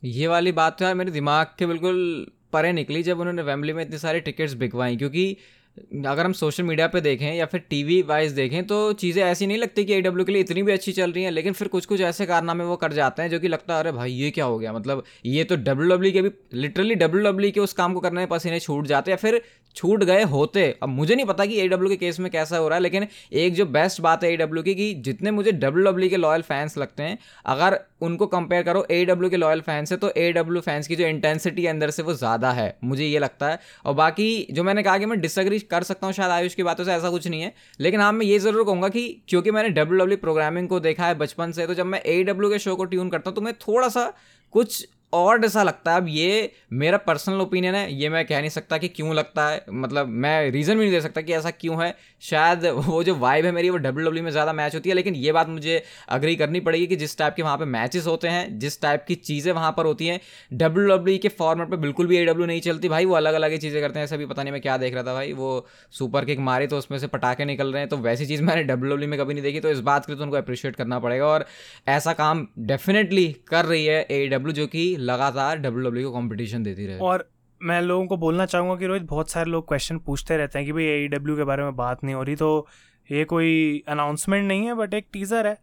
ये 0.02 0.26
वाली 0.26 0.52
बात 0.52 0.78
तो 0.78 0.84
यार 0.84 0.94
मेरे 0.94 1.10
दिमाग 1.10 1.54
के 1.58 1.66
बिल्कुल 1.66 2.26
परे 2.52 2.72
निकली 2.72 3.02
जब 3.02 3.20
उन्होंने 3.20 3.42
वेम्बली 3.42 3.72
में 3.72 3.82
इतनी 3.82 3.98
सारी 3.98 4.20
टिकट्स 4.20 4.54
बिकवाई, 4.54 4.96
क्योंकि 4.96 5.36
अगर 5.76 6.24
हम 6.24 6.32
सोशल 6.32 6.62
मीडिया 6.62 6.86
पे 6.88 7.00
देखें 7.00 7.32
या 7.34 7.46
फिर 7.46 7.60
टीवी 7.70 8.00
वाइज 8.02 8.32
देखें 8.32 8.66
तो 8.66 8.76
चीज़ें 8.94 9.22
ऐसी 9.24 9.46
नहीं 9.46 9.58
लगती 9.58 9.84
कि 9.84 9.94
ए 9.94 10.02
के 10.04 10.32
लिए 10.32 10.42
इतनी 10.42 10.62
भी 10.62 10.72
अच्छी 10.72 10.92
चल 10.92 11.12
रही 11.12 11.24
हैं, 11.24 11.30
लेकिन 11.30 11.52
फिर 11.52 11.68
कुछ 11.68 11.86
कुछ 11.86 12.00
ऐसे 12.02 12.26
कारनामे 12.26 12.64
वो 12.64 12.76
कर 12.76 12.92
जाते 12.92 13.22
हैं 13.22 13.30
जो 13.30 13.40
कि 13.40 13.48
लगता 13.48 13.74
है, 13.74 13.80
अरे 13.80 13.92
भाई, 13.92 14.12
ये 14.12 14.30
क्या 14.30 14.44
हो 14.44 14.58
गया? 14.58 14.72
मतलब 14.72 15.02
ये 15.26 15.44
तो 15.44 15.56
डब्ल्यू 15.56 15.88
डब्ल्यू 15.88 16.12
के 16.12 16.22
भी 16.22 16.30
लिटरली 16.54 16.94
डब्ल्यू 16.94 17.24
डब्ल्यू 17.24 17.50
के 17.52 17.60
उस 17.60 17.72
काम 17.72 17.94
को 17.94 18.00
करने 18.00 18.20
में 18.20 18.28
पसीने 18.28 18.60
छूट 18.60 18.86
जाते 18.86 19.10
हैं 19.10 19.18
फिर 19.18 19.40
छूट 19.76 20.02
गए 20.04 20.22
होते। 20.24 20.64
अब 20.82 20.88
मुझे 20.88 21.14
नहीं 21.14 21.26
पता 21.26 21.44
कि 21.46 21.58
एडब्ल्यू 21.60 21.88
के 21.90 21.96
केस 21.96 22.20
में 22.20 22.30
कैसा 22.30 22.56
हो 22.56 22.68
रहा 22.68 22.76
है, 22.76 22.82
लेकिन 22.82 23.06
एक 23.34 23.54
जो 23.54 23.66
बेस्ट 23.68 24.00
बात 24.00 24.24
है 24.24 24.32
ए 24.32 24.36
की 24.40 24.74
कि 24.74 24.92
जितने 25.00 25.30
मुझे 25.30 25.52
डब्ल्यू 25.54 26.08
के 26.10 26.16
लॉयल 26.16 26.42
फैंस 26.42 26.78
लगते 26.78 27.02
हैं, 27.02 27.18
अगर 27.46 27.78
उनको 28.02 28.26
कंपेयर 28.26 28.62
करो 28.62 28.86
एडब्ल्यू 28.90 29.30
के 29.30 29.36
लॉयल 29.36 29.60
फैंस 29.60 29.88
से 29.88 29.96
तो 29.96 30.10
ए 30.10 30.32
फैंस 30.60 30.88
की 30.88 30.96
जो 30.96 31.06
इंटेंसिटी 31.06 31.66
अंदर 31.66 31.90
से 31.90 32.02
वो 32.02 32.14
ज़्यादा 32.14 32.50
है, 32.52 32.76
मुझे 32.84 33.06
ये 33.06 33.18
लगता 33.18 33.48
है। 33.48 33.58
और 33.84 33.94
बाकी 33.94 34.46
जो 34.50 34.64
मैंने 34.64 34.82
कहा 34.82 34.98
कि 34.98 35.06
मैं 35.06 35.20
डिसग्री 35.20 35.58
कर 35.70 35.82
सकता 35.82 36.06
हूँ 36.06 36.14
शायद 36.14 36.30
आयुष 36.30 36.54
की 36.54 36.62
बातों 36.62 36.84
से, 36.84 36.92
ऐसा 36.92 37.10
कुछ 37.10 37.28
नहीं 37.28 37.42
है। 37.42 37.52
लेकिन 37.80 38.00
हाँ 38.00 38.12
मैं 38.12 38.26
ये 38.26 38.38
ज़रूर 38.38 38.64
कहूँगा 38.64 38.88
कि 38.88 39.08
क्योंकि 39.28 39.50
मैंने 39.50 39.68
डब्ल्यू 39.70 39.98
डब्ल्यू 39.98 40.16
प्रोग्रामिंग 40.18 40.68
को 40.68 40.80
देखा 40.80 41.06
है 41.06 41.14
बचपन 41.14 41.52
से 41.52 41.66
तो 41.66 41.74
जब 41.74 41.86
मैं 41.86 42.00
ए 42.00 42.24
के 42.28 42.58
शो 42.58 42.76
को 42.76 42.84
ट्यून 42.84 43.10
करता 43.10 43.30
हूँ 43.30 43.34
तो 43.34 43.40
मैं 43.40 43.54
थोड़ा 43.58 43.88
सा 43.88 44.12
कुछ 44.52 44.86
और 45.14 45.44
ऐसा 45.44 45.62
लगता 45.62 45.92
है। 45.92 45.96
अब 45.96 46.06
ये 46.08 46.50
मेरा 46.74 46.98
पर्सनल 47.00 47.40
ओपिनियन 47.40 47.74
है, 47.74 47.92
ये 47.94 48.08
मैं 48.08 48.24
कह 48.26 48.38
नहीं 48.38 48.50
सकता 48.50 48.78
कि 48.78 48.88
क्यों 48.90 49.14
लगता 49.14 49.48
है। 49.48 49.64
मतलब 49.72 50.08
मैं 50.08 50.50
रीज़न 50.50 50.74
भी 50.74 50.80
नहीं 50.80 50.90
दे 50.90 51.00
सकता 51.00 51.20
कि 51.20 51.32
ऐसा 51.34 51.50
क्यों 51.52 51.82
है। 51.82 51.94
शायद 52.22 52.64
वो 52.66 53.02
जो 53.04 53.14
वाइब 53.16 53.44
है 53.44 53.52
मेरी, 53.52 53.70
वो 53.70 53.76
डब्ल्यू 53.78 54.06
डब्ल्यू 54.06 54.24
में 54.24 54.30
ज़्यादा 54.30 54.52
मैच 54.52 54.74
होती 54.74 54.88
है। 54.88 54.94
लेकिन 54.94 55.14
ये 55.16 55.32
बात 55.32 55.48
मुझे 55.48 55.82
अग्री 56.10 56.36
करनी 56.36 56.60
पड़ेगी 56.60 56.86
कि 56.86 56.96
जिस 56.96 57.16
टाइप 57.18 57.34
के 57.34 57.42
वहाँ 57.42 57.56
पर 57.58 57.64
मैचेस 57.66 58.06
होते 58.06 58.28
हैं, 58.28 58.58
जिस 58.58 58.80
टाइप 58.82 59.04
की 59.08 59.14
चीज़ें 59.14 59.52
वहाँ 59.52 59.72
पर 59.72 59.86
होती 59.86 60.06
हैं 60.06 60.20
डब्ल्यू 60.54 60.86
डब्ल्यू 60.88 61.18
के 61.18 61.28
फॉर्मेट 61.30 61.70
पर 61.70 61.76
बिल्कुल 61.78 62.06
भी 62.06 62.16
ए 62.16 62.24
डब्ल्यू 62.24 62.46
नहीं 62.46 62.60
चलती। 62.60 62.88
भाई, 62.88 63.04
वो 63.04 63.14
अलग 63.14 63.34
अलग 63.34 63.52
ही 63.52 63.58
चीज़ें 63.58 63.80
करते 63.82 63.98
हैं। 63.98 64.04
ऐसा 64.04 64.16
भी 64.16 64.26
पता 64.26 64.42
नहीं 64.42 64.52
मैं 64.52 64.60
क्या 64.62 64.76
देख 64.76 64.94
रहा 64.94 65.02
था 65.02 65.14
भाई। 65.14 65.32
वो 65.34 65.66
सुपर 65.94 66.24
किक 66.24 66.38
मारे 66.40 66.66
तो 66.66 66.78
उसमें 66.78 66.98
से 66.98 67.06
पटाखे 67.08 67.44
निकल 67.44 67.72
रहे 67.72 67.80
हैं। 67.80 67.88
तो 67.88 67.96
वैसी 67.98 68.26
चीज़ 68.26 68.42
मैंने 68.42 68.62
डब्ल्यू 68.64 68.92
डब्ल्यू 68.94 69.08
में 69.08 69.18
कभी 69.18 69.34
नहीं 69.34 69.42
देखी। 69.42 69.60
तो 69.60 69.70
इस 69.70 69.80
बात 69.82 70.06
के 70.06 70.12
लिए 70.12 70.18
तो 70.18 70.24
उनको 70.24 70.36
अप्रिशिएट 70.36 70.76
करना 70.76 70.98
पड़ेगा। 70.98 71.26
और 71.26 71.44
ऐसा 71.88 72.12
काम 72.14 72.46
डेफिनेटली 72.66 73.26
कर 73.48 73.64
रही 73.64 73.84
है 73.86 74.00
ए 74.02 74.26
डब्ल्यू 74.28 74.52
जो 74.52 74.66
कि 74.66 74.84
लगातार 75.04 75.58
डब्ल्यू 75.58 75.88
डब्ल्यू 75.88 76.08
को 76.08 76.12
कॉम्पिटिशन 76.12 76.62
देती 76.62 76.86
रहे। 76.86 76.98
और 77.00 77.28
मैं 77.60 77.80
लोगों 77.82 78.06
को 78.06 78.16
बोलना 78.18 78.46
चाहूँगा 78.46 78.74
कि 78.76 78.86
रोहित, 78.86 79.02
बहुत 79.04 79.30
सारे 79.30 79.50
लोग 79.50 79.68
क्वेश्चन 79.68 79.98
पूछते 80.00 80.36
रहते 80.36 80.58
हैं 80.58 80.66
कि 80.66 80.72
भाई 80.72 80.84
ए 80.84 81.06
डब्ल्यू 81.08 81.36
के 81.36 81.44
बारे 81.44 81.62
में 81.62 81.76
बात 81.76 82.04
नहीं 82.04 82.14
हो 82.14 82.22
रही 82.22 82.36
तो 82.36 82.66
ये 83.08 83.24
कोई 83.26 83.82
अनाउंसमेंट 83.88 84.46
नहीं 84.48 84.66
है 84.66 84.74
बट 84.74 84.94
एक 84.94 85.06
टीज़र 85.12 85.46
है। 85.46 85.56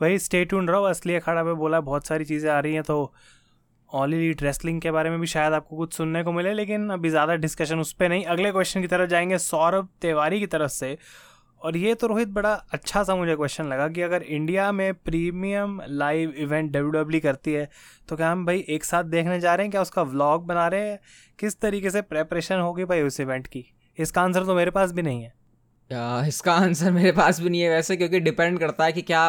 वही 0.00 0.18
स्टे 0.18 0.44
ट्यून 0.44 0.68
रहो, 0.68 0.82
असली 0.84 1.14
अखाड़ा 1.14 1.42
पे 1.44 1.52
बोला, 1.54 1.80
बहुत 1.82 2.06
सारी 2.06 2.24
चीज़ें 2.24 2.50
आ 2.50 2.58
रही 2.60 2.74
हैं 2.74 2.82
तो 2.82 3.12
ऑल 3.90 4.10
लीड 4.10 4.42
रेसलिंग 4.42 4.80
के 4.80 4.90
बारे 4.90 5.10
में 5.10 5.18
भी 5.20 5.26
शायद 5.26 5.52
आपको 5.52 5.76
कुछ 5.76 5.92
सुनने 5.94 6.22
को 6.22 6.32
मिले, 6.32 6.52
लेकिन 6.54 6.88
अभी 6.90 7.10
ज़्यादा 7.10 7.34
डिस्कशन 7.36 7.80
उस 7.80 7.92
पर 7.92 8.08
नहीं। 8.08 8.24
अगले 8.26 8.50
क्वेश्चन 8.52 8.80
की 8.80 8.86
तरफ़ 8.86 9.10
जाएँगे, 9.10 9.38
सौरभ 9.38 9.88
तिवारी 10.00 10.40
की 10.40 10.46
तरफ़ 10.46 10.70
से। 10.70 10.96
और 11.66 11.76
ये 11.76 11.94
तो 11.94 12.06
रोहित 12.06 12.28
बड़ा 12.28 12.52
अच्छा 12.72 13.02
सा 13.04 13.14
मुझे 13.16 13.34
क्वेश्चन 13.36 13.64
लगा 13.64 13.86
कि 13.88 14.02
अगर 14.02 14.22
इंडिया 14.22 14.70
में 14.72 14.94
premium 14.94 15.80
live 15.88 16.30
event 16.30 16.70
W 16.70 16.90
W 16.92 17.20
करती 17.20 17.52
है 17.52 17.68
तो 18.08 18.16
क्या 18.16 18.30
हम 18.32 18.44
भाई 18.46 18.64
एक 18.68 18.84
साथ 18.84 19.04
देखने 19.04 19.38
जा 19.40 19.54
रहे 19.54 19.64
हैं? 19.64 19.70
क्या 19.70 19.82
उसका 19.82 20.02
व्लॉग 20.02 20.46
बना 20.46 20.66
रहे 20.68 20.90
हैं? 20.90 20.98
किस 21.38 21.60
तरीके 21.60 21.90
से 21.90 22.02
प्रेपरेशन 22.02 22.58
होगी 22.58 22.84
भाई 22.84 23.02
उस 23.02 23.18
इवेंट 23.20 23.46
की? 23.46 23.64
इसका 23.98 24.22
आंसर 24.22 24.44
तो 24.44 24.54
मेरे 24.54 24.70
पास 24.70 24.92
भी 24.92 25.02
नहीं 25.02 25.22
है। 25.22 26.28
इसका 26.28 26.54
आंसर 26.54 26.92
मेरे 26.92 27.12
पास 27.12 27.40
भी 27.40 27.50
नहीं 27.50 27.60
है 27.60 27.70
वैसे, 27.70 27.96
क्योंकि 27.96 28.20
डिपेंड 28.20 28.58
करता 28.58 28.84
है 28.84 28.92
कि 28.92 29.02
क्या 29.02 29.28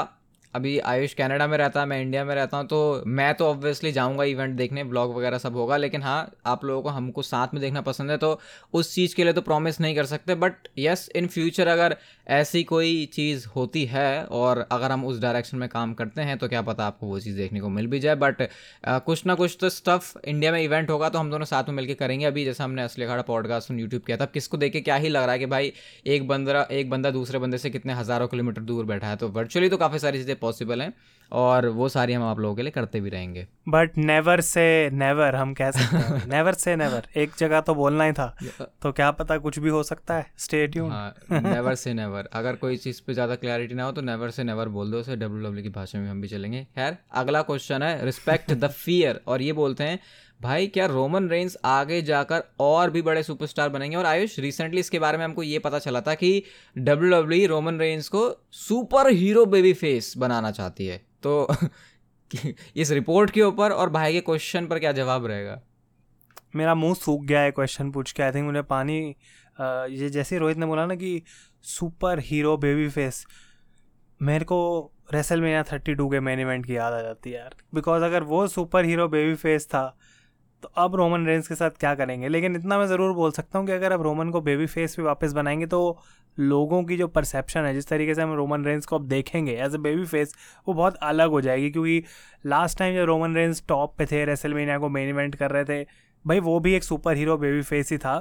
अभी 0.57 0.77
आयुष 0.81 1.13
कनाडा 1.13 1.45
में 1.47 1.57
रहता 1.57 1.79
है, 1.79 1.85
मैं 1.85 2.01
इंडिया 2.01 2.23
में 2.25 2.33
रहता 2.35 2.57
हूँ 2.57 2.65
तो 2.67 3.03
मैं 3.07 3.33
तो 3.33 3.45
ऑब्वियसली 3.45 3.91
जाऊँगा 3.91 4.23
इवेंट 4.23 4.55
देखने 4.57 4.83
ब्लॉग 4.83 5.15
वगैरह 5.15 5.37
सब 5.37 5.55
होगा, 5.55 5.77
लेकिन 5.77 6.01
हाँ 6.01 6.31
आप 6.45 6.63
लोगों 6.65 6.81
को 6.83 6.89
हमको 6.89 7.21
साथ 7.21 7.53
में 7.53 7.61
देखना 7.61 7.81
पसंद 7.81 8.11
है 8.11 8.17
तो 8.17 8.39
उस 8.73 8.93
चीज़ 8.95 9.15
के 9.15 9.23
लिए 9.23 9.33
तो 9.33 9.41
प्रॉमिस 9.41 9.79
नहीं 9.81 9.95
कर 9.95 10.05
सकते 10.05 10.35
बट 10.35 10.67
यस 10.77 11.07
इन 11.15 11.27
फ्यूचर 11.27 11.67
अगर 11.67 11.95
ऐसी 12.29 12.63
कोई 12.63 13.05
चीज़ 13.13 13.45
होती 13.47 13.85
है, 13.85 14.23
और 14.23 14.65
अगर 14.71 14.91
हम 14.91 15.05
उस 15.05 15.19
डायरेक्शन 15.21 15.57
में 15.57 15.67
काम 15.69 15.93
करते 15.93 16.21
हैं 16.21 16.37
तो 16.37 16.47
क्या 16.47 16.61
पता 16.61 16.85
आपको 16.85 17.07
वो 17.07 17.19
चीज़ 17.19 17.37
देखने 17.37 17.59
को 17.59 17.69
मिल 17.69 17.87
भी 17.87 17.99
जाए 17.99 18.15
बट 18.15 18.41
कुछ 18.85 19.25
ना 19.25 19.35
कुछ 19.35 19.57
तो 19.61 19.69
स्टफ़ 19.69 20.13
इंडिया 20.25 20.51
में 20.51 20.61
इवेंट 20.61 20.89
होगा 20.89 21.09
तो 21.09 21.19
हम 21.19 21.31
दोनों 21.31 21.45
साथ 21.45 21.63
में 21.69 21.75
मिलकर 21.75 21.93
करेंगे। 21.95 22.25
अभी 22.25 22.45
जैसे 22.45 22.63
हमने 22.63 22.83
असली 22.83 23.05
अखाड़ा 23.05 23.21
पॉडकास्ट 23.21 23.71
यूट्यूब 23.71 24.01
किया 24.01 24.17
था 24.17 24.25
किसको 24.25 24.57
देख 24.57 24.73
के 24.73 24.81
क्या 24.81 24.95
ही 24.95 25.09
लग 25.09 25.23
रहा 25.23 25.31
है 25.31 25.39
कि 25.39 25.45
भाई 25.45 25.71
एक 26.07 26.27
बंदा 26.27 26.67
एक 26.71 26.89
बंदा 26.89 27.11
दूसरे 27.11 27.39
बंदे 27.39 27.57
से 27.57 27.69
कितने 27.69 27.93
हज़ारों 27.93 28.27
किलोमीटर 28.27 28.61
दूर 28.63 28.85
बैठा 28.85 29.07
है 29.07 29.15
तो 29.15 29.27
वर्चुअली 29.29 29.69
तो 29.69 29.77
काफ़ी 29.77 29.99
सारी 29.99 30.17
चीज़ें 30.17 30.35
पॉसिबल 30.47 30.81
हैं 30.81 30.93
और 31.31 31.65
वो 31.69 31.87
सारी 31.89 32.13
हम 32.13 32.23
आप 32.23 32.39
लोगों 32.39 32.55
के 32.55 32.61
लिए 32.61 32.71
करते 32.71 32.99
भी 33.01 33.09
रहेंगे। 33.09 33.45
बट 33.69 33.97
नेवर 33.99 34.41
से 34.41 34.63
नेवर 34.93 35.35
हम 35.35 35.53
कह 35.53 35.71
सकते 35.71 35.97
हैं। 35.97 36.27
नेवर 36.27 36.53
से 36.55 36.75
नेवर 36.75 37.07
एक 37.17 37.31
जगह 37.39 37.61
तो 37.61 37.73
बोलना 37.75 38.03
ही 38.03 38.11
था। 38.13 38.27
तो 38.81 38.91
क्या 38.91 39.09
पता 39.13 39.37
कुछ 39.37 39.59
भी 39.59 39.69
हो 39.69 39.81
सकता 39.83 40.15
है 40.15 40.25
state 40.39 40.75
you 40.77 40.87
never 41.31 41.75
say 41.75 41.93
never 41.93 42.29
अगर 42.33 42.55
कोई 42.55 42.77
चीज़ 42.77 43.01
पे 43.07 43.13
ज़्यादा 43.13 43.35
क्लैरिटी 43.37 43.75
ना 43.75 43.83
हो 43.83 43.91
तो 43.91 44.01
नेवर 44.03 44.29
से 44.29 44.43
नेवर 44.43 44.69
बोल 44.69 44.91
दो 44.91 44.99
उसे। 44.99 45.15
डब्ल्यू 45.17 45.63
की 45.63 45.69
भाषा 45.71 45.99
में 45.99 46.09
हम 46.09 46.21
भी 46.21 46.27
चलेंगे। 46.27 46.63
खैर 46.75 46.97
अगला 47.13 47.41
क्वेश्चन 47.41 47.83
है 47.83 48.05
रिस्पेक्ट 48.05 48.51
द 48.53 48.67
फियर 48.69 49.21
और 49.27 49.41
ये 49.41 49.53
बोलते 49.53 49.83
हैं 49.83 49.99
भाई, 50.41 50.67
क्या 50.67 50.85
रोमन 50.85 51.27
रेंस 51.29 51.55
आगे 51.65 52.01
जाकर 52.01 52.43
और 52.59 52.89
भी 52.89 53.01
बड़े 53.01 53.23
सुपरस्टार 53.23 53.69
बनेंगे? 53.69 53.95
और 53.97 54.05
आयुष 54.05 54.37
रिसेंटली 54.39 54.79
इसके 54.79 54.99
बारे 54.99 55.17
में 55.17 55.23
हमको 55.25 55.43
ये 55.43 55.59
पता 55.59 55.79
चला 55.79 56.01
था 56.01 56.13
कि 56.15 56.43
डब्ल्यू 56.77 57.11
डब्ल्यू 57.11 57.47
रोमन 57.47 57.79
रेंस 57.79 58.07
को 58.07 58.21
सुपर 58.51 59.09
हीरो 59.09 59.45
बेबी 59.45 59.73
फेस 59.73 60.13
बनाना 60.17 60.51
चाहती 60.51 60.87
है। 60.87 60.97
तो 61.23 61.47
इस 62.75 62.91
रिपोर्ट 62.91 63.31
के 63.31 63.41
ऊपर 63.41 63.71
और 63.71 63.89
भाई 63.89 64.13
के 64.13 64.21
क्वेश्चन 64.21 64.67
पर 64.67 64.79
क्या 64.79 64.91
जवाब 64.91 65.25
रहेगा? 65.25 65.61
मेरा 66.55 66.75
मुँह 66.75 66.93
सूख 66.93 67.23
गया 67.23 67.39
है 67.41 67.51
क्वेश्चन 67.51 67.91
पूछ 67.91 68.11
के। 68.11 68.23
आई 68.23 68.31
थिंक 68.31 68.47
उन्हें 68.47 68.63
पानी 68.65 68.99
ये 69.61 70.09
जैसे 70.09 70.37
रोहित 70.37 70.57
ने 70.57 70.65
बोला 70.65 70.85
ना 70.85 70.95
कि 70.95 71.21
सुपर 71.63 72.19
हीरो 72.19 72.57
बेबी 72.57 72.87
फेस 72.89 73.25
मेरे 74.21 74.45
को 74.45 74.59
रेसल 75.13 75.41
में 75.41 75.63
थर्टी 75.63 75.95
टू 75.95 76.09
के 76.09 76.19
मेन 76.19 76.39
इवेंट 76.39 76.65
की 76.65 76.75
याद 76.77 76.93
आ 76.93 77.01
जाती 77.01 77.31
है 77.31 77.39
यार। 77.39 77.55
बिकॉज़ 77.75 78.03
अगर 78.03 78.23
वो 78.23 78.47
सुपर 78.47 78.85
हीरो 78.85 79.07
बेबी 79.07 79.35
फेस 79.35 79.65
था 79.67 79.97
तो 80.63 80.69
अब 80.77 80.95
रोमन 80.95 81.25
रेंस 81.25 81.47
के 81.47 81.55
साथ 81.55 81.71
क्या 81.71 81.93
करेंगे? 81.95 82.27
लेकिन 82.29 82.55
इतना 82.55 82.77
मैं 82.79 82.85
ज़रूर 82.87 83.13
बोल 83.15 83.31
सकता 83.31 83.59
हूँ 83.59 83.65
कि 83.67 83.73
अगर 83.73 83.91
अब 83.91 84.01
रोमन 84.01 84.29
को 84.29 84.41
बेबी 84.41 84.65
फेस 84.65 84.95
भी 84.97 85.03
वापस 85.03 85.33
बनाएँगे 85.33 85.65
तो 85.65 85.99
लोगों 86.37 86.83
की 86.83 86.97
जो 86.97 87.07
परसेप्शन 87.07 87.65
है, 87.65 87.73
जिस 87.73 87.87
तरीके 87.87 88.15
से 88.15 88.21
हम 88.21 88.33
रोमन 88.33 88.65
रेंस 88.65 88.85
को 88.85 88.95
अब 88.95 89.07
देखेंगे 89.07 89.53
एज 89.55 89.75
अ 89.75 89.77
बेबी 89.77 90.05
फेस 90.05 90.33
वो 90.67 90.73
बहुत 90.73 90.95
अलग 91.03 91.29
हो 91.29 91.41
जाएगी। 91.41 91.69
क्योंकि 91.71 92.03
लास्ट 92.45 92.77
टाइम 92.79 92.95
जब 92.95 93.05
रोमन 93.05 93.35
रेंस 93.35 93.63
टॉप 93.67 93.95
पे 93.97 94.05
थे 94.05 94.23
रेसलमेनिया 94.25 94.77
को 94.77 94.89
मेन 94.89 95.09
इवेंट 95.09 95.35
कर 95.35 95.51
रहे 95.51 95.65
थे, 95.65 95.83
भाई 96.25 96.39
वो 96.39 96.59
भी 96.59 96.73
एक 96.75 96.83
सुपर 96.83 97.17
हीरो 97.17 97.37
बेबी 97.37 97.61
फेस 97.61 97.91
ही 97.91 97.97
था। 97.97 98.19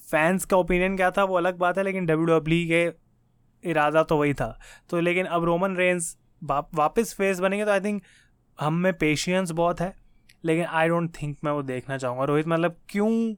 फैंस 0.00 0.44
का 0.44 0.56
ओपिनियन 0.56 0.96
क्या 0.96 1.10
था? 1.10 1.24
वो 1.24 1.36
अलग 1.36 1.58
बात 1.58 1.78
है, 1.78 1.84
लेकिन 1.84 2.06
डब्ल्यू 2.06 2.26
डब्ल्यू 2.28 2.66
के 2.68 3.70
इरादा 3.70 4.02
तो 4.02 4.16
वही 4.16 4.34
था। 4.34 4.58
तो 4.90 5.00
लेकिन 5.00 5.26
अब 5.26 5.44
रोमन 5.44 5.76
रेंस 5.76 6.16
वापस 6.44 7.14
फेस 7.14 7.40
बनेंगे 7.40 7.64
तो 7.64 7.70
आई 7.70 7.80
थिंक 7.80 8.02
हम 8.58 8.74
में 8.74 8.92
पेशेंस 8.92 9.50
बहुत 9.50 9.80
है। 9.80 10.01
लेकिन 10.44 10.64
आई 10.64 10.88
डोंट 10.88 11.10
थिंक 11.22 11.36
मैं 11.44 11.52
वो 11.52 11.62
देखना 11.62 11.98
चाहूँगा। 11.98 12.24
रोहित 12.24 12.48
मतलब 12.48 12.76
क्यों 12.88 13.34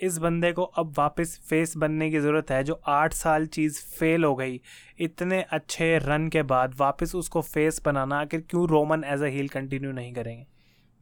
इस 0.00 0.16
बंदे 0.18 0.52
को 0.52 0.62
अब 0.62 0.94
वापस 0.98 1.38
फेस 1.48 1.76
बनने 1.76 2.10
की 2.10 2.20
ज़रूरत 2.20 2.50
है, 2.50 2.62
जो 2.64 2.80
आठ 2.86 3.12
साल 3.12 3.46
चीज़ 3.46 3.80
फेल 3.98 4.24
हो 4.24 4.34
गई, 4.34 4.60
इतने 5.00 5.42
अच्छे 5.42 5.98
रन 5.98 6.28
के 6.28 6.42
बाद 6.42 6.74
वापस 6.78 7.14
उसको 7.14 7.40
फेस 7.40 7.82
बनाना, 7.84 8.20
आखिर 8.20 8.44
क्यों 8.50 8.68
Roman 8.68 9.04
as 9.04 9.22
a 9.22 9.26
heel 9.26 9.48
continue 9.48 9.92
नहीं 9.92 10.12
करेंगे? 10.12 10.46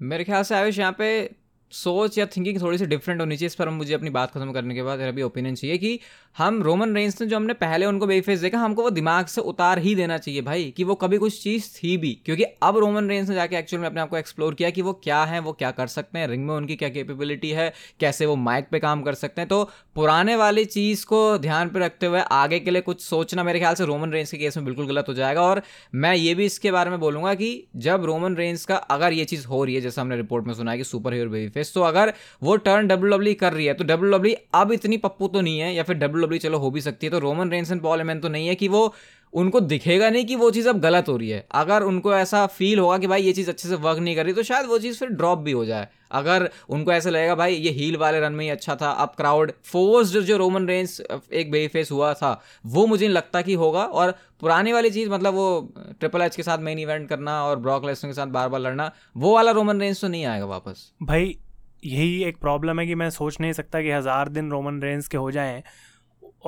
मेरे 0.00 0.24
ख्याल 0.24 0.42
से 0.42 0.54
आयुष, 0.54 0.78
यहाँ 0.78 0.94
पे 0.98 1.30
सोच 1.72 2.18
या 2.18 2.26
थिंकिंग 2.26 2.60
थोड़ी 2.60 2.78
सी 2.78 2.86
डिफरेंट 2.86 3.20
होनी 3.20 3.36
चाहिए। 3.36 3.46
इस 3.46 3.54
पर 3.54 3.68
मुझे 3.68 3.94
अपनी 3.94 4.10
बात 4.10 4.30
खत्म 4.30 4.52
करने 4.52 4.74
के 4.74 4.82
बाद 4.82 4.98
मेरा 4.98 5.10
भी 5.10 5.22
ओपिनियन 5.22 5.54
चाहिए 5.54 5.78
कि 5.78 6.00
हम 6.38 6.62
रोमन 6.62 6.94
रेंस 6.94 7.20
ने 7.20 7.26
जो 7.26 7.36
हमने 7.36 7.52
पहले 7.54 7.86
उनको 7.86 8.06
बेफेस 8.06 8.40
देखा, 8.40 8.58
हमको 8.58 8.82
वो 8.82 8.90
दिमाग 8.90 9.26
से 9.26 9.40
उतार 9.42 9.78
ही 9.78 9.94
देना 9.94 10.18
चाहिए 10.18 10.40
भाई 10.42 10.64
कि 10.76 10.84
वो 10.84 10.94
कभी 10.94 11.18
कुछ 11.18 11.42
चीज़ 11.42 11.64
थी 11.72 11.96
भी। 11.96 12.12
क्योंकि 12.26 12.44
अब 12.62 12.76
रोमन 12.78 13.08
रेंस 13.08 13.28
ने 13.28 13.34
जाके 13.34 13.56
एक्चुअल 13.56 13.80
में 13.80 13.88
अपने 13.88 14.00
आप 14.00 14.10
को 14.10 14.16
एक्सप्लोर 14.16 14.54
किया 14.54 14.70
कि 14.70 14.82
वो 14.82 14.92
क्या 14.94 15.22
है, 15.24 15.40
वो 15.40 15.52
क्या 15.52 15.70
कर 15.70 15.86
सकते 15.88 16.18
हैं 16.18 16.28
रिंग 16.28 16.46
में 16.46 16.54
उनकी 16.54 16.76
क्या 16.76 16.88
कैपेबिलिटी 16.88 17.50
है, 17.50 17.72
कैसे 18.00 18.26
वो 18.26 18.36
माइक 18.36 18.68
पे 18.72 18.78
काम 18.78 19.02
कर 19.02 19.14
सकते 19.14 19.40
हैं। 19.40 19.48
तो 19.48 19.62
पुराने 19.94 20.36
वाली 20.36 20.64
चीज़ 20.66 21.04
को 21.06 21.38
ध्यान 21.38 21.68
पर 21.68 21.80
रखते 21.80 22.06
हुए 22.06 22.20
आगे 22.32 22.60
के 22.60 22.70
लिए 22.70 22.82
कुछ 22.82 23.00
सोचना 23.00 23.44
मेरे 23.44 23.58
ख्याल 23.58 23.74
से 23.74 23.84
रोमन 23.84 24.12
रेंस 24.12 24.30
के 24.30 24.38
केस 24.38 24.56
में 24.56 24.64
बिल्कुल 24.66 24.86
गलत 24.86 25.08
हो 25.08 25.14
जाएगा। 25.14 25.42
और 25.42 25.62
मैं 25.96 26.14
ये 26.14 26.34
भी 26.34 26.46
इसके 26.46 26.72
बारे 26.72 26.90
में 26.90 26.98
बोलूँगा 27.00 27.34
कि 27.34 27.50
जब 27.78 28.04
रोमन 28.04 28.36
रेंस 28.36 28.64
का 28.64 28.76
अगर 28.76 29.12
ये 29.12 29.24
चीज़ 29.24 29.46
हो 29.46 29.64
रही 29.64 29.74
है, 29.74 29.80
जैसे 29.80 30.00
हमने 30.00 30.16
रिपोर्ट 30.16 30.46
में 30.46 30.54
सुना 30.54 30.70
है 30.70 30.78
कि 30.78 30.84
सुपर 30.84 31.14
हीरो 31.14 31.30
बेबी 31.30 31.48
फेस 31.50 31.74
तो 31.74 31.82
अगर 31.82 32.12
वो 32.42 32.56
टर्न 32.58 32.86
डब्ल्यू 32.88 33.10
डब्ल्यू 33.10 33.34
कर 33.40 33.52
रही 33.52 33.66
है 33.66 33.74
तो 33.74 33.84
डब्ल्यू 33.84 34.12
डब्ल्यू 34.12 34.34
अब 34.54 34.72
इतनी 34.72 34.96
पप्पू 34.98 35.28
तो 35.28 35.40
नहीं 35.40 35.58
है, 35.58 35.74
या 35.74 35.82
फिर 35.82 35.96
डब्ल्यू 35.96 36.26
डब्ल्यू 36.28 36.38
चलो 36.40 36.58
हो 36.58 36.70
भी 36.70 36.80
सकती 36.80 37.06
है। 37.06 37.10
तो 37.10 37.18
रोमन 37.20 37.50
रेंस 37.50 37.70
एंड 37.72 37.82
पॉल 37.82 38.00
एमन 38.00 38.20
तो 38.20 38.28
नहीं 38.28 38.48
है 38.48 38.54
कि 38.54 38.68
वो 38.70 38.92
उनको 39.32 39.60
दिखेगा 39.60 40.08
नहीं 40.10 40.24
कि 40.24 40.36
वो 40.36 40.50
चीज़ 40.50 40.68
अब 40.68 40.78
गलत 40.80 41.08
हो 41.08 41.16
रही 41.16 41.28
है। 41.30 41.44
अगर 41.54 41.82
उनको 41.82 42.12
ऐसा 42.14 42.44
फील 42.48 42.78
होगा 42.78 42.96
कि 42.98 43.06
भाई 43.06 43.22
ये 43.22 43.32
चीज़ 43.32 43.48
अच्छे 43.50 43.68
से 43.68 43.74
वर्क 43.76 43.98
नहीं 43.98 44.14
कर 44.16 44.24
रही 44.24 44.34
तो 44.34 44.42
शायद 44.42 44.66
वो 44.66 44.78
चीज़ 44.78 44.98
फिर 44.98 45.08
ड्रॉप 45.10 45.38
भी 45.38 45.52
हो 45.52 45.64
जाए। 45.64 45.88
अगर 46.12 46.48
उनको 46.68 46.92
ऐसा 46.92 47.10
लगेगा, 47.10 47.34
भाई 47.34 47.54
ये 47.54 47.70
हील 47.70 47.96
वाले 47.96 48.20
रन 48.20 48.32
में 48.32 48.44
ही 48.44 48.50
अच्छा 48.50 48.76
था, 48.76 48.90
अब 48.90 49.12
क्राउड 49.16 49.52
फोर्स 49.64 50.08
जो 50.08 50.36
रोमन 50.36 50.66
रेंस 50.68 51.00
एक 51.32 51.50
बे 51.50 51.66
फेस 51.68 51.90
हुआ 51.92 52.12
था, 52.14 52.30
वो 52.66 52.86
मुझे 52.86 53.04
नहीं 53.06 53.14
लगता 53.14 53.42
कि 53.42 53.54
होगा। 53.54 53.82
और 53.82 54.14
पुरानी 54.40 54.72
वाली 54.72 54.90
चीज़ 54.90 55.10
मतलब 55.10 55.34
वो 55.34 55.74
ट्रिपल 55.74 56.22
एच 56.22 56.36
के 56.36 56.42
साथ 56.42 56.58
मेन 56.60 56.78
इवेंट 56.78 57.08
करना 57.08 57.42
और 57.44 57.58
ब्रॉक 57.58 57.84
लेसन 57.86 58.08
के 58.08 58.14
साथ 58.14 58.26
बार 58.28 58.48
बार 58.48 58.60
लड़ना, 58.60 58.90
वो 59.16 59.34
वाला 59.34 59.50
रोमन 59.50 59.80
रेंस 59.80 60.00
तो 60.00 60.08
नहीं 60.08 60.24
आएगा 60.26 60.46
वापस। 60.46 60.90
भाई, 61.02 61.36
यही 61.84 62.22
एक 62.24 62.36
प्रॉब्लम 62.38 62.80
है 62.80 62.86
कि 62.86 62.94
मैं 62.94 63.10
सोच 63.10 63.40
नहीं 63.40 63.52
सकता 63.52 63.82
कि 63.82 63.90
हज़ार 63.90 64.28
दिन 64.28 64.50
रोमन 64.50 64.80
रेंस 64.82 65.08
के 65.08 65.16
हो 65.16 65.30
जाएँ। 65.30 65.62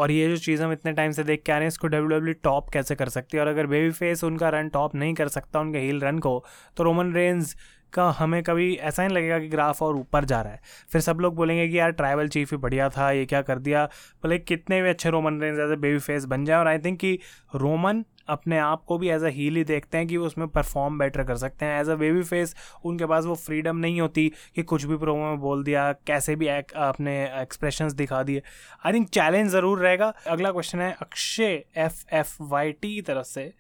और 0.01 0.11
ये 0.11 0.29
जो 0.29 0.37
चीज़ 0.39 0.63
हम 0.63 0.73
इतने 0.73 0.93
टाइम 0.93 1.11
से 1.13 1.25
देख 1.25 1.43
के 1.47 1.53
आ 1.53 1.57
रहे 1.57 1.65
हैं, 1.65 1.69
इसको 1.69 1.89
डब्ल्यू 1.89 2.19
डब्ल्यू 2.19 2.35
टॉप 2.43 2.69
कैसे 2.73 2.95
कर 2.95 3.09
सकती 3.09 3.37
है? 3.37 3.43
और 3.43 3.49
अगर 3.49 3.67
बेबी 3.67 3.91
फेस 3.91 4.25
उनका 4.25 4.49
रन 4.49 4.69
टॉप 4.69 4.95
नहीं 4.95 5.15
कर 5.15 5.29
सकता, 5.29 5.61
उनके 5.61 5.79
हील 5.79 6.01
रन 6.01 6.19
को 6.19 6.45
तो 6.77 6.85
रोमन 6.85 7.13
रेंज 7.15 7.55
का 7.93 8.09
हमें 8.11 8.43
कभी 8.43 8.73
ऐसा 8.75 9.03
नहीं 9.03 9.17
लगेगा 9.17 9.39
कि 9.39 9.49
ग्राफ 9.49 9.83
और 9.83 9.97
ऊपर 9.97 10.25
जा 10.25 10.41
रहा 10.43 10.53
है। 10.53 10.61
फिर 10.93 11.01
सब 11.01 11.19
लोग 11.21 11.35
बोलेंगे 11.37 11.67
कि 11.69 11.79
यार 11.79 11.91
ट्राइबल 11.93 12.29
चीफ 12.29 12.53
ही 12.53 12.57
बढ़िया 12.59 12.89
था, 12.89 13.11
ये 13.11 13.25
क्या 13.27 13.41
कर 13.43 13.59
दिया? 13.59 13.85
बोले 14.23 14.39
कितने 14.39 14.81
भी 14.83 14.89
अच्छे 14.89 15.11
Roman 15.11 15.41
Reigns 15.41 15.59
as 15.59 15.73
a 15.73 15.77
baby 15.77 15.99
face 15.99 16.25
बन 16.25 16.45
जाए, 16.45 16.59
और 16.59 16.69
आई 16.69 16.79
थिंक 16.79 16.99
कि 16.99 17.19
रोमन 17.55 18.05
अपने 18.31 18.59
आप 18.59 18.85
को 18.85 18.99
भी 18.99 19.09
एज 19.11 19.23
अ 19.23 19.29
हील 19.31 19.57
ही 19.57 19.65
देखते 19.65 19.99
हैं 19.99 20.07
कि 20.07 20.17
वो 20.17 20.27
उसमें 20.27 20.47
परफॉर्म 20.49 20.99
बेटर 20.99 21.25
कर 21.25 21.37
सकते 21.37 21.67
हैं। 21.67 21.81
एज 21.81 21.89
अ 21.89 21.95
बेबी 21.95 22.23
फेस 22.23 22.55
उनके 22.85 23.07
पास 23.07 23.25
वो 23.25 23.35
फ्रीडम 23.37 23.77
नहीं 23.77 24.01
होती 24.01 24.29
कि 24.57 24.63
कुछ 24.63 24.85
भी 24.85 24.97
प्रोमो 24.97 25.31
में 25.31 25.41
बोल 25.41 25.65
दिया 25.65 25.93
कैसे 26.07 26.37
भी 26.37 26.49
एक, 26.49 26.73
अपने 26.73 27.13
एक्सप्रेशंस 27.43 27.93
दिखा 27.93 28.23
दिए। 28.23 28.43
आई 28.87 28.93
थिंक 28.93 29.09
चैलेंज 29.09 29.51
ज़रूर 29.51 29.79
रहेगा। 29.79 30.13
अगला 30.29 30.51
क्वेश्चन 30.53 30.81
है 30.81 30.93
Akshay 31.03 31.63
F 31.77 32.05
F 32.13 32.37
Y 32.43 32.73
T 32.73 32.95
की 32.95 33.03
तरफ़ 33.03 33.27
से। 33.27 33.53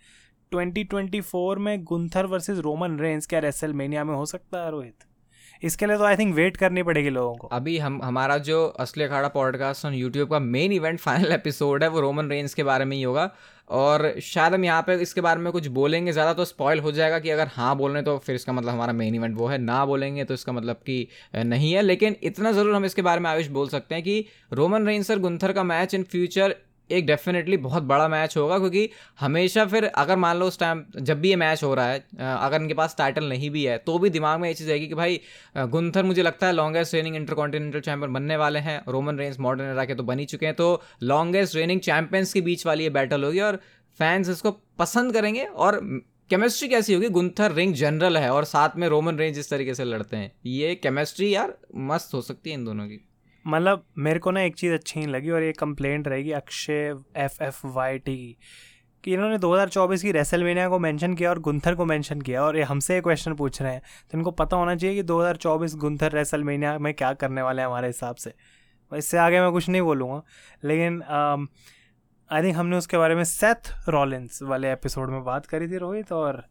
2024 0.52 1.58
में 1.58 1.82
गुंथर 1.84 2.26
वर्सेस 2.26 2.58
रोमन 2.58 2.98
रेंस 2.98 3.26
क्या 3.26 3.40
रेसलमेनिया 3.40 4.04
में 4.04 4.14
हो 4.14 4.26
सकता 4.26 4.64
है 4.64 4.70
रोहित? 4.70 5.04
इसके 5.62 5.86
लिए 5.86 5.96
तो 5.98 6.04
आई 6.04 6.16
थिंक 6.16 6.34
वेट 6.34 6.56
करनी 6.56 6.82
पड़ेगी 6.82 7.10
लोगों 7.10 7.34
को। 7.36 7.46
अभी 7.48 7.76
हम, 7.78 8.00
हमारा 8.04 8.36
जो 8.40 8.64
असली 8.80 9.04
अखाड़ा 9.04 9.28
पॉडकास्ट 9.28 9.86
ऑन 9.86 9.94
यूट्यूब 9.94 10.30
का 10.30 10.38
मेन 10.38 10.72
इवेंट 10.72 10.98
फाइनल 11.00 11.32
एपिसोड 11.32 11.82
है, 11.82 11.88
वो 11.88 12.00
रोमन 12.00 12.30
रेंज 12.30 12.54
के 12.54 12.62
बारे 12.64 12.84
में 12.84 12.96
ही 12.96 13.02
होगा। 13.02 13.30
और 13.70 14.14
शायद 14.22 14.54
हम 14.54 14.64
यहाँ 14.64 14.82
पे 14.82 14.94
इसके 15.02 15.20
बारे 15.20 15.40
में 15.40 15.50
कुछ 15.52 15.66
बोलेंगे, 15.68 16.12
ज़्यादा 16.12 16.32
तो 16.34 16.44
स्पॉइल 16.44 16.80
हो 16.80 16.92
जाएगा 16.92 17.18
कि 17.18 17.30
अगर 17.30 17.48
हाँ 17.48 17.76
बोल 17.76 17.92
रहे 17.92 18.02
तो 18.02 18.16
फिर 18.18 18.34
इसका 18.34 18.52
मतलब 18.52 18.70
हमारा 18.70 18.92
मेन 18.92 19.14
इवेंट 19.14 19.36
वो 19.36 19.46
है, 19.46 19.58
ना 19.58 19.84
बोलेंगे 19.86 20.24
तो 20.24 20.34
इसका 20.34 20.52
मतलब 20.52 20.76
कि 20.86 21.06
नहीं 21.36 21.72
है। 21.72 21.82
लेकिन 21.82 22.16
इतना 22.22 22.52
ज़रूर 22.52 22.74
हम 22.74 22.84
इसके 22.84 23.02
बारे 23.02 23.20
में 23.20 23.30
आयुष 23.30 23.46
बोल 23.50 23.68
सकते 23.68 23.94
हैं 23.94 24.04
कि 24.04 24.24
रोमन 24.52 24.86
रेंस 24.86 25.10
और 25.10 25.18
गुंथर 25.18 25.52
का 25.52 25.62
मैच 25.64 25.94
इन 25.94 26.02
फ्यूचर 26.02 26.54
एक 26.90 27.06
डेफिनेटली 27.06 27.56
बहुत 27.58 27.82
बड़ा 27.84 28.08
मैच 28.08 28.36
होगा, 28.36 28.58
क्योंकि 28.58 28.88
हमेशा 29.20 29.64
फिर 29.66 29.84
अगर 29.84 30.16
मान 30.16 30.36
लो 30.36 30.46
उस 30.46 30.58
टाइम 30.58 30.84
जब 30.96 31.20
भी 31.20 31.30
ये 31.30 31.36
मैच 31.36 31.62
हो 31.62 31.74
रहा 31.74 31.86
है 31.86 31.98
अगर 32.18 32.56
इनके 32.56 32.74
पास 32.74 32.94
टाइटल 32.98 33.28
नहीं 33.28 33.50
भी 33.50 33.64
है 33.64 33.76
तो 33.78 33.98
भी 33.98 34.10
दिमाग 34.10 34.40
में 34.40 34.48
ये 34.48 34.54
चीज़ 34.54 34.70
आएगी 34.70 34.86
कि 34.86 34.94
भाई 34.94 35.20
गुंथर 35.56 36.04
मुझे 36.04 36.22
लगता 36.22 36.46
है 36.46 36.52
longest 36.52 36.94
reigning 36.94 37.16
inter 37.16 37.34
continental 37.34 37.80
champion 37.80 38.12
बनने 38.12 38.36
वाले 38.36 38.58
हैं 38.58 38.80
रोमन 38.88 39.18
रेंज 39.18 39.38
मॉडर्न 39.38 39.70
एरा 39.70 39.84
के 39.84 39.94
तो 39.94 40.02
बन 40.02 40.24
चुके 40.26 40.46
हैं 40.46 40.54
तो 40.54 40.80
लॉन्गेस्ट 41.02 41.56
रेनिंग 41.56 41.80
चैंपियंस 41.80 42.32
के 42.32 42.40
बीच 42.40 42.66
वाली 42.66 42.84
ये 42.84 42.90
बैटल 42.90 43.24
होगी 43.24 43.40
और 43.40 43.60
फैंस 44.00 44.28
इसको 44.28 44.50
पसंद 44.78 45.12
करेंगे 45.12 45.44
और 45.44 45.80
केमिस्ट्री 46.30 46.68
कैसी 46.68 46.94
होगी? 46.94 47.08
गुंथर 47.08 47.52
रिंग 47.52 47.74
जनरल 47.74 48.16
है 48.16 48.30
और 48.32 48.44
साथ 48.44 48.76
में 48.76 48.86
रोमन 48.88 49.16
रेंज 49.18 49.38
इस 49.38 49.50
तरीके 49.50 49.74
से 49.74 49.84
लड़ते 49.84 50.16
हैं। 50.16 50.30
ये 50.46 50.74
केमिस्ट्री 50.74 51.34
यार 51.34 51.56
मस्त 51.88 52.14
हो 52.14 52.20
सकती 52.22 52.50
है 52.50 52.56
इन 52.56 52.64
दोनों 52.64 52.86
की। 52.86 53.00
मतलब 53.44 53.84
मेरे 53.98 54.18
को 54.18 54.30
ना 54.30 54.40
एक 54.42 54.56
चीज़ 54.56 54.72
अच्छी 54.72 55.00
नहीं 55.00 55.08
लगी 55.08 55.30
और 55.30 55.42
ये 55.42 55.52
कंप्लेंट 55.52 56.08
रहेगी 56.08 56.30
Akshay 56.32 56.94
F 57.16 57.42
F 57.42 57.60
Y 57.66 57.98
T 57.98 58.16
की, 58.16 58.36
कि 59.04 59.12
इन्होंने 59.14 59.38
2024 59.38 60.02
की 60.02 60.12
रेसलमेनिया 60.12 60.68
को 60.68 60.78
मेंशन 60.78 61.14
किया 61.14 61.30
और 61.30 61.38
गुंथर 61.38 61.74
को 61.74 61.84
मेंशन 61.84 62.20
किया 62.20 62.42
और 62.44 62.56
ये 62.56 62.62
हमसे 62.62 63.00
क्वेश्चन 63.00 63.34
पूछ 63.34 63.60
रहे 63.62 63.72
हैं। 63.72 63.82
तो 64.12 64.18
इनको 64.18 64.30
पता 64.32 64.56
होना 64.56 64.74
चाहिए 64.76 64.96
कि 64.96 65.02
2024 65.02 65.74
गुंथर 65.76 66.12
रेसलमेनिया 66.12 66.78
में 66.78 66.92
क्या 66.94 67.12
करने 67.14 67.42
वाले 67.42 67.62
हैं 67.62 67.68
हमारे 67.68 67.86
हिसाब 67.86 68.16
से। 68.16 68.32
इससे 68.92 69.18
आगे 69.18 69.40
मैं 69.40 69.50
कुछ 69.52 69.68
नहीं 69.68 69.82
बोलूँगा, 69.82 70.22
लेकिन 70.64 71.02
आई 72.30 72.42
थिंक 72.42 72.56
हमने 72.56 72.76
उसके 72.76 72.98
बारे 72.98 73.14
में 73.14 73.24
सेथ 73.24 73.72
रॉलिन्स 73.88 74.42
वाले 74.42 74.72
एपिसोड 74.72 75.10
में 75.10 75.22
बात 75.24 75.46
करी 75.46 75.68
थी 75.68 75.76
रोहित 75.76 76.12
और 76.12 76.42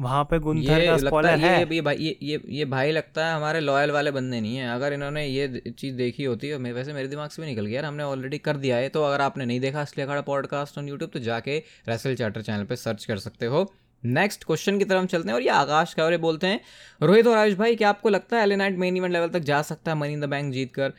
वहाँ 0.00 0.24
पे 0.24 0.38
गुंथर 0.38 0.84
का 0.86 0.96
स्पॉइलर 0.96 1.30
है 1.30 1.58
ये, 1.60 1.74
ये 1.74 1.80
भाई 1.80 1.96
ये 1.96 2.18
ये 2.22 2.40
ये 2.48 2.64
भाई 2.64 2.90
लगता 2.90 3.26
है 3.26 3.34
हमारे 3.34 3.60
लॉयल 3.60 3.90
वाले 3.90 4.10
बंदे 4.10 4.40
नहीं 4.40 4.56
है। 4.56 4.68
अगर 4.74 4.92
इन्होंने 4.92 5.26
ये 5.26 5.62
चीज़ 5.78 5.96
देखी 5.96 6.24
होती 6.24 6.48
है 6.48 6.56
वैसे 6.72 6.92
मेरे 6.92 7.08
दिमाग 7.08 7.30
से 7.30 7.42
भी 7.42 7.48
निकल 7.48 7.66
गया 7.66 7.88
हमने 7.88 8.02
ऑलरेडी 8.02 8.38
कर 8.38 8.56
दिया 8.56 8.76
है 8.76 8.88
तो 8.88 9.02
अगर 9.02 9.20
आपने 9.20 9.44
नहीं 9.44 9.60
देखा 9.60 9.80
असली 9.80 10.04
अखाड़ा 10.04 10.20
पॉडकास्ट 10.20 10.78
ऑन 10.78 10.88
यूट्यूब 10.88 11.10
तो 11.10 11.18
जाके 11.18 11.58
रेसल 11.88 12.14
चार्टर 12.14 12.42
चैनल 12.42 12.64
पे 12.64 12.76
सर्च 12.76 13.04
कर 13.04 13.18
सकते 13.18 13.46
हो। 13.46 13.72
नेक्स्ट 14.04 14.44
क्वेश्चन 14.44 14.78
की 14.78 14.84
तरफ़ 14.84 15.06
चलते 15.06 15.28
हैं 15.28 15.34
और 15.34 15.42
ये 15.42 15.48
आकाश 15.48 15.94
का 15.94 16.04
और 16.04 16.12
ये 16.12 16.18
बोलते 16.18 16.46
हैं 16.46 16.60
रोहित 17.02 17.26
और 17.26 17.36
आयुष 17.38 17.54
भाई 17.54 17.76
क्या 17.76 17.88
आपको 17.88 18.08
लगता 18.08 18.36
है 18.36 18.42
एलेनाइट 18.42 18.76
मेन 18.78 18.96
इवेंट 18.96 19.12
लेवल 19.12 19.28
तक 19.28 19.40
जा 19.40 19.62
सकता 19.62 19.92
है 19.92 19.98
मनी 19.98 20.12
इन 20.12 20.20
द 20.20 20.24
बैंक 20.24 20.52
जीत 20.52 20.74
कर 20.74 20.92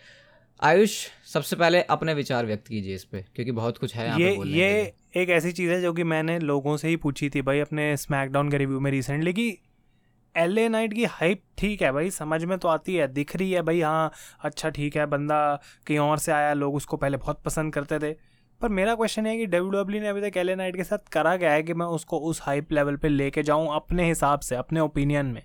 आयुष 0.64 1.08
सबसे 1.34 1.56
पहले 1.56 1.82
अपने 1.82 2.14
विचार 2.14 2.46
व्यक्त 2.46 2.68
कीजिए 2.68 2.96
इस 2.96 3.04
पे 3.04 3.26
क्योंकि 3.36 3.52
बहुत 3.52 3.78
कुछ 3.78 3.96
है 3.96 4.22
ये 4.22 4.36
ये 4.46 4.94
एक 5.14 5.30
ऐसी 5.30 5.52
चीज़ 5.52 5.72
है 5.72 5.82
जो 5.82 5.92
कि 5.94 6.04
मैंने 6.04 6.40
लोगों 6.40 6.78
से 6.78 6.88
ही 6.88 6.96
पूछी 6.96 7.30
थी 7.30 7.42
भाई 7.42 7.60
अपने 7.60 7.96
स्मैकडाउन 7.98 8.50
के 8.52 8.58
रिव्यू 8.58 8.80
में 8.80 8.90
रिसेंटली 8.92 9.34
कि 9.34 9.48
एल 10.36 10.58
ए 10.58 10.68
नाइट 10.70 10.94
की 10.94 11.06
हाइप 11.06 11.42
ठीक 11.58 11.82
है 11.82 11.92
भाई, 11.92 12.10
समझ 12.10 12.44
में 12.46 12.58
तो 12.58 12.68
आती 12.68 12.96
है, 12.96 13.08
दिख 13.08 13.36
रही 13.36 13.52
है 13.52 13.62
भाई 13.62 13.82
हाँ 13.82 14.12
अच्छा 14.44 14.70
ठीक 14.70 14.96
है, 14.98 15.06
बंदा 15.06 15.40
कहीं 15.88 16.00
और 16.00 16.18
से 16.18 16.32
आया, 16.32 16.54
लोग 16.54 16.76
उसको 16.76 16.98
पहले 16.98 17.18
बहुत 17.18 17.42
पसंद 17.44 17.74
करते 17.74 18.00
थे। 18.00 18.12
पर 18.62 18.70
मेरा 18.70 18.96
क्वेश्चन 18.96 19.26
है 19.26 19.38
कि 19.38 19.46
डब्ल्यू 19.46 19.82
डब्ल्यू 19.82 20.02
ने 20.02 20.08
अभी 20.08 20.30
तक 20.30 20.38
एल 20.38 20.50
ए 20.50 20.56
नाइट 20.56 20.76
के 20.76 20.84
साथ 20.84 21.10
करा 21.12 21.36
गया 21.36 21.52
है 21.52 21.64
कि 21.64 21.74
मैं 21.74 21.86
उसको 21.86 22.20
उस 22.20 22.42
हाइप 22.42 22.72
लेवल 22.72 22.96
पे 22.96 23.08
लेके 23.10 23.44
जाऊँ 23.44 23.76
अपने 23.76 24.08
हिसाब 24.08 24.40
से, 24.40 24.56
अपने 24.56 24.80
ओपिनियन 24.80 25.26
में? 25.26 25.44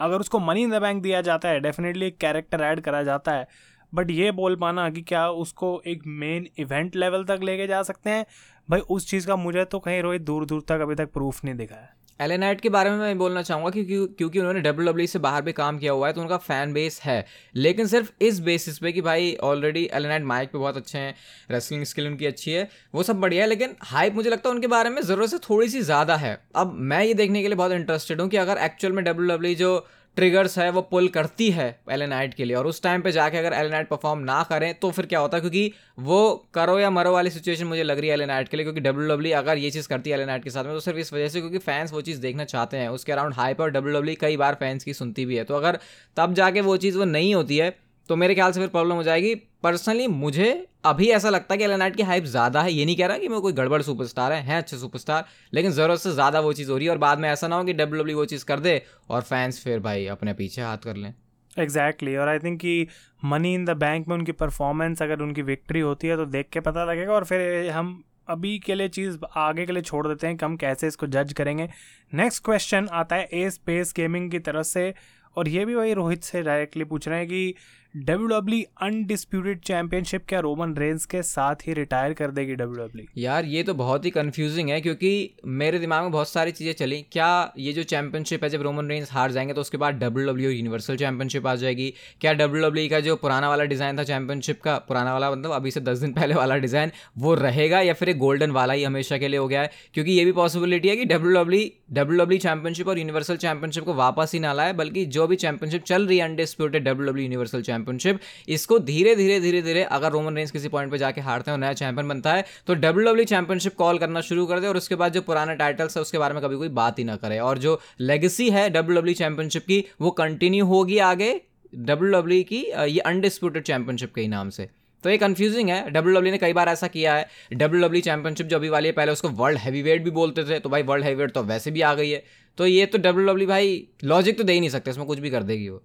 अगर 0.00 0.20
उसको 0.20 0.38
मनी 0.38 0.62
इन 0.62 0.70
द 0.70 0.80
बैंक 0.82 1.02
दिया 1.02 1.20
जाता 1.20 1.48
है 1.48 1.60
डेफिनेटली 1.60 2.06
एक 2.06 2.18
कैरेक्टर 2.18 2.60
ऐड 2.60 2.80
करा 2.80 3.02
जाता 3.02 3.32
है 3.32 3.46
बट 3.92 4.10
ये 4.10 4.30
बोल 4.32 4.56
पाना 4.56 4.88
कि 4.90 5.02
क्या 5.02 5.28
उसको 5.30 5.82
एक 5.86 6.02
मेन 6.06 6.46
इवेंट 6.58 6.96
लेवल 6.96 7.24
तक 7.24 7.40
लेके 7.42 7.66
जा 7.66 7.82
सकते 7.82 8.10
हैं? 8.10 8.24
भाई, 8.68 8.80
उस 8.80 9.08
चीज़ 9.08 9.26
का 9.26 9.36
मुझे 9.36 9.64
तो 9.64 9.78
कहीं 9.78 10.00
रोहित 10.02 10.22
दूर 10.22 10.44
दूर 10.46 10.62
तक 10.68 10.80
अभी 10.82 10.94
तक 10.94 11.12
प्रूफ 11.12 11.44
नहीं 11.44 11.54
दिखा 11.54 11.74
है। 11.74 11.92
एलेनाइट 12.20 12.60
के 12.60 12.68
बारे 12.68 12.90
में 12.90 12.96
मैं 12.98 13.16
बोलना 13.18 13.42
चाहूँगा 13.42 13.70
क्योंकि 13.70 13.96
क्योंकि 14.18 14.38
उन्होंने 14.38 14.60
डब्ल्यू 14.60 14.86
डब्ल्यू 14.86 15.06
से 15.06 15.18
बाहर 15.18 15.42
भी 15.42 15.52
काम 15.52 15.78
किया 15.78 15.92
हुआ 15.92 16.06
है 16.06 16.12
तो 16.12 16.20
उनका 16.20 16.36
फ़ैन 16.36 16.72
बेस 16.72 17.00
है। 17.04 17.24
लेकिन 17.54 17.86
सिर्फ़ 17.86 18.10
इस 18.20 18.38
बेसिस 18.40 18.78
पे 18.78 18.92
कि 18.92 19.00
भाई 19.00 19.34
ऑलरेडी 19.42 19.84
एलेनाइट 19.94 20.22
माइक 20.24 20.52
पे 20.52 20.58
बहुत 20.58 20.76
अच्छे 20.76 20.98
हैं 20.98 21.14
रेसलिंग 21.50 21.84
स्किल 21.84 22.06
उनकी 22.06 22.26
अच्छी 22.26 22.50
है, 22.50 22.68
वो 22.94 23.02
सब 23.02 23.20
बढ़िया 23.20 23.42
है, 23.42 23.48
लेकिन 23.48 23.74
हाइप 23.82 24.14
मुझे 24.14 24.30
लगता 24.30 24.48
है 24.48 24.54
उनके 24.54 24.66
बारे 24.66 24.90
में 24.90 25.00
ज़रूरत 25.02 25.30
से 25.30 25.38
थोड़ी 25.48 25.68
सी 25.68 25.80
ज़्यादा 25.82 26.16
है। 26.16 26.38
अब 26.56 26.72
मैं 26.74 27.02
ये 27.04 27.14
देखने 27.14 27.42
के 27.42 27.48
लिए 27.48 27.56
बहुत 27.56 27.72
इंटरेस्टेड 27.72 28.20
हूँ 28.20 28.28
कि 28.28 28.36
अगर 28.36 28.58
एक्चुअल 28.64 28.92
में 28.92 29.04
डब्ल्यू 29.04 29.28
डब्ल्यू 29.28 29.54
जो 29.54 29.86
ट्रिगर्स 30.16 30.58
है, 30.58 30.68
वो 30.70 30.80
पुल 30.82 31.08
करती 31.08 31.50
है 31.50 31.66
एलेनाइट 31.92 32.34
के 32.34 32.44
लिए। 32.44 32.56
और 32.56 32.66
उस 32.66 32.82
टाइम 32.82 33.02
पे 33.02 33.12
जाके 33.12 33.38
अगर 33.38 33.52
एलेनाइट 33.54 33.88
परफॉर्म 33.88 34.20
ना 34.20 34.42
करें 34.42 34.72
तो 34.74 34.90
फिर 34.90 35.06
क्या 35.06 35.20
होता 35.20 35.36
है? 35.36 35.40
क्योंकि 35.40 35.72
वो 36.00 36.48
करो 36.54 36.78
या 36.78 36.90
मरो 36.90 37.12
वाली 37.12 37.30
सिचुएशन 37.30 37.66
मुझे 37.66 37.82
लग 37.82 37.98
रही 37.98 38.08
है 38.08 38.14
एलेनाइट 38.14 38.48
के 38.48 38.56
लिए, 38.56 38.64
क्योंकि 38.64 38.80
डब्ल्यू 38.80 39.08
डब्ल्यू 39.08 39.32
e 39.32 39.36
अगर 39.36 39.58
ये 39.58 39.70
चीज़ 39.70 39.88
करती 39.88 40.10
है 40.10 40.16
एलेनाइट 40.16 40.44
के 40.44 40.50
साथ 40.50 40.64
में 40.64 40.72
तो 40.72 40.80
सिर्फ़ 40.80 40.98
इस 40.98 41.12
वजह 41.12 41.28
से 41.28 41.40
क्योंकि 41.40 41.58
फैंस 41.60 41.92
वो 41.92 42.00
चीज़ 42.02 42.20
देखना 42.20 42.44
चाहते 42.46 42.76
हैं। 42.76 42.88
उसके 42.90 43.12
अराउंड 43.12 43.34
हाइप 43.34 43.60
और 43.60 43.70
डब्ल्यू 43.70 43.94
डब्ल्यू 43.94 44.16
कई 44.20 44.36
बार 44.36 44.54
फैंस 44.54 44.84
की 44.84 44.94
सुनती 44.94 45.24
भी 45.26 45.36
है। 45.36 45.44
तो 45.44 45.54
अगर 45.54 45.78
तब 46.16 46.34
जाके 46.34 46.60
वो 46.62 46.76
चीज़ 46.76 46.98
वो 46.98 47.04
नहीं 47.06 47.34
होती 47.34 47.56
है 47.56 47.74
तो 48.08 48.16
मेरे 48.16 48.34
ख्याल 48.34 48.52
से 48.52 48.60
फिर 48.60 48.68
प्रॉब्लम 48.68 48.94
हो 48.94 49.02
जाएगी। 49.02 49.34
पर्सनली 49.64 50.06
मुझे 50.06 50.68
अभी 50.84 51.08
ऐसा 51.08 51.30
लगता 51.30 51.54
है 51.54 51.58
कि 51.58 51.64
एलेनाइट 51.64 51.96
की 51.96 52.02
हाइप 52.02 52.24
ज़्यादा 52.24 52.62
है 52.62 52.72
ये 52.72 52.84
नहीं 52.84 52.96
कह 52.96 53.06
रहा 53.06 53.18
कि 53.18 53.28
मैं 53.28 53.40
कोई 53.40 53.52
गड़बड़ 53.52 53.82
सुपरस्टार 53.82 54.32
है, 54.32 54.42
हैं 54.42 54.58
अच्छे 54.58 54.76
सुपरस्टार 54.76 55.24
लेकिन 55.54 55.70
ज़रूरत 55.70 56.00
से 56.00 56.12
ज़्यादा 56.12 56.40
वो 56.40 56.52
चीज़ 56.52 56.70
हो 56.70 56.76
रही 56.76 56.86
है 56.86 56.90
और 56.90 56.98
बाद 56.98 57.18
में 57.18 57.30
ऐसा 57.30 57.48
ना 57.48 57.56
हो 57.56 57.64
कि 57.64 57.72
डब्ल्यू 57.72 58.16
वो 58.16 58.24
चीज़ 58.24 58.44
कर 58.44 58.60
दे 58.60 58.82
और 59.10 59.22
फैंस 59.22 59.64
फिर 59.64 59.80
भाई 59.80 60.06
अपने 60.06 60.32
पीछे 60.32 60.62
हाथ 60.62 60.78
कर 60.78 60.96
लें 60.96 61.14
एग्जैक्टली. 61.58 62.16
और 62.16 62.28
आई 62.28 62.38
थिंक 62.38 62.60
कि 62.60 62.88
मनी 63.24 63.54
इन 63.54 63.64
द 63.64 63.70
बैंक 63.70 64.08
में 64.08 64.16
उनकी 64.16 64.32
परफॉर्मेंस 64.32 65.02
अगर 65.02 65.20
उनकी 65.20 65.42
विक्ट्री 65.42 65.80
होती 65.80 66.08
है 66.08 66.16
तो 66.16 66.26
देख 66.26 66.48
के 66.52 66.60
पता 66.60 66.84
लगेगा 66.84 67.12
और 67.12 67.24
फिर 67.24 67.70
हम 67.70 68.04
अभी 68.28 68.58
के 68.58 68.74
लिए 68.74 68.88
चीज़ 68.88 69.18
आगे 69.36 69.66
के 69.66 69.72
लिए 69.72 69.82
छोड़ 69.82 70.08
देते 70.08 70.26
हैं 70.26 70.36
कि 70.36 70.44
हम 70.44 70.56
कैसे 70.56 70.86
इसको 70.86 71.06
जज 71.06 71.32
करेंगे 71.32 71.68
नेक्स्ट 72.14 72.44
क्वेश्चन 72.44 72.88
आता 72.92 73.16
है 73.16 73.28
ए 73.32 73.50
स्पेस 73.50 73.92
गेमिंग 73.96 74.30
की 74.30 74.38
तरफ़ 74.38 74.66
से 74.66 74.94
और 75.36 75.48
ये 75.48 75.64
भी 75.64 75.74
वही 75.74 75.94
रोहित 75.94 76.24
से 76.24 76.42
डायरेक्टली 76.42 76.84
पूछ 76.84 77.08
रहे 77.08 77.18
हैं 77.18 77.28
कि 77.28 77.54
डब्ल्यू 77.94 78.26
डब्ल्यू 78.28 78.62
अनडिस्प्यूटेड 78.82 79.58
चैंपियनशिप 79.64 80.22
क्या 80.28 80.38
रोमन 80.40 80.74
रेंस 80.76 81.04
के 81.06 81.20
साथ 81.22 81.56
ही 81.66 81.72
रिटायर 81.74 82.12
कर 82.12 82.30
देगी 82.30 82.54
डब्ल्यू 82.54 82.84
डब्ल्यू 82.84 83.06
यार, 83.16 83.44
ये 83.44 83.62
तो 83.62 83.74
बहुत 83.74 84.04
ही 84.04 84.10
कंफ्यूजिंग 84.10 84.70
है, 84.70 84.80
क्योंकि 84.80 85.30
मेरे 85.46 85.78
दिमाग 85.78 86.02
में 86.02 86.10
बहुत 86.12 86.28
सारी 86.28 86.52
चीज़ें 86.52 86.72
चली। 86.72 87.00
क्या 87.12 87.52
ये 87.58 87.72
जो 87.72 87.82
चैंपियनशिप 87.82 88.44
है, 88.44 88.50
जब 88.50 88.62
रोमन 88.62 88.88
रेंस 88.88 89.12
हार 89.12 89.32
जाएँगे 89.32 89.54
तो 89.54 89.60
उसके 89.60 89.76
बाद 89.76 89.98
डब्ल्यू 89.98 90.26
डब्ल्यू 90.28 90.50
यूनिवर्सल 90.50 90.96
चैंपियनशिप 90.96 91.46
आ 91.46 91.54
जाएगी? 91.54 91.92
क्या 92.20 92.32
डब्ल्यू 92.32 92.64
डब्ल्यू 92.64 92.88
का 92.90 93.00
जो 93.00 93.16
पुराना 93.16 93.48
वाला 93.48 93.64
डिज़ाइन 93.64 93.98
था 93.98 94.04
चैंपियनशिप 94.04 94.60
का, 94.62 94.76
पुराना 94.78 95.12
वाला 95.12 95.30
मतलब 95.30 95.52
अभी 95.52 95.70
से 95.70 95.80
दस 95.80 95.98
दिन 95.98 96.12
पहले 96.12 96.34
वाला 96.34 96.56
डिज़ाइन 96.66 96.92
वो 97.18 97.34
रहेगा 97.36 97.80
या 97.80 97.94
फिर 97.94 98.08
एक 98.08 98.18
गोल्डन 98.18 98.50
वाला 98.50 98.72
ही 98.72 98.84
हमेशा 98.84 99.18
के 99.18 99.28
लिए 99.28 99.38
हो 99.38 99.46
गया 99.48 99.62
है? 99.62 99.70
क्योंकि 99.94 100.12
ये 100.12 100.24
भी 100.24 100.32
पॉसिबिलिटी 100.32 100.88
है 100.88 100.96
कि 100.96 101.04
W 101.04 101.34
W 101.34 101.70
W 101.92 102.18
W 102.18 102.38
championship 102.40 102.88
और 102.88 102.98
यूनिवर्सल 102.98 103.36
चैंपियनशिप 103.36 103.84
को 103.84 103.94
वापस 103.94 104.34
ही 104.34 104.40
ना 104.40 104.52
लाए, 104.52 104.72
बल्कि 104.74 105.06
जो 105.06 105.26
भी 105.26 105.36
चैंपियनशिप 105.36 105.84
चल 105.84 106.06
रही 106.06 106.18
है 106.18 106.24
undisputed 106.24 106.84
W 106.84 107.06
W 107.06 107.24
universal 107.24 107.62
championship. 107.84 108.20
इसको 108.48 108.78
धीरे 108.80 109.14
धीरे 109.16 109.38
धीरे 109.40 109.62
धीरे 109.62 109.82
अगर 109.84 110.12
रोमन 110.12 110.36
रेंज 110.36 110.50
किसी 110.50 110.68
पॉइंट 110.68 110.90
पर 110.90 110.96
जाके 110.98 111.20
हारते 111.20 111.50
हैं 111.50 111.56
और 111.56 111.60
नया 111.60 111.72
चैंपियन 111.74 112.08
बनता 112.08 112.32
है 112.32 112.44
तो 112.66 112.74
डब्ल्यू 112.76 113.04
डब्ल्यू 113.04 113.24
चैंपियनशिप 113.26 113.74
कॉल 113.76 113.98
करना 113.98 114.20
शुरू 114.22 114.46
कर 114.46 114.60
दे 114.60 114.66
और 114.66 114.76
उसके 114.76 114.94
बाद 114.94 115.12
जो 115.12 115.22
पुराने 115.22 115.54
टाइटल्स 115.56 115.96
है, 115.96 116.02
उसके 116.02 116.18
बारे 116.18 116.34
में 116.34 116.42
कभी 116.42 116.56
कोई 116.56 116.68
बात 116.70 116.98
ही 116.98 117.04
ना 117.04 117.16
करे। 117.16 117.38
और 117.40 117.58
जो 117.58 117.80
लेगेसी 118.02 118.48
है 118.50 118.68
डब्ल्यू 118.70 118.96
डब्ल्यू 118.96 119.14
चैंपियनशिप 119.14 119.64
की, 119.64 119.84
वो 120.00 120.10
कंटिन्यू 120.12 120.66
होगी 120.66 120.98
आगे 121.00 121.30
डब्ल्यू 121.72 122.12
डब्ल्यू 122.12 122.42
की 122.44 122.64
ये 122.88 122.98
अनडिस्प्यूटेड 123.02 123.62
चैंपियनशिप 123.64 124.14
के 124.14 124.20
ही 124.20 124.28
नाम 124.28 124.50
से। 124.50 124.68
तो 125.04 125.10
ये 125.10 125.16
कंफ्यूजिंग 125.18 125.68
है। 125.68 125.90
डब्ल्यू 125.90 126.14
डब्ल्यू 126.14 126.32
ने 126.32 126.38
कई 126.38 126.52
बार 126.52 126.68
ऐसा 126.68 126.86
किया 126.88 127.14
है। 127.14 127.26
डब्ल्यू 127.52 127.82
डब्ल्यू 127.82 128.00
चैंपियनशिप 128.02 128.46
जो 128.46 128.56
अभी 128.56 128.68
वाली 128.68 128.88
है, 128.88 128.92
पहले 128.92 129.12
उसको 129.12 129.28
वर्ल्ड 129.30 129.58
हैवीवेट 129.58 130.04
भी 130.04 130.10
बोलते 130.12 130.44
थे 130.44 130.58
तो 130.58 130.68
भाई 130.68 130.82
वर्ल्ड 130.82 131.04
हैवीवेट 131.04 131.32
तो 131.32 131.42
वैसे 131.44 131.70
भी 131.70 131.80
आ 131.80 131.94
गई 131.94 132.10
है। 132.10 132.22
तो 132.58 132.66
ये 132.66 132.86
तो 132.86 132.98
डब्ल्यू 132.98 133.26
डब्ल्यू 133.26 133.48
भाई 133.48 133.86
लॉजिक 134.04 134.38
तो 134.38 134.44
दे 134.44 134.52
ही 134.52 134.60
नहीं 134.60 134.70
सकते, 134.70 134.90
इसमें 134.90 135.06
कुछ 135.06 135.18
भी 135.18 135.30
कर 135.30 135.42
देगी 135.42 135.68
वो। 135.68 135.82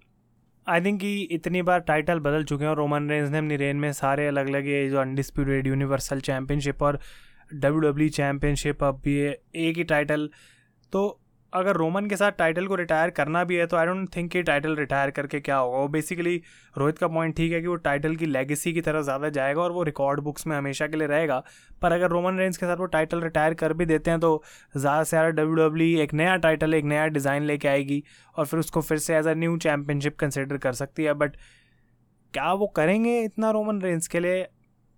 आई 0.66 0.80
थिंक 0.80 1.00
कि 1.00 1.20
इतनी 1.32 1.62
बार 1.62 1.80
टाइटल 1.80 2.18
बदल 2.20 2.44
चुके 2.44 2.64
हैं 2.64 2.70
और 2.70 2.76
रोमन 2.76 3.08
रेंज 3.10 3.30
ने 3.30 3.38
अपनी 3.38 3.56
रेन 3.56 3.76
में 3.76 3.92
सारे 3.92 4.26
अलग 4.26 4.48
अलग 4.48 4.66
ये 4.66 4.88
जो 4.90 4.98
अनडिस्प्यूटेड 5.00 5.66
यूनिवर्सल 5.66 6.20
चैम्पियनशिप 6.20 6.82
और 6.82 6.98
डब्ल्यू 7.54 7.80
डब्ल्यू 7.80 8.08
चैम्पियनशिप 8.08 8.84
अब 8.84 9.00
भी 9.04 9.16
एक 9.20 9.76
ही 9.76 9.84
टाइटल 9.84 10.28
तो 10.92 11.19
अगर 11.52 11.76
रोमन 11.76 12.06
के 12.06 12.16
साथ 12.16 12.32
टाइटल 12.32 12.66
को 12.66 12.74
रिटायर 12.74 13.10
करना 13.10 13.42
भी 13.44 13.56
है 13.56 13.66
तो 13.66 13.76
आई 13.76 13.86
डोंट 13.86 14.08
थिंक 14.16 14.30
कि 14.32 14.42
टाइटल 14.42 14.76
रिटायर 14.76 15.10
करके 15.10 15.40
क्या 15.40 15.56
होगा। 15.56 15.78
वो 15.78 15.88
बेसिकली 15.88 16.36
रोहित 16.74 16.98
का 16.98 17.08
पॉइंट 17.08 17.36
ठीक 17.36 17.52
है 17.52 17.60
कि 17.60 17.66
वो 17.66 17.74
टाइटल 17.78 18.16
की 18.16 18.26
लेगेसी 18.26 18.72
की 18.72 18.80
तरफ़ 18.80 19.02
ज़्यादा 19.04 19.28
जाएगा 19.30 19.62
और 19.62 19.72
वो 19.72 19.82
रिकॉर्ड 19.82 20.20
बुक्स 20.20 20.46
में 20.46 20.56
हमेशा 20.56 20.86
के 20.86 20.96
लिए 20.96 21.06
रहेगा। 21.08 21.42
पर 21.82 21.92
अगर 21.92 22.10
रोमन 22.10 22.38
रेंज 22.38 22.56
के 22.56 22.66
साथ 22.66 22.76
वो 22.76 22.86
टाइटल 22.88 23.20
रिटायर 23.20 23.54
कर 23.54 23.72
भी 23.72 23.86
देते 23.86 24.10
हैं 24.10 24.20
तो 24.20 24.42
ज़्यादा 24.76 25.02
से 25.02 25.10
ज़्यादा 25.10 25.28
डब्ल्यू 25.32 25.56
डब्ल्यू 25.58 25.98
एक 26.00 26.14
नया 26.14 26.36
टाइटल 26.38 26.74
एक 26.74 26.84
नया 26.84 27.06
डिज़ाइन 27.08 27.42
लेके 27.44 27.68
आएगी 27.68 28.02
और 28.34 28.46
फिर 28.46 28.60
उसको 28.60 28.80
फिर 28.82 28.98
से 28.98 29.16
as 29.16 29.26
a 29.26 29.34
new 29.34 29.56
championship 29.58 30.18
consider 30.18 30.58
कर 30.58 30.72
सकती 30.74 31.04
है। 31.04 31.14
बट 31.14 31.36
क्या 32.34 32.52
वो 32.54 32.66
करेंगे 32.76 33.20
इतना 33.22 33.50
रोमन 33.50 33.80
रेंज 33.82 34.06
के 34.06 34.20
लिए? 34.20 34.46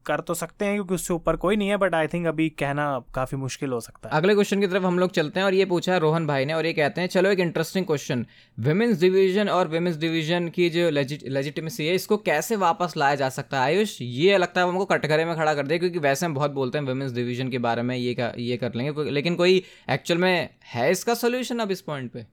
कर 0.06 0.20
तो 0.20 0.34
सकते 0.34 0.64
हैं 0.64 0.74
क्योंकि 0.74 0.94
उससे 0.94 1.14
ऊपर 1.14 1.36
कोई 1.36 1.56
नहीं 1.56 1.68
है 1.68 1.76
बट 1.76 1.94
आई 1.94 2.06
थिंक 2.06 2.26
अभी 2.26 2.48
कहना 2.58 2.84
काफ़ी 3.14 3.38
मुश्किल 3.38 3.70
हो 3.70 3.80
सकता 3.80 4.08
है। 4.08 4.16
अगले 4.16 4.34
क्वेश्चन 4.34 4.60
की 4.60 4.66
तरफ़ 4.66 4.82
हम 4.82 4.98
लोग 4.98 5.10
चलते 5.10 5.40
हैं 5.40 5.44
और 5.46 5.54
ये 5.54 5.64
पूछा 5.64 5.92
है 5.92 5.98
रोहन 5.98 6.26
भाई 6.26 6.44
ने 6.44 6.52
और 6.52 6.66
ये 6.66 6.72
कहते 6.72 7.00
हैं 7.00 7.08
चलो 7.08 7.30
एक 7.30 7.40
इंटरेस्टिंग 7.40 7.86
क्वेश्चन 7.86 8.26
विमेंस 8.58 9.00
डिवीज़न 9.00 9.48
और 9.48 9.68
विमेंस 9.68 9.96
डिवीज़न 9.96 10.48
की 10.48 10.68
जो 10.70 10.88
लेजिटिमेसी 10.90 11.86
है 11.86 11.94
इसको 11.94 12.16
कैसे 12.16 12.56
वापस 12.56 12.94
लाया 12.96 13.14
जा 13.14 13.28
सकता 13.28 13.56
है? 13.56 13.62
आयुष 13.64 13.96
ये 14.02 14.38
लगता 14.38 14.60
है 14.60 14.68
हमको 14.68 14.84
कटघरे 14.84 15.24
में 15.24 15.34
खड़ा 15.36 15.54
कर 15.54 15.66
दे 15.66 15.78
क्योंकि 15.78 15.98
वैसे 15.98 16.26
हम 16.26 16.34
बहुत 16.34 16.50
बोलते 16.50 16.78
हैं 16.78 16.84
विमेंस 16.84 17.12
डिवीज़न 17.12 17.50
के 17.50 17.58
बारे 17.60 17.82
में 17.82 17.96
ये 17.96 18.14
कर, 18.14 18.32
ये 18.38 18.56
कर 18.56 18.74
लेंगे 18.74 19.10
लेकिन 19.10 19.34
कोई 19.34 19.62
एक्चुअल 19.90 20.20
में 20.20 20.48
है 20.74 20.90
इसका 20.90 21.14
सोल्यूशन 21.14 21.58
अब 21.58 21.70
इस 21.70 21.80
पॉइंट 21.80 22.12
पे? 22.12 22.26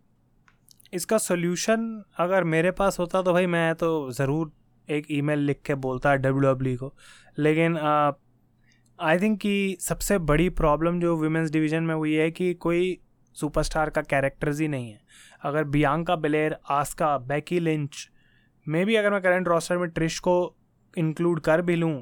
इसका 0.94 1.18
सोल्यूशन 1.18 2.04
अगर 2.18 2.44
मेरे 2.44 2.72
पास 2.72 3.00
होता 3.00 3.22
तो 3.22 3.34
भाई 3.34 3.46
मैं 3.48 3.74
तो 3.76 3.90
ज़रूर 4.12 4.52
एक 4.90 5.08
ईमेल 5.12 5.40
लिख 5.40 5.62
के 5.66 5.76
बोलता 5.78 6.12
है 6.12 6.18
डब्ल्यू 6.18 6.52
डब्ल्यू 6.52 6.78
को। 6.78 6.94
लेकिन 7.40 7.78
आई 9.00 9.20
थिंक 9.20 9.40
कि 9.42 9.78
सबसे 9.82 10.18
बड़ी 10.20 10.50
प्रॉब्लम 10.52 11.00
जो 11.00 11.16
वुमेंस 11.18 11.52
डिवीज़न 11.52 11.84
में 11.84 11.94
हुई 11.96 12.14
है 12.14 12.30
कि 12.32 12.54
कोई 12.56 12.98
सुपरस्टार 13.38 13.90
का 13.90 14.02
कैरेक्टर्स 14.02 14.60
ही 14.60 14.68
नहीं 14.68 14.90
है। 14.92 15.00
अगर 15.44 15.64
Bianca 15.66 16.16
Belair 16.16 16.56
Asuka 16.70 17.18
Becky 17.18 17.60
Lynch 17.60 18.08
मे 18.68 18.84
भी 18.86 18.96
अगर 18.96 19.12
मैं 19.12 19.22
करंट 19.22 19.48
रोस्टर 19.48 19.78
में 19.78 19.90
ट्रिश 19.90 20.18
को 20.20 20.34
इंक्लूड 20.94 21.40
कर 21.40 21.62
भी 21.62 21.76
लूँ 21.76 21.94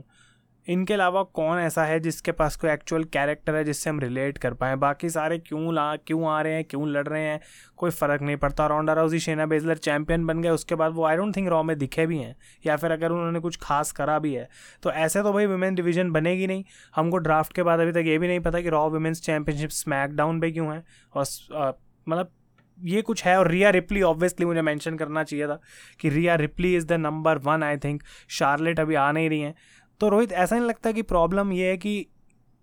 इनके 0.68 0.94
अलावा 0.94 1.22
कौन 1.26 1.60
ऐसा 1.60 1.84
है 1.86 2.00
जिसके 2.00 2.32
पास 2.32 2.56
कोई 2.56 2.70
एक्चुअल 2.72 3.04
कैरेक्टर 3.06 3.56
है 3.56 3.64
जिससे 3.64 3.90
हम 3.90 4.00
रिलेट 4.00 4.38
कर 4.38 4.54
पाएँ? 4.54 4.76
बाकी 4.78 5.10
सारे 5.10 5.38
क्यों 5.40 5.74
ला, 5.76 5.96
क्यों 5.98 6.28
आ 6.28 6.42
रहे 6.42 6.54
हैं, 6.54 6.64
क्यों 6.66 6.88
लड़ 6.90 7.08
रहे 7.08 7.22
हैं, 7.22 7.40
कोई 7.78 7.92
फ़र्क 7.92 8.22
नहीं 8.22 8.38
पड़ता। 8.38 8.66
Ronda 8.68 8.94
Rousey 8.94 9.20
Shayna 9.20 9.46
Baszler 9.46 9.78
champion 9.80 10.26
बन 10.26 10.42
गए, 10.42 10.50
उसके 10.50 10.76
बाद 10.76 10.94
वो 10.94 11.06
आई 11.06 11.18
डोंट 11.18 11.36
थिंक 11.36 11.48
रॉ 11.50 11.62
में 11.64 11.78
दिखे 11.78 12.06
भी 12.08 12.18
हैं, 12.18 12.36
या 12.66 12.76
फिर 12.78 12.92
अगर 12.92 13.12
उन्होंने 13.12 13.40
कुछ 13.40 13.58
खास 13.62 13.92
करा 13.92 14.20
भी 14.20 14.34
है 14.34 14.48
तो 14.84 14.92
ऐसे 14.92 15.24
तो 15.24 15.34
भाई 15.34 15.46
वुमेन 15.46 15.76
डिवीज़न 15.76 16.12
बनेगी 16.12 16.48
नहीं। 16.48 16.64
हमको 16.96 17.18
ड्राफ्ट 17.20 17.54
के 17.54 17.64
बाद 17.64 17.80
अभी 17.80 17.92
तक 17.92 18.08
ये 18.08 18.18
भी 18.18 18.28
नहीं 18.28 18.40
पता 18.42 18.62
कि 18.62 18.70
Raw 18.70 18.88
women's 18.90 19.22
championship 19.22 19.70
smack 19.72 20.16
down 20.16 20.40
पे 20.42 20.52
क्यों 20.52 20.74
है, 20.74 20.84
और 21.14 21.78
मतलब 22.08 22.32
ये 22.80 23.02
कुछ 23.02 23.24
है, 23.26 23.38
और 23.38 23.48
रिया 23.48 23.70
रिप्ली 23.70 24.02
ऑब्वियसली 24.02 24.46
मुझे 24.46 24.62
मेंशन 24.62 24.98
करना 24.98 25.24
चाहिए 25.24 25.48
था 25.48 25.60
कि 26.00 26.10
Rhea 26.10 26.36
Ripley 26.36 26.76
is 26.76 26.86
the 26.88 26.94
number 26.96 27.38
one 27.40 27.64
I 27.64 27.78
think 27.78 28.04
Charlotte 28.30 28.80
अभी 28.80 28.96
आ 28.96 29.12
नहीं 29.12 29.30
रही 29.30 29.40
हैं। 29.42 29.54
तो 30.02 30.10
रोहित, 30.10 30.32
ऐसा 30.32 30.56
नहीं 30.56 30.68
लगता 30.68 30.92
कि 30.92 31.02
प्रॉब्लम 31.04 31.52
ये 31.54 31.70
है 31.70 31.78
कि 31.78 32.06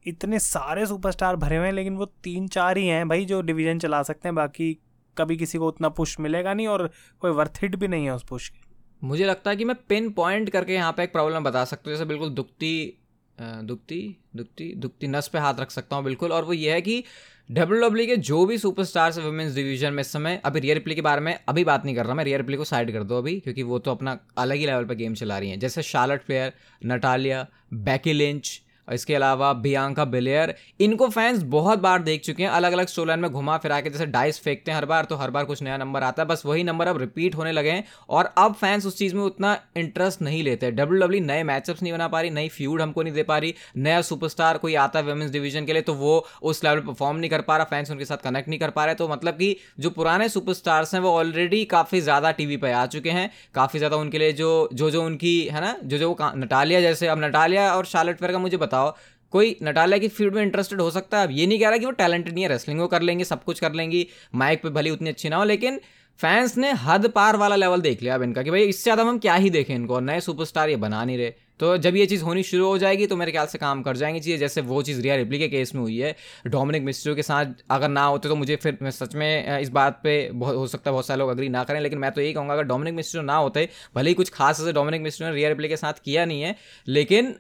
इतने 0.07 0.39
सारे 0.39 0.87
सुपरस्टार 0.87 1.37
भरे 1.37 1.57
हुए 1.57 1.67
हैं, 1.67 1.73
लेकिन 1.73 1.97
वो 1.97 2.05
तीन 2.25 2.49
चार 2.49 2.79
ही 2.79 2.87
हैं 2.87 3.09
भाई 3.09 3.25
जो 3.25 3.41
डिवीज़न 3.43 3.79
चला 3.79 4.03
सकते 4.03 4.29
हैं, 4.29 4.35
बाकी 4.35 4.77
कभी 5.17 5.37
किसी 5.37 5.59
को 5.59 5.69
उतना 5.69 5.89
पुश 5.91 6.19
मिलेगा 6.21 6.55
नहीं 6.55 6.67
और 6.69 6.89
कोई 7.21 7.31
वर्थ 7.31 7.59
हिट 7.63 7.77
भी 7.77 7.89
नहीं 7.89 8.05
है 8.05 8.15
उस 8.15 8.25
पुश 8.25 8.49
की। 8.49 8.61
मुझे 9.03 9.25
लगता 9.25 9.51
है 9.51 9.57
कि 9.57 9.65
मैं 9.65 9.77
पिन 9.89 10.11
पॉइंट 10.11 10.51
करके 10.51 10.75
यहाँ 10.75 10.93
पे 10.93 11.03
एक 11.03 11.13
प्रॉब्लम 11.13 11.45
बता 11.45 11.65
सकता 11.65 11.91
हूँ, 11.91 11.97
जैसे 11.97 12.09
बिल्कुल 12.09 12.31
दुखती 12.31 13.01
दुखती 13.39 14.17
दुखती 14.37 14.73
दुखती 14.77 15.07
नस 15.09 15.29
पे 15.29 15.39
हाथ 15.39 15.61
रख 15.61 15.71
सकता 15.71 15.97
हूँ, 15.97 16.05
बिल्कुल। 16.05 16.33
और 16.33 16.45
वो 16.45 16.53
ये 16.53 16.73
है 16.73 16.81
कि 16.81 17.03
डब्ल्यू 17.51 17.81
डब्ल्यू 17.81 18.07
के 18.07 18.17
जो 18.19 18.45
भी 18.47 18.59
सुपर 18.59 18.85
स्टार्स 18.85 19.19
वुमेंस 19.19 19.55
डिवीज़न 19.55 19.93
में 19.93 20.01
इस 20.01 20.13
समय, 20.13 20.41
अभी 20.45 20.61
रियर 20.61 20.79
प्ले 20.79 20.95
के 20.95 21.01
बारे 21.03 21.21
में 21.21 21.39
अभी 21.49 21.65
बात 21.65 21.85
नहीं 21.85 21.95
कर 21.97 22.05
रहा, 22.07 22.15
मैं 22.15 22.25
रियर 22.25 22.43
प्ले 22.43 22.57
को 22.57 22.65
साइड 22.65 22.93
कर 22.93 23.03
दो 23.03 23.19
अभी, 23.19 23.39
क्योंकि 23.41 23.63
वो 23.63 23.79
तो 23.79 23.91
अपना 23.91 24.19
अलग 24.39 24.57
ही 24.57 24.67
लेवल 24.67 24.85
पर 24.85 24.95
गेम 24.95 25.15
चला 25.15 25.39
रही 25.39 25.51
हैं। 25.51 25.59
जैसे 25.61 25.83
Charlotte 25.83 26.25
Flair 26.27 26.53
Natalya 26.85 27.47
Becky 27.75 28.13
Lynch 28.13 28.61
इसके 28.89 29.15
अलावा 29.15 29.53
बियांका 29.55 30.05
बिलेयर, 30.07 30.55
इनको 30.81 31.09
फैंस 31.09 31.43
बहुत 31.51 31.79
बार 31.81 32.03
देख 32.03 32.23
चुके 32.23 32.43
हैं 32.43 32.51
अलग 32.51 32.73
अलग 32.73 32.87
स्टोलाइन 32.87 33.21
में 33.21 33.31
घुमा 33.31 33.57
फिरा 33.59 33.81
के, 33.81 33.91
जैसे 33.91 34.07
डाइस 34.09 34.41
फेंकते 34.41 34.71
हैं 34.71 34.77
हर 34.79 34.85
बार 34.87 35.05
तो 35.05 35.17
हर 35.17 35.31
बार 35.31 35.45
कुछ 35.45 35.63
नया 35.63 35.77
नंबर 35.77 36.03
आता 36.03 36.23
है, 36.23 36.29
बस 36.29 36.43
वही 36.47 36.65
नंबर 36.65 36.87
अब 36.87 36.99
रिपीट 36.99 37.35
होने 37.37 37.53
लगे 37.53 37.71
हैं, 37.71 37.85
और 38.11 38.33
अब 38.39 38.55
फैंस 38.55 38.87
उस 38.87 38.99
चीज़ 38.99 39.15
में 39.15 39.23
उतना 39.23 39.57
इंटरेस्ट 39.77 40.23
नहीं 40.23 40.43
लेते 40.45 40.71
डब्ल्यू 40.73 41.01
डब्ल्यू 41.01 41.21
नए 41.23 41.43
मैचअप्स 41.45 41.83
नहीं 41.83 41.93
बना 41.93 42.09
पा 42.09 42.21
रही, 42.21 42.31
नई 42.31 42.49
फ्यूड 42.51 42.83
हमको 42.83 43.03
नहीं 43.03 43.15
दे 43.15 43.23
पा 43.25 43.39
रही, 43.39 43.55
नया 43.79 44.01
सुपरस्टार 44.03 44.59
कोई 44.59 44.75
आता 44.77 44.99
है 44.99 45.05
वेमेंस 45.05 45.31
डिवीज़न 45.31 45.67
के 45.67 45.73
लिए 45.73 45.83
तो 45.83 45.95
वो 45.95 46.15
उस 46.43 46.63
लेवल 46.65 46.81
परफॉर्म 46.83 47.17
नहीं 47.17 47.31
कर 47.31 47.41
पा 47.43 47.57
रहा 47.57 47.65
फैंस 47.67 47.91
उनके 47.91 48.05
साथ 48.05 48.25
कनेक्ट 48.25 48.49
नहीं 48.49 48.59
कर 48.61 48.71
पा 48.71 48.85
रहे 48.85 48.95
तो 48.95 49.09
मतलब 49.09 49.35
कि 49.35 49.57
जो 49.81 49.91
पुराने 49.93 50.29
सुपरस्टार्स 50.29 50.95
हैं, 50.95 51.01
वो 51.03 51.11
ऑलरेडी 51.13 51.65
काफ़ी 51.67 52.01
ज़्यादा 52.01 52.31
टीवी 52.33 52.57
पे 52.57 52.73
आ 52.73 52.85
चुके 52.89 53.11
हैं, 53.11 53.31
काफ़ी 53.55 53.79
ज़्यादा 53.79 53.97
उनके 53.97 54.19
लिए 54.19 54.33
जो 54.35 54.69
जो 54.75 54.91
जो 54.91 55.03
उनकी, 55.05 55.41
है 55.45 55.61
ना, 55.61 55.77
जो 55.85 55.99
जो 55.99 56.17
नटालिया 56.37 56.81
जैसे, 56.81 57.07
अब 57.09 57.19
नटालिया 57.21 57.73
और 57.75 57.85
शार्लेट 57.87 58.19
फेयर 58.19 58.33
का 58.33 58.39
मुझे 58.39 58.57
बताओ। 58.75 58.95
कोई 59.33 59.57
नटालिया 59.63 59.99
की 59.99 60.09
फ़ील्ड 60.11 60.35
में 60.35 60.43
इंटरेस्टेड 60.43 60.81
हो 60.81 60.91
सकता 60.93 61.19
है? 61.19 61.27
अब 61.27 61.33
ये 61.33 61.47
नहीं 61.47 61.61
कह 61.61 61.69
रहा 61.69 61.79
कि 61.79 61.87
वो 61.87 61.93
टैलेंटेड 61.95 62.35
नहीं 62.35 62.45
है 62.45 62.51
रेसलिंग 62.51 62.81
वो 62.81 62.87
कर 62.89 63.03
लेंगे, 63.03 63.25
सब 63.25 63.45
कुछ 63.45 63.61
कर 63.61 63.73
लेंगी 63.75 64.07
माइक 64.37 64.63
पे 64.63 64.71
भली 64.71 64.91
उतनी 64.91 65.11
अच्छी 65.11 65.29
ना 65.29 65.37
हो, 65.37 65.45
लेकिन 65.47 65.81
फैंस 66.21 66.57
ने 66.59 66.71
हद 66.81 67.09
पार 67.11 67.37
वाला 67.37 67.57
लेवल 67.57 67.81
देख 67.81 68.03
लिया 68.03 68.15
अब 68.15 68.23
इनका 68.23 68.43
कि 68.43 68.51
भाई 68.51 68.63
इससे 68.63 68.83
ज़्यादा 68.83 69.03
हम 69.03 69.19
क्या 69.19 69.35
ही 69.37 69.49
देखें 69.51 69.75
इनको 69.75 69.99
नए 70.01 70.21
सुपरस्टार 70.21 70.69
ये 70.69 70.77
बना 70.79 71.05
नहीं 71.05 71.17
रहे। 71.19 71.33
तो 71.61 71.77
जब 71.79 71.97
ये 71.97 72.05
चीज़ 72.07 72.23
होनी 72.25 72.43
शुरू 72.43 72.67
हो 72.67 72.77
जाएगी 72.79 73.07
तो 73.07 73.17
मेरे 73.17 73.33
ख्याल 73.33 73.47
से 73.47 73.59
काम 73.59 73.83
कर 73.83 73.97
जाएँगी 73.97 74.21
चीज़, 74.21 74.39
जैसे 74.41 74.61
वो 74.63 74.83
चीज़ 74.83 75.01
रिया 75.01 75.17
रिप्ली 75.17 75.39
के 75.39 75.49
केस 75.49 75.75
में 75.75 75.81
हुई 75.83 75.99
है। 75.99 76.15
डोमिनिक 76.47 76.83
मिस्ट्रो 76.83 77.15
के 77.15 77.23
साथ 77.23 77.63
अगर 77.71 77.89
ना 77.89 78.05
होते 78.05 78.29
तो 78.29 78.37
मुझे 78.37 78.57
फिर, 78.57 78.79
मैं 78.83 78.91
सच 78.91 79.15
में 79.15 79.59
इस 79.61 79.69
बात 79.71 80.01
पे 80.05 80.31
बहुत, 80.33 80.57
हो 80.57 80.67
सकता 80.67 80.91
है 80.91 80.93
बहुत 80.93 81.07
सारे 81.07 81.19
लोग 81.19 81.31
अग्री 81.31 81.49
ना 81.49 81.65
करें, 81.65 81.81
लेकिन 81.81 81.99
मैं 81.99 82.11
तो 82.13 82.21
यही 82.21 82.33
कहूँगा, 82.33 82.55
अगर 82.55 82.63
डोमिनिक 82.65 82.95
मिस्ट्रो 82.95 83.23
ना 83.23 83.37
होते, 83.37 83.69
भले 83.95 84.11
ही 84.11 84.15
कुछ 84.15 84.31
खास 84.31 84.61
ऐसे 84.61 84.73
डोमिनिक 84.73 85.03
मिस्ट्रो 85.03 85.29
ने 85.29 85.35
रिया 85.35 85.49
रिप्ली 85.49 85.69
के 85.69 85.77
साथ 85.77 86.03
किया 86.05 86.25
नहीं 86.25 86.43
है, 86.43 86.57
लेकिन 86.89 87.35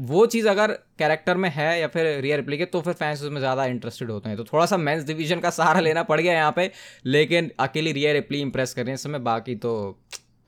वो 0.00 0.24
चीज़ 0.26 0.48
अगर 0.48 0.72
कैरेक्टर 0.98 1.36
में 1.36 1.48
है 1.50 1.80
या 1.80 1.86
फिर 1.88 2.06
रियर 2.20 2.42
प्ले 2.42 2.56
के 2.56 2.64
तो 2.66 2.80
फिर 2.80 2.92
फैंस 2.94 3.22
उसमें 3.22 3.38
ज़्यादा 3.40 3.64
इंटरेस्टेड 3.66 4.10
होते 4.10 4.28
हैं। 4.28 4.38
तो 4.38 4.44
थोड़ा 4.44 4.66
सा 4.66 4.76
मेंस 4.76 5.04
डिवीज़न 5.04 5.40
का 5.40 5.50
सहारा 5.50 5.80
लेना 5.80 6.02
पड़ 6.02 6.20
गया 6.20 6.32
यहाँ 6.32 6.52
पे, 6.56 6.70
लेकिन 7.06 7.50
अकेली 7.60 7.92
रियर 7.92 8.14
रिप्ली 8.14 8.40
इंप्रेस 8.40 8.74
कर 8.74 8.82
रही 8.82 8.90
है 8.90 8.94
इस 8.94 9.02
समय, 9.02 9.18
बाकी 9.20 9.54
तो 9.56 9.98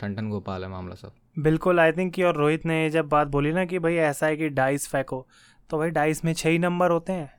ठंडन 0.00 0.28
गोपाल 0.30 0.64
है 0.64 0.70
मामला 0.70 0.94
सब। 0.94 1.12
बिल्कुल 1.38 1.80
आई 1.80 1.92
थिंक 1.92 2.12
कि 2.14 2.22
और 2.22 2.36
रोहित 2.36 2.66
ने 2.66 2.88
जब 2.90 3.08
बात 3.08 3.28
बोली 3.28 3.52
ना 3.52 3.64
कि 3.64 3.78
भाई 3.78 3.94
ऐसा 3.96 4.26
है 4.26 4.36
कि 4.36 4.48
डाइस 4.50 4.86
फेंको 4.88 5.26
तो 5.70 5.78
भाई 5.78 5.90
डाइस 5.90 6.24
में 6.24 6.32
छः 6.34 6.48
ही 6.50 6.58
नंबर 6.58 6.90
होते 6.90 7.12
हैं। 7.12 7.30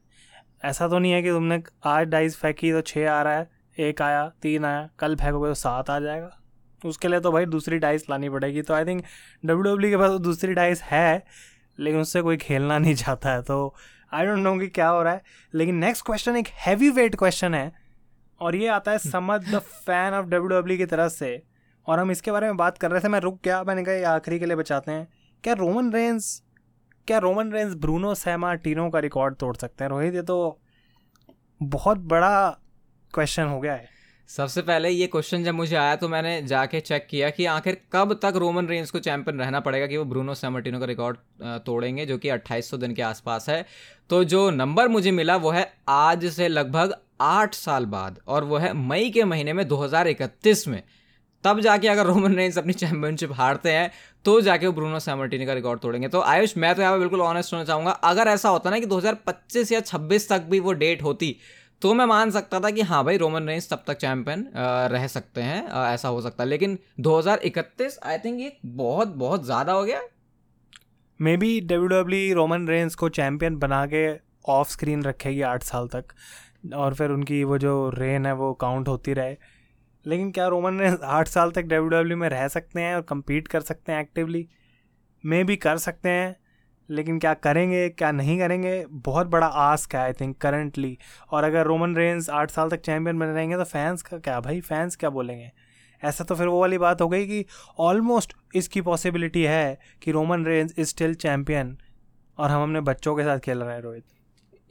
ऐसा 0.66 0.88
तो 0.88 1.00
नहीं 1.00 1.12
है 1.12 1.22
कि 1.24 1.30
तुमने 1.30 1.62
आज 1.86 2.08
डाइस 2.08 2.36
फेंकी 2.38 2.72
तो 2.72 2.82
छः 2.84 3.10
आ 3.12 3.22
रहा 3.22 3.34
है, 3.34 3.50
एक 3.78 4.02
आया, 4.02 4.28
तीन 4.42 4.66
आया, 4.66 4.90
कल 5.00 5.16
फेंकोगे 5.16 5.48
तो 5.48 5.54
सात 5.56 5.90
आ 5.90 6.00
जाएगा। 6.00 6.38
उसके 6.82 7.08
लिए 7.08 7.20
तो 7.20 7.32
भाई 7.32 7.46
दूसरी 7.48 7.78
डाइस 7.80 8.10
लानी 8.10 8.30
पड़ेगी। 8.30 8.62
तो 8.62 8.74
आई 8.74 8.86
थिंक 8.86 9.04
डब्ल्यू 9.46 9.74
डब्ल्यू 9.74 9.90
के 9.90 9.98
पास 9.98 10.10
तो 10.10 10.20
दूसरी 10.20 10.54
डाइस 10.54 10.82
है 10.84 11.24
लेकिन 11.80 12.00
उससे 12.00 12.22
कोई 12.22 12.38
खेलना 12.38 12.78
नहीं 12.78 12.96
चाहता 12.96 13.32
है 13.32 13.42
तो 13.42 13.76
आई 14.14 14.26
डोंट 14.26 14.40
नो 14.40 14.58
कि 14.60 14.68
क्या 14.68 14.88
हो 14.88 15.02
रहा 15.04 15.14
है। 15.14 15.24
लेकिन 15.54 15.76
नेक्स्ट 15.76 16.06
क्वेश्चन 16.06 16.36
एक 16.36 16.48
हैवी 16.66 16.90
वेट 16.90 17.16
क्वेश्चन 17.16 17.54
है 17.56 17.72
और 18.42 18.56
ये 18.56 18.68
आता 18.68 18.92
है 18.92 18.98
समझ 19.00 19.40
the 19.50 19.60
fan 19.60 20.14
of 20.14 20.26
W 20.26 20.48
W 20.50 20.78
की 20.78 20.86
तरफ़ 20.86 21.12
से। 21.14 21.42
और 21.88 22.00
हम 22.00 22.12
इसके 22.12 22.32
बारे 22.32 22.48
में 22.48 22.58
बात 22.58 22.78
कर 22.78 22.92
रहे 22.92 23.02
थे 23.02 23.08
मैं 23.08 23.20
रुक 23.20 23.40
गया 23.44 23.64
मैंने 23.64 23.84
कहा 23.84 23.94
ये 23.96 24.04
आखिरी 24.04 24.40
के 24.40 24.46
लिए 24.46 24.56
बचाते 24.56 24.92
हैं। 24.92 25.08
क्या 25.44 25.54
रोमन 25.54 25.92
रेंस 25.94 26.42
क्या 27.08 27.18
रोमन 27.18 27.52
रेंस 27.52 27.74
ब्रूनो 27.76 28.14
सैमा 28.16 28.54
टीनो 28.56 28.90
का 28.90 29.00
रिकॉर्ड 29.00 29.36
तोड़ 29.36 29.56
सकते 29.56 29.84
हैं? 29.84 29.90
रोहित 29.92 30.14
ये 30.16 30.22
तो 30.22 30.60
बहुत 31.62 31.98
बड़ा 31.98 32.50
क्वेश्चन 33.14 33.44
हो 33.44 33.60
गया 33.60 33.74
है। 33.74 33.88
सबसे 34.32 34.62
पहले 34.62 34.90
ये 34.90 35.08
क्वेश्चन 35.08 35.44
जब 35.44 35.54
मुझे 35.54 35.76
आया 35.76 35.96
तो 35.96 36.08
मैंने 36.10 36.42
जाके 36.42 36.80
चेक 36.80 37.08
किया 37.10 37.30
कि 37.30 37.46
आखिर 37.46 37.78
कब 37.94 38.14
तक 38.24 38.34
रोमन 38.36 38.68
रेंज 38.68 38.92
को 38.92 39.00
चैंपियन 39.00 39.40
रहना 39.40 39.60
पड़ेगा 39.60 39.88
कि 39.88 39.98
वो 39.98 40.06
ब्रूनो 40.06 40.34
सैमर्टिनो 40.34 40.80
का 40.80 40.86
रिकॉर्ड 40.86 41.18
तोड़ेंगे, 41.66 42.06
जो 42.06 42.18
कि 42.18 42.30
2800 42.30 42.78
दिन 42.78 42.94
के 42.94 43.02
आसपास 43.02 43.50
है। 43.50 43.66
तो 44.10 44.24
जो 44.24 44.50
नंबर 44.52 44.88
मुझे 44.88 45.12
मिला 45.12 45.36
वो 45.38 45.52
है 45.52 45.68
आज 45.90 46.26
से 46.28 46.48
लगभग 46.48 46.96
आठ 47.22 47.56
साल 47.56 47.86
बाद 47.88 48.20
और 48.28 48.44
वो 48.44 48.58
है 48.58 48.74
मई 48.74 49.10
के 49.10 49.24
महीने 49.26 49.54
में 49.54 49.68
2031 49.68 50.68
में। 50.68 50.82
तब 51.44 51.60
जाके 51.60 51.88
अगर 51.88 52.06
रोमन 52.06 52.36
रेंज 52.36 52.58
अपनी 52.58 52.74
चैंपियनशिप 52.76 53.32
हारते 53.34 53.72
हैं 53.72 53.92
तो 54.26 54.42
जाके 54.42 54.68
वो 54.68 54.74
ब्रूनो 54.74 55.00
सैमर्टिनी 55.02 55.46
का 55.46 55.54
रिकॉर्ड 55.54 55.80
तोड़ेंगे। 55.80 56.08
तो 56.08 56.22
आयुष, 56.22 56.58
मैं 56.58 56.76
तो 56.76 56.82
यहाँ 56.82 56.94
पर 56.94 57.00
बिल्कुल 57.00 57.22
ऑनेस्ट 57.22 57.54
होना 57.54 57.66
चाहूँगा, 57.66 57.92
अगर 57.92 58.28
ऐसा 58.30 58.50
होता 58.50 58.70
ना 58.70 58.80
कि 58.80 58.86
2025 58.88 59.72
या 59.72 59.80
26 59.82 60.30
तक 60.30 60.42
भी 60.50 60.60
वो 60.60 60.74
डेट 60.76 61.04
होती 61.04 61.36
तो 61.82 61.94
मैं 61.94 62.06
मान 62.06 62.32
सकता 62.32 62.60
था 62.60 62.70
कि 62.72 62.82
हाँ 62.84 63.04
भाई 63.04 63.18
रोमन 63.18 63.48
रेंज 63.48 63.70
तब 63.70 63.84
तक 63.88 63.98
चैंपियन 63.98 64.46
रह 64.92 65.06
सकते 65.08 65.42
हैं 65.42 65.64
ऐसा 65.86 66.08
हो 66.08 66.22
सकता 66.22 66.44
है। 66.44 66.50
लेकिन 66.50 66.78
2031 67.00 67.98
आई 68.04 68.18
थिंक 68.18 68.40
ये 68.40 68.52
बहुत 68.66 69.08
बहुत 69.18 69.46
ज़्यादा 69.46 69.74
हो 69.74 69.84
गया। 69.84 70.02
Maybe 71.38 71.60
W 71.62 71.88
W 71.90 72.36
Roman 72.36 72.68
Reigns 72.68 72.96
को 72.96 73.10
चैंपियन 73.12 73.58
बना 73.58 73.86
के 73.86 74.08
ऑफ़ 74.50 74.70
स्क्रीन 74.70 75.04
रखेगी 75.04 75.42
आठ 75.44 75.64
साल 75.64 75.88
तक, 75.88 76.06
और 76.76 76.94
फिर 76.94 77.12
उनकी 77.12 77.44
वो 77.44 77.58
जो 77.58 77.90
रेन 77.92 78.26
है 78.26 78.34
वो 78.36 78.54
काउंट 78.62 78.88
होती 78.88 79.14
रहे। 79.14 79.36
लेकिन 80.06 80.32
क्या 80.32 80.48
रोमन 80.48 80.80
रेंस 80.80 81.00
आठ 81.04 81.28
साल 81.28 81.52
तक 81.52 81.64
डब्ल्यू 81.66 82.18
में 82.18 82.28
रह 82.30 82.48
सकते 82.50 82.82
हैं 82.82 82.96
और 82.96 83.02
कम्पीट 83.10 83.48
कर 83.48 83.62
सकते 83.62 83.92
हैं 83.92 84.02
एक्टिवली 84.02 84.48
मे 85.24 85.44
भी 85.44 85.56
कर 85.58 85.78
सकते 85.80 86.10
हैं। 86.10 86.36
लेकिन 86.90 87.20
क्या 87.20 87.34
करेंगे, 87.34 87.88
क्या 87.90 88.12
नहीं 88.12 88.38
करेंगे, 88.40 88.86
बहुत 88.90 89.28
बड़ा 89.28 89.48
आस्क 89.48 89.96
है 89.96 90.02
आई 90.02 90.14
थिंक 90.14 90.38
करंटली 90.38 90.98
और 91.32 91.44
अगर 91.44 91.66
रोमन 91.66 91.96
रेंस 91.96 92.30
आठ 92.30 92.52
साल 92.52 92.70
तक 92.70 92.82
चैम्पियन 92.82 93.20
बने 93.20 93.34
रहेंगे 93.34 93.58
तो 93.58 93.64
फैंस 93.64 94.02
का 94.02 94.18
क्या 94.18 94.40
भाई? 94.40 94.62
फैंस 94.62 94.96
क्या 94.96 95.10
बोलेंगे? 95.10 95.52
ऐसा 96.04 96.24
तो 96.24 96.36
फिर 96.36 96.48
वो 96.48 96.60
वाली 96.62 96.78
बात 96.78 97.02
हो 97.02 97.08
गई 97.10 97.26
कि 97.28 97.46
ऑलमोस्ट 97.80 98.34
इसकी 98.56 98.82
पॉसिबिलिटी 98.82 99.44
है 99.44 99.80
कि 100.02 100.12
Roman 100.12 100.46
Reigns 100.46 100.74
is 100.78 100.88
still 100.88 101.14
champion 101.16 101.78
और 102.38 102.50
हम 102.50 102.64
अपने 102.64 102.82
बच्चों 102.82 103.16
के 103.16 103.24
साथ 103.24 103.40
खेल 103.40 103.58
रहे 103.58 103.76
हैं, 103.76 103.82
रोहित। 103.82 104.04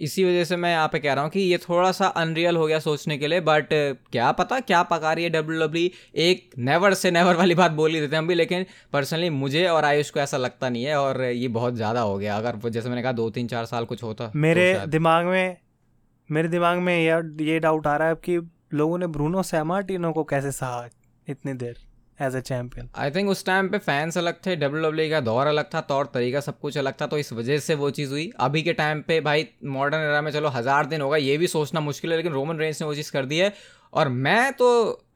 इसी 0.01 0.25
वजह 0.25 0.45
से 0.45 0.57
मैं 0.57 0.71
यहाँ 0.71 0.89
पे 0.89 0.99
कह 0.99 1.13
रहा 1.13 1.25
हूँ 1.25 1.31
कि 1.31 1.41
ये 1.41 1.59
थोड़ा 1.59 1.93
सा 1.93 2.07
अनरियल 2.07 2.57
हो 2.57 2.67
गया 2.67 2.79
सोचने 2.79 3.19
के 3.19 3.27
लिए 3.27 3.41
बट 3.41 3.69
क्या 4.13 4.33
पता 4.33 4.61
क्या 4.61 4.83
पका 4.83 5.13
रही 5.13 5.25
है 5.25 5.31
डब्ल्यू 5.31 5.61
डब्ल्यू? 5.61 5.89
एक 6.15 6.51
नेवर 6.59 6.95
से 6.95 7.11
नेवर 7.11 7.37
वाली 7.37 7.55
बात 7.55 7.71
बोल 7.71 7.91
ही 7.91 8.01
देते 8.01 8.17
हैं 8.17 8.23
हम 8.23 8.29
भी 8.29 8.35
लेकिन 8.35 8.67
पर्सनली 8.93 9.31
मुझे 9.31 9.67
और 9.67 9.85
आयुष 9.85 10.11
को 10.11 10.21
ऐसा 10.21 10.37
लगता 10.37 10.69
नहीं 10.69 10.85
है 10.85 10.97
और 10.97 11.23
ये 11.23 11.49
बहुत 11.49 11.75
ज़्यादा 11.75 12.01
हो 12.01 12.19
गया 12.19 12.37
अगर 12.37 12.69
जैसे 12.69 12.89
मैंने 12.89 13.03
कहा 13.03 13.13
दो 13.13 13.31
तीन 13.31 13.47
चार 13.47 13.65
साल 13.65 13.85
कुछ 13.85 14.03
होता 14.03 14.27
तो 14.27 14.39
मेरे 14.39 14.75
तो 14.75 14.87
दिमाग 14.87 15.27
में 15.27 15.57
मेरे 16.31 16.49
दिमाग 16.49 16.79
में 16.79 17.23
ये 17.41 17.59
डाउट 17.59 17.87
आ 17.87 17.97
रहा 17.97 18.09
है 18.09 18.15
कि 18.15 18.51
लोगों 18.75 18.99
ने 18.99 19.07
ब्रूनो 19.07 19.43
सैमार्टिनो 19.43 20.13
को 20.13 20.25
कैसे 20.25 20.53
सहा 20.53 20.89
इतनी 21.29 21.53
देर 21.53 21.77
as 22.23 22.37
a 22.37 22.41
champion 22.43 22.89
I 22.97 23.11
think 23.11 23.29
उस 23.31 23.45
टाइम 23.45 23.69
पे 23.69 23.79
फैंस 23.81 24.19
अलग 24.19 24.37
थे 24.47 24.57
डब्ल्यू 24.57 24.83
डब्ल्यू 24.83 25.07
e 25.07 25.11
का 25.11 25.21
दौर 25.23 25.47
अलग 25.47 25.69
था, 25.75 25.81
तौर 25.83 26.11
तरीका 26.15 26.41
सब 26.41 26.59
कुछ 26.61 26.79
अलग 26.79 27.01
था 27.01 27.07
तो 27.07 27.19
इस 27.19 27.33
वजह 27.33 27.59
से 27.59 27.75
वो 27.75 27.91
चीज़ 27.93 28.11
हुई। 28.11 28.31
अभी 28.41 28.63
के 28.63 28.73
टाइम 28.75 29.03
पे 29.03 29.21
भाई 29.21 29.49
मॉडर्न 29.67 30.03
एरा 30.03 30.21
में 30.23 30.31
चलो, 30.33 30.49
हज़ार 30.51 30.87
दिन 30.87 31.01
होगा 31.01 31.17
ये 31.19 31.37
भी 31.39 31.47
सोचना 31.49 31.81
मुश्किल 31.81 32.11
है, 32.11 32.17
लेकिन 32.17 32.33
रोमन 32.33 32.59
रेंज 32.59 32.79
ने 32.81 32.87
वो 32.87 32.95
चीज़ 32.95 33.13
कर 33.13 33.25
दी 33.25 33.39
है। 33.39 33.53
और 33.93 34.09
मैं 34.09 34.53
तो 34.53 34.67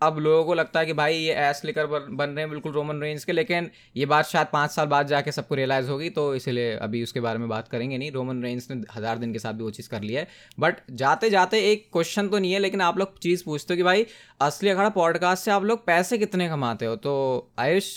अब 0.03 0.19
लोगों 0.19 0.45
को 0.45 0.55
लगता 0.55 0.81
है 0.81 0.87
कि 0.87 0.93
भाई 0.93 1.17
ये 1.17 1.35
एस 1.41 1.61
लेकर 1.65 1.87
बन 1.87 2.29
रहे 2.29 2.41
हैं 2.41 2.49
बिल्कुल 2.51 2.73
रोमन 2.73 3.01
रेंज 3.01 3.25
के, 3.25 3.33
लेकिन 3.33 3.71
ये 3.97 4.07
बात 4.07 4.27
शायद 4.27 4.47
पाँच 4.53 4.71
साल 4.71 4.87
बाद 4.87 5.07
जाके 5.07 5.33
सबको 5.33 5.55
रियलाइज़ 5.55 5.91
होगी 5.91 6.11
तो 6.11 6.35
इसीलिए 6.35 6.75
अभी 6.79 7.03
उसके 7.03 7.21
बारे 7.21 7.39
में 7.39 7.49
बात 7.49 7.69
करेंगे 7.69 7.99
नहीं। 7.99 8.11
रोमन 8.13 8.43
रेंज 8.43 8.67
ने 8.71 8.81
हज़ार 8.97 9.19
दिन 9.19 9.33
के 9.33 9.39
साथ 9.39 9.53
भी 9.53 9.65
वो 9.65 9.71
चीज़ 9.71 9.89
कर 9.89 10.03
लिया 10.03 10.21
है। 10.21 10.29
बट 10.61 10.81
जाते 10.93 11.31
जाते 11.31 11.61
एक 11.71 11.89
क्वेश्चन 11.93 12.29
तो 12.29 12.39
नहीं 12.39 12.53
है, 12.53 12.59
लेकिन 12.59 12.81
आप 12.81 12.99
लोग 12.99 13.19
चीज़ 13.19 13.45
पूछते 13.45 13.75
हो 13.75 13.77
कि 13.77 13.83
भाई, 13.83 14.07
असली 14.41 14.71
अखाड़ा 14.71 14.89
पॉडकास्ट 14.91 15.45
से 15.45 15.51
आप 15.51 15.65
लोग 15.65 15.87
पैसे 15.87 16.19
कितने 16.19 16.49
कमाते 16.49 16.87
हो? 16.87 16.97
तो 16.97 17.53
आयुष, 17.59 17.93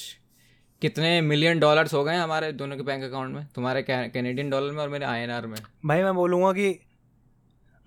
कितने 0.82 1.20
मिलियन 1.24 1.60
डॉलर्स 1.60 1.94
हो 1.94 2.04
गए 2.04 2.16
हमारे 2.16 2.52
दोनों 2.54 2.78
के 2.78 2.84
बैंक 2.84 3.04
अकाउंट 3.04 3.36
में? 3.36 3.46
तुम्हारे 3.56 3.82
कैनेडियन 3.84 4.50
डॉलर 4.50 4.72
में 4.72 4.82
और 4.82 4.90
मेरे 4.90 5.06
INR 5.08 5.46
में। 5.46 5.58
भाई 5.86 6.04
मैं 6.04 6.14
बोलूँगा 6.16 6.52
कि 6.54 6.80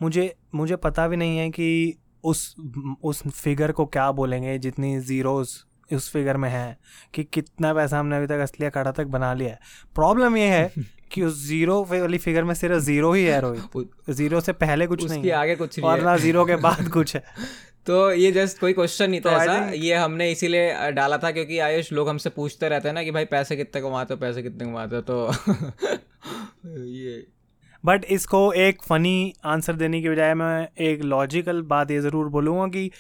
मुझे 0.00 0.34
मुझे 0.54 0.76
पता 0.78 1.08
भी 1.08 1.16
नहीं 1.16 1.38
है 1.38 1.50
कि 1.50 1.96
उस 2.24 2.54
उस 3.02 3.22
फिगर 3.28 3.72
को 3.72 3.86
क्या 3.86 4.12
बोलेंगे 4.12 4.58
जितनी 4.58 4.98
ज़ीरोज़ 5.00 5.58
उस 5.94 6.10
फिगर 6.12 6.36
में 6.36 6.48
है 6.50 6.78
कि 7.14 7.24
कितना 7.24 7.74
पैसा 7.74 7.98
हमने 7.98 8.16
अभी 8.16 8.26
तक 8.26 8.38
असलिया 8.38 8.70
काटा 8.70 8.92
तक 8.92 9.04
बना 9.04 9.34
लिया 9.34 9.50
है। 9.50 9.58
प्रॉब्लम 9.94 10.36
ये 10.36 10.46
है 10.46 10.72
कि 11.12 11.22
उस 11.22 11.46
ज़ीरो 11.46 11.82
वाली 11.84 12.18
फिगर 12.18 12.44
में 12.44 12.54
सिर्फ़ 12.54 12.78
ज़ीरो 12.78 13.12
ही 13.12 13.24
है 13.24 13.40
रोहित 13.40 13.90
ज़ीरो 14.10 14.40
से 14.40 14.52
पहले 14.52 14.86
कुछ 14.86 15.08
नहीं 15.10 15.30
आगे 15.30 15.56
कुछ 15.56 15.80
और 15.80 16.02
ना 16.02 16.16
ज़ीरो 16.16 16.44
के 16.44 16.56
बाद 16.56 16.88
कुछ 16.92 17.14
है। 17.16 17.22
तो 17.86 18.12
ये 18.12 18.32
जस्ट 18.32 18.58
कोई 18.58 18.72
क्वेश्चन 18.72 19.10
नहीं 19.10 19.20
था 19.20 19.30
तो 19.30 19.42
ऐसा। 19.42 19.70
ये 19.70 19.94
हमने 19.94 20.30
इसीलिए 20.32 20.90
डाला 20.92 21.18
था 21.18 21.30
क्योंकि 21.30 21.58
आयुष 21.58 21.92
लोग 21.92 22.08
हमसे 22.08 22.30
पूछते 22.30 22.68
रहते 22.68 22.88
हैं 22.88 22.94
ना 22.94 23.02
कि 23.02 23.10
भाई 23.10 23.24
पैसे 23.24 23.56
कितने 23.56 23.82
कमाते 23.82 24.14
हो 24.14 24.20
पैसे 24.20 24.42
कितने 24.42 24.64
कमाते 24.64 24.96
हो? 24.96 25.02
तो 25.02 25.32
बट 27.84 28.04
इसको 28.04 28.52
एक 28.52 28.82
फ़नी 28.82 29.32
आंसर 29.44 29.72
देने 29.72 30.00
की 30.02 30.08
बजाय 30.08 30.34
मैं 30.34 30.68
एक 30.84 31.02
लॉजिकल 31.02 31.62
बात 31.62 31.90
ये 31.90 32.00
ज़रूर 32.00 32.28
बोलूँगा 32.28 32.66
कि 32.68 32.90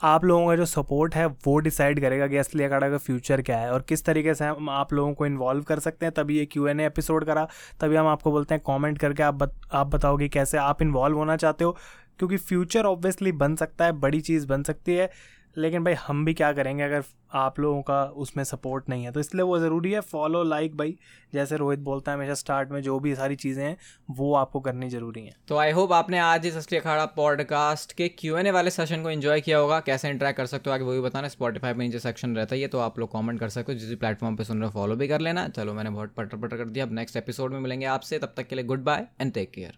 आप 0.00 0.24
लोगों 0.24 0.46
का 0.46 0.54
जो 0.56 0.64
सपोर्ट 0.66 1.14
है 1.14 1.26
वो 1.26 1.58
डिसाइड 1.58 2.00
करेगा 2.00 2.26
कि 2.26 2.36
असली 2.36 2.64
अखाड़ा 2.64 2.88
का 2.90 2.96
फ्यूचर 2.98 3.42
क्या 3.42 3.58
है 3.58 3.70
और 3.72 3.82
किस 3.88 4.04
तरीके 4.04 4.34
से 4.34 4.44
हम 4.44 4.68
आप 4.70 4.92
लोगों 4.92 5.12
को 5.14 5.26
इन्वॉल्व 5.26 5.62
कर 5.62 5.78
सकते 5.78 6.06
हैं। 6.06 6.12
तभी 6.14 6.38
ये 6.38 6.44
क्यू 6.46 6.66
एन 6.66 6.80
एपिसोड 6.80 7.24
करा 7.24 7.46
तभी 7.80 7.96
हम 7.96 8.06
आपको 8.06 8.30
बोलते 8.30 8.54
हैं 8.54 8.62
कमेंट 8.66 8.98
करके 8.98 9.22
आप 9.22 9.34
बत, 9.34 9.54
आप 9.72 9.86
बताओगे 9.86 10.28
कैसे 10.28 10.58
आप 10.58 10.82
इन्वॉल्व 10.82 11.16
होना 11.18 11.36
चाहते 11.36 11.64
हो। 11.64 11.76
क्योंकि 12.18 12.36
फ्यूचर 12.36 12.86
ऑब्वियसली 12.86 13.32
बन 13.34 13.54
सकता 13.56 13.84
है 13.84 13.92
बड़ी 14.00 14.20
चीज़ 14.20 14.46
बन 14.46 14.62
सकती 14.62 14.94
है। 14.94 15.10
लेकिन 15.58 15.84
भाई 15.84 15.94
हम 15.94 16.24
भी 16.24 16.34
क्या 16.34 16.52
करेंगे 16.52 16.82
अगर 16.82 17.02
आप 17.34 17.58
लोगों 17.60 17.82
का 17.82 18.02
उसमें 18.16 18.42
सपोर्ट 18.44 18.88
नहीं 18.88 19.04
है? 19.04 19.12
तो 19.12 19.20
इसलिए 19.20 19.42
वो 19.42 19.58
ज़रूरी 19.58 19.92
है 19.92 20.00
फॉलो 20.00 20.42
लाइक 20.42 20.76
भाई। 20.76 20.96
जैसे 21.34 21.56
रोहित 21.56 21.80
बोलता 21.80 22.12
है 22.12 22.18
हमेशा 22.18 22.34
स्टार्ट 22.34 22.70
में 22.70 22.80
जो 22.82 22.98
भी 23.00 23.14
सारी 23.14 23.36
चीज़ें 23.36 23.64
हैं, 23.64 23.76
वो 24.10 24.34
आपको 24.34 24.60
करनी 24.60 24.88
ज़रूरी 24.88 25.24
हैं। 25.26 25.34
तो 25.48 25.56
आई 25.56 25.70
होप 25.70 25.92
आपने 25.92 26.18
आज 26.18 26.46
इस 26.46 26.56
असली 26.56 26.78
अखाड़ा 26.78 27.04
पॉडकास्ट 27.06 27.92
के 27.92 28.08
क्यू 28.08 28.36
एन 28.36 28.46
ए 28.46 28.50
वाले 28.50 28.70
सेशन 28.70 29.02
को 29.02 29.10
इन्जॉय 29.10 29.40
किया 29.40 29.58
होगा। 29.58 29.80
कैसे 29.80 30.10
इंटरेक्ट 30.10 30.36
कर 30.36 30.46
सकते 30.46 30.70
हो, 30.70 30.74
आगे 30.74 30.84
वो 30.84 30.92
भी 30.92 31.00
बताना। 31.00 31.28
स्पॉटीफाई 31.28 31.72
में 31.72 31.84
नीचे 31.86 31.98
सेक्शन 31.98 32.36
रहता 32.36 32.56
है 32.56 32.66
तो 32.66 32.78
आप 32.78 32.98
लोग 32.98 33.10
कॉमेंट 33.10 33.40
कर 33.40 33.48
सकते 33.48 33.72
हो। 33.72 33.78
जिस 33.78 33.98
प्लेटफॉर्म 33.98 34.36
पर 34.36 34.44
सुन 34.44 34.58
रहे 34.58 34.66
हो 34.66 34.80
फॉलो 34.80 34.96
भी 34.96 35.08
कर 35.08 35.20
लेना। 35.20 35.48
चलो, 35.48 35.74
मैंने 35.74 35.90
बहुत 35.90 36.14
पटर 36.16 36.36
पटर 36.36 36.56
कर 36.56 36.64
दिया। 36.64 36.84
अब 36.84 36.92
नेक्स्ट 36.92 37.16
एपिसोड 37.16 37.52
में 37.52 37.60
मिलेंगे 37.60 37.86
आपसे। 37.86 38.18
तब 38.18 38.34
तक 38.36 38.46
के 38.46 38.56
लिए 38.56 38.64
good 38.64 38.84
bye 38.84 39.06
and 39.20 39.32
take 39.32 39.50
care 39.50 39.74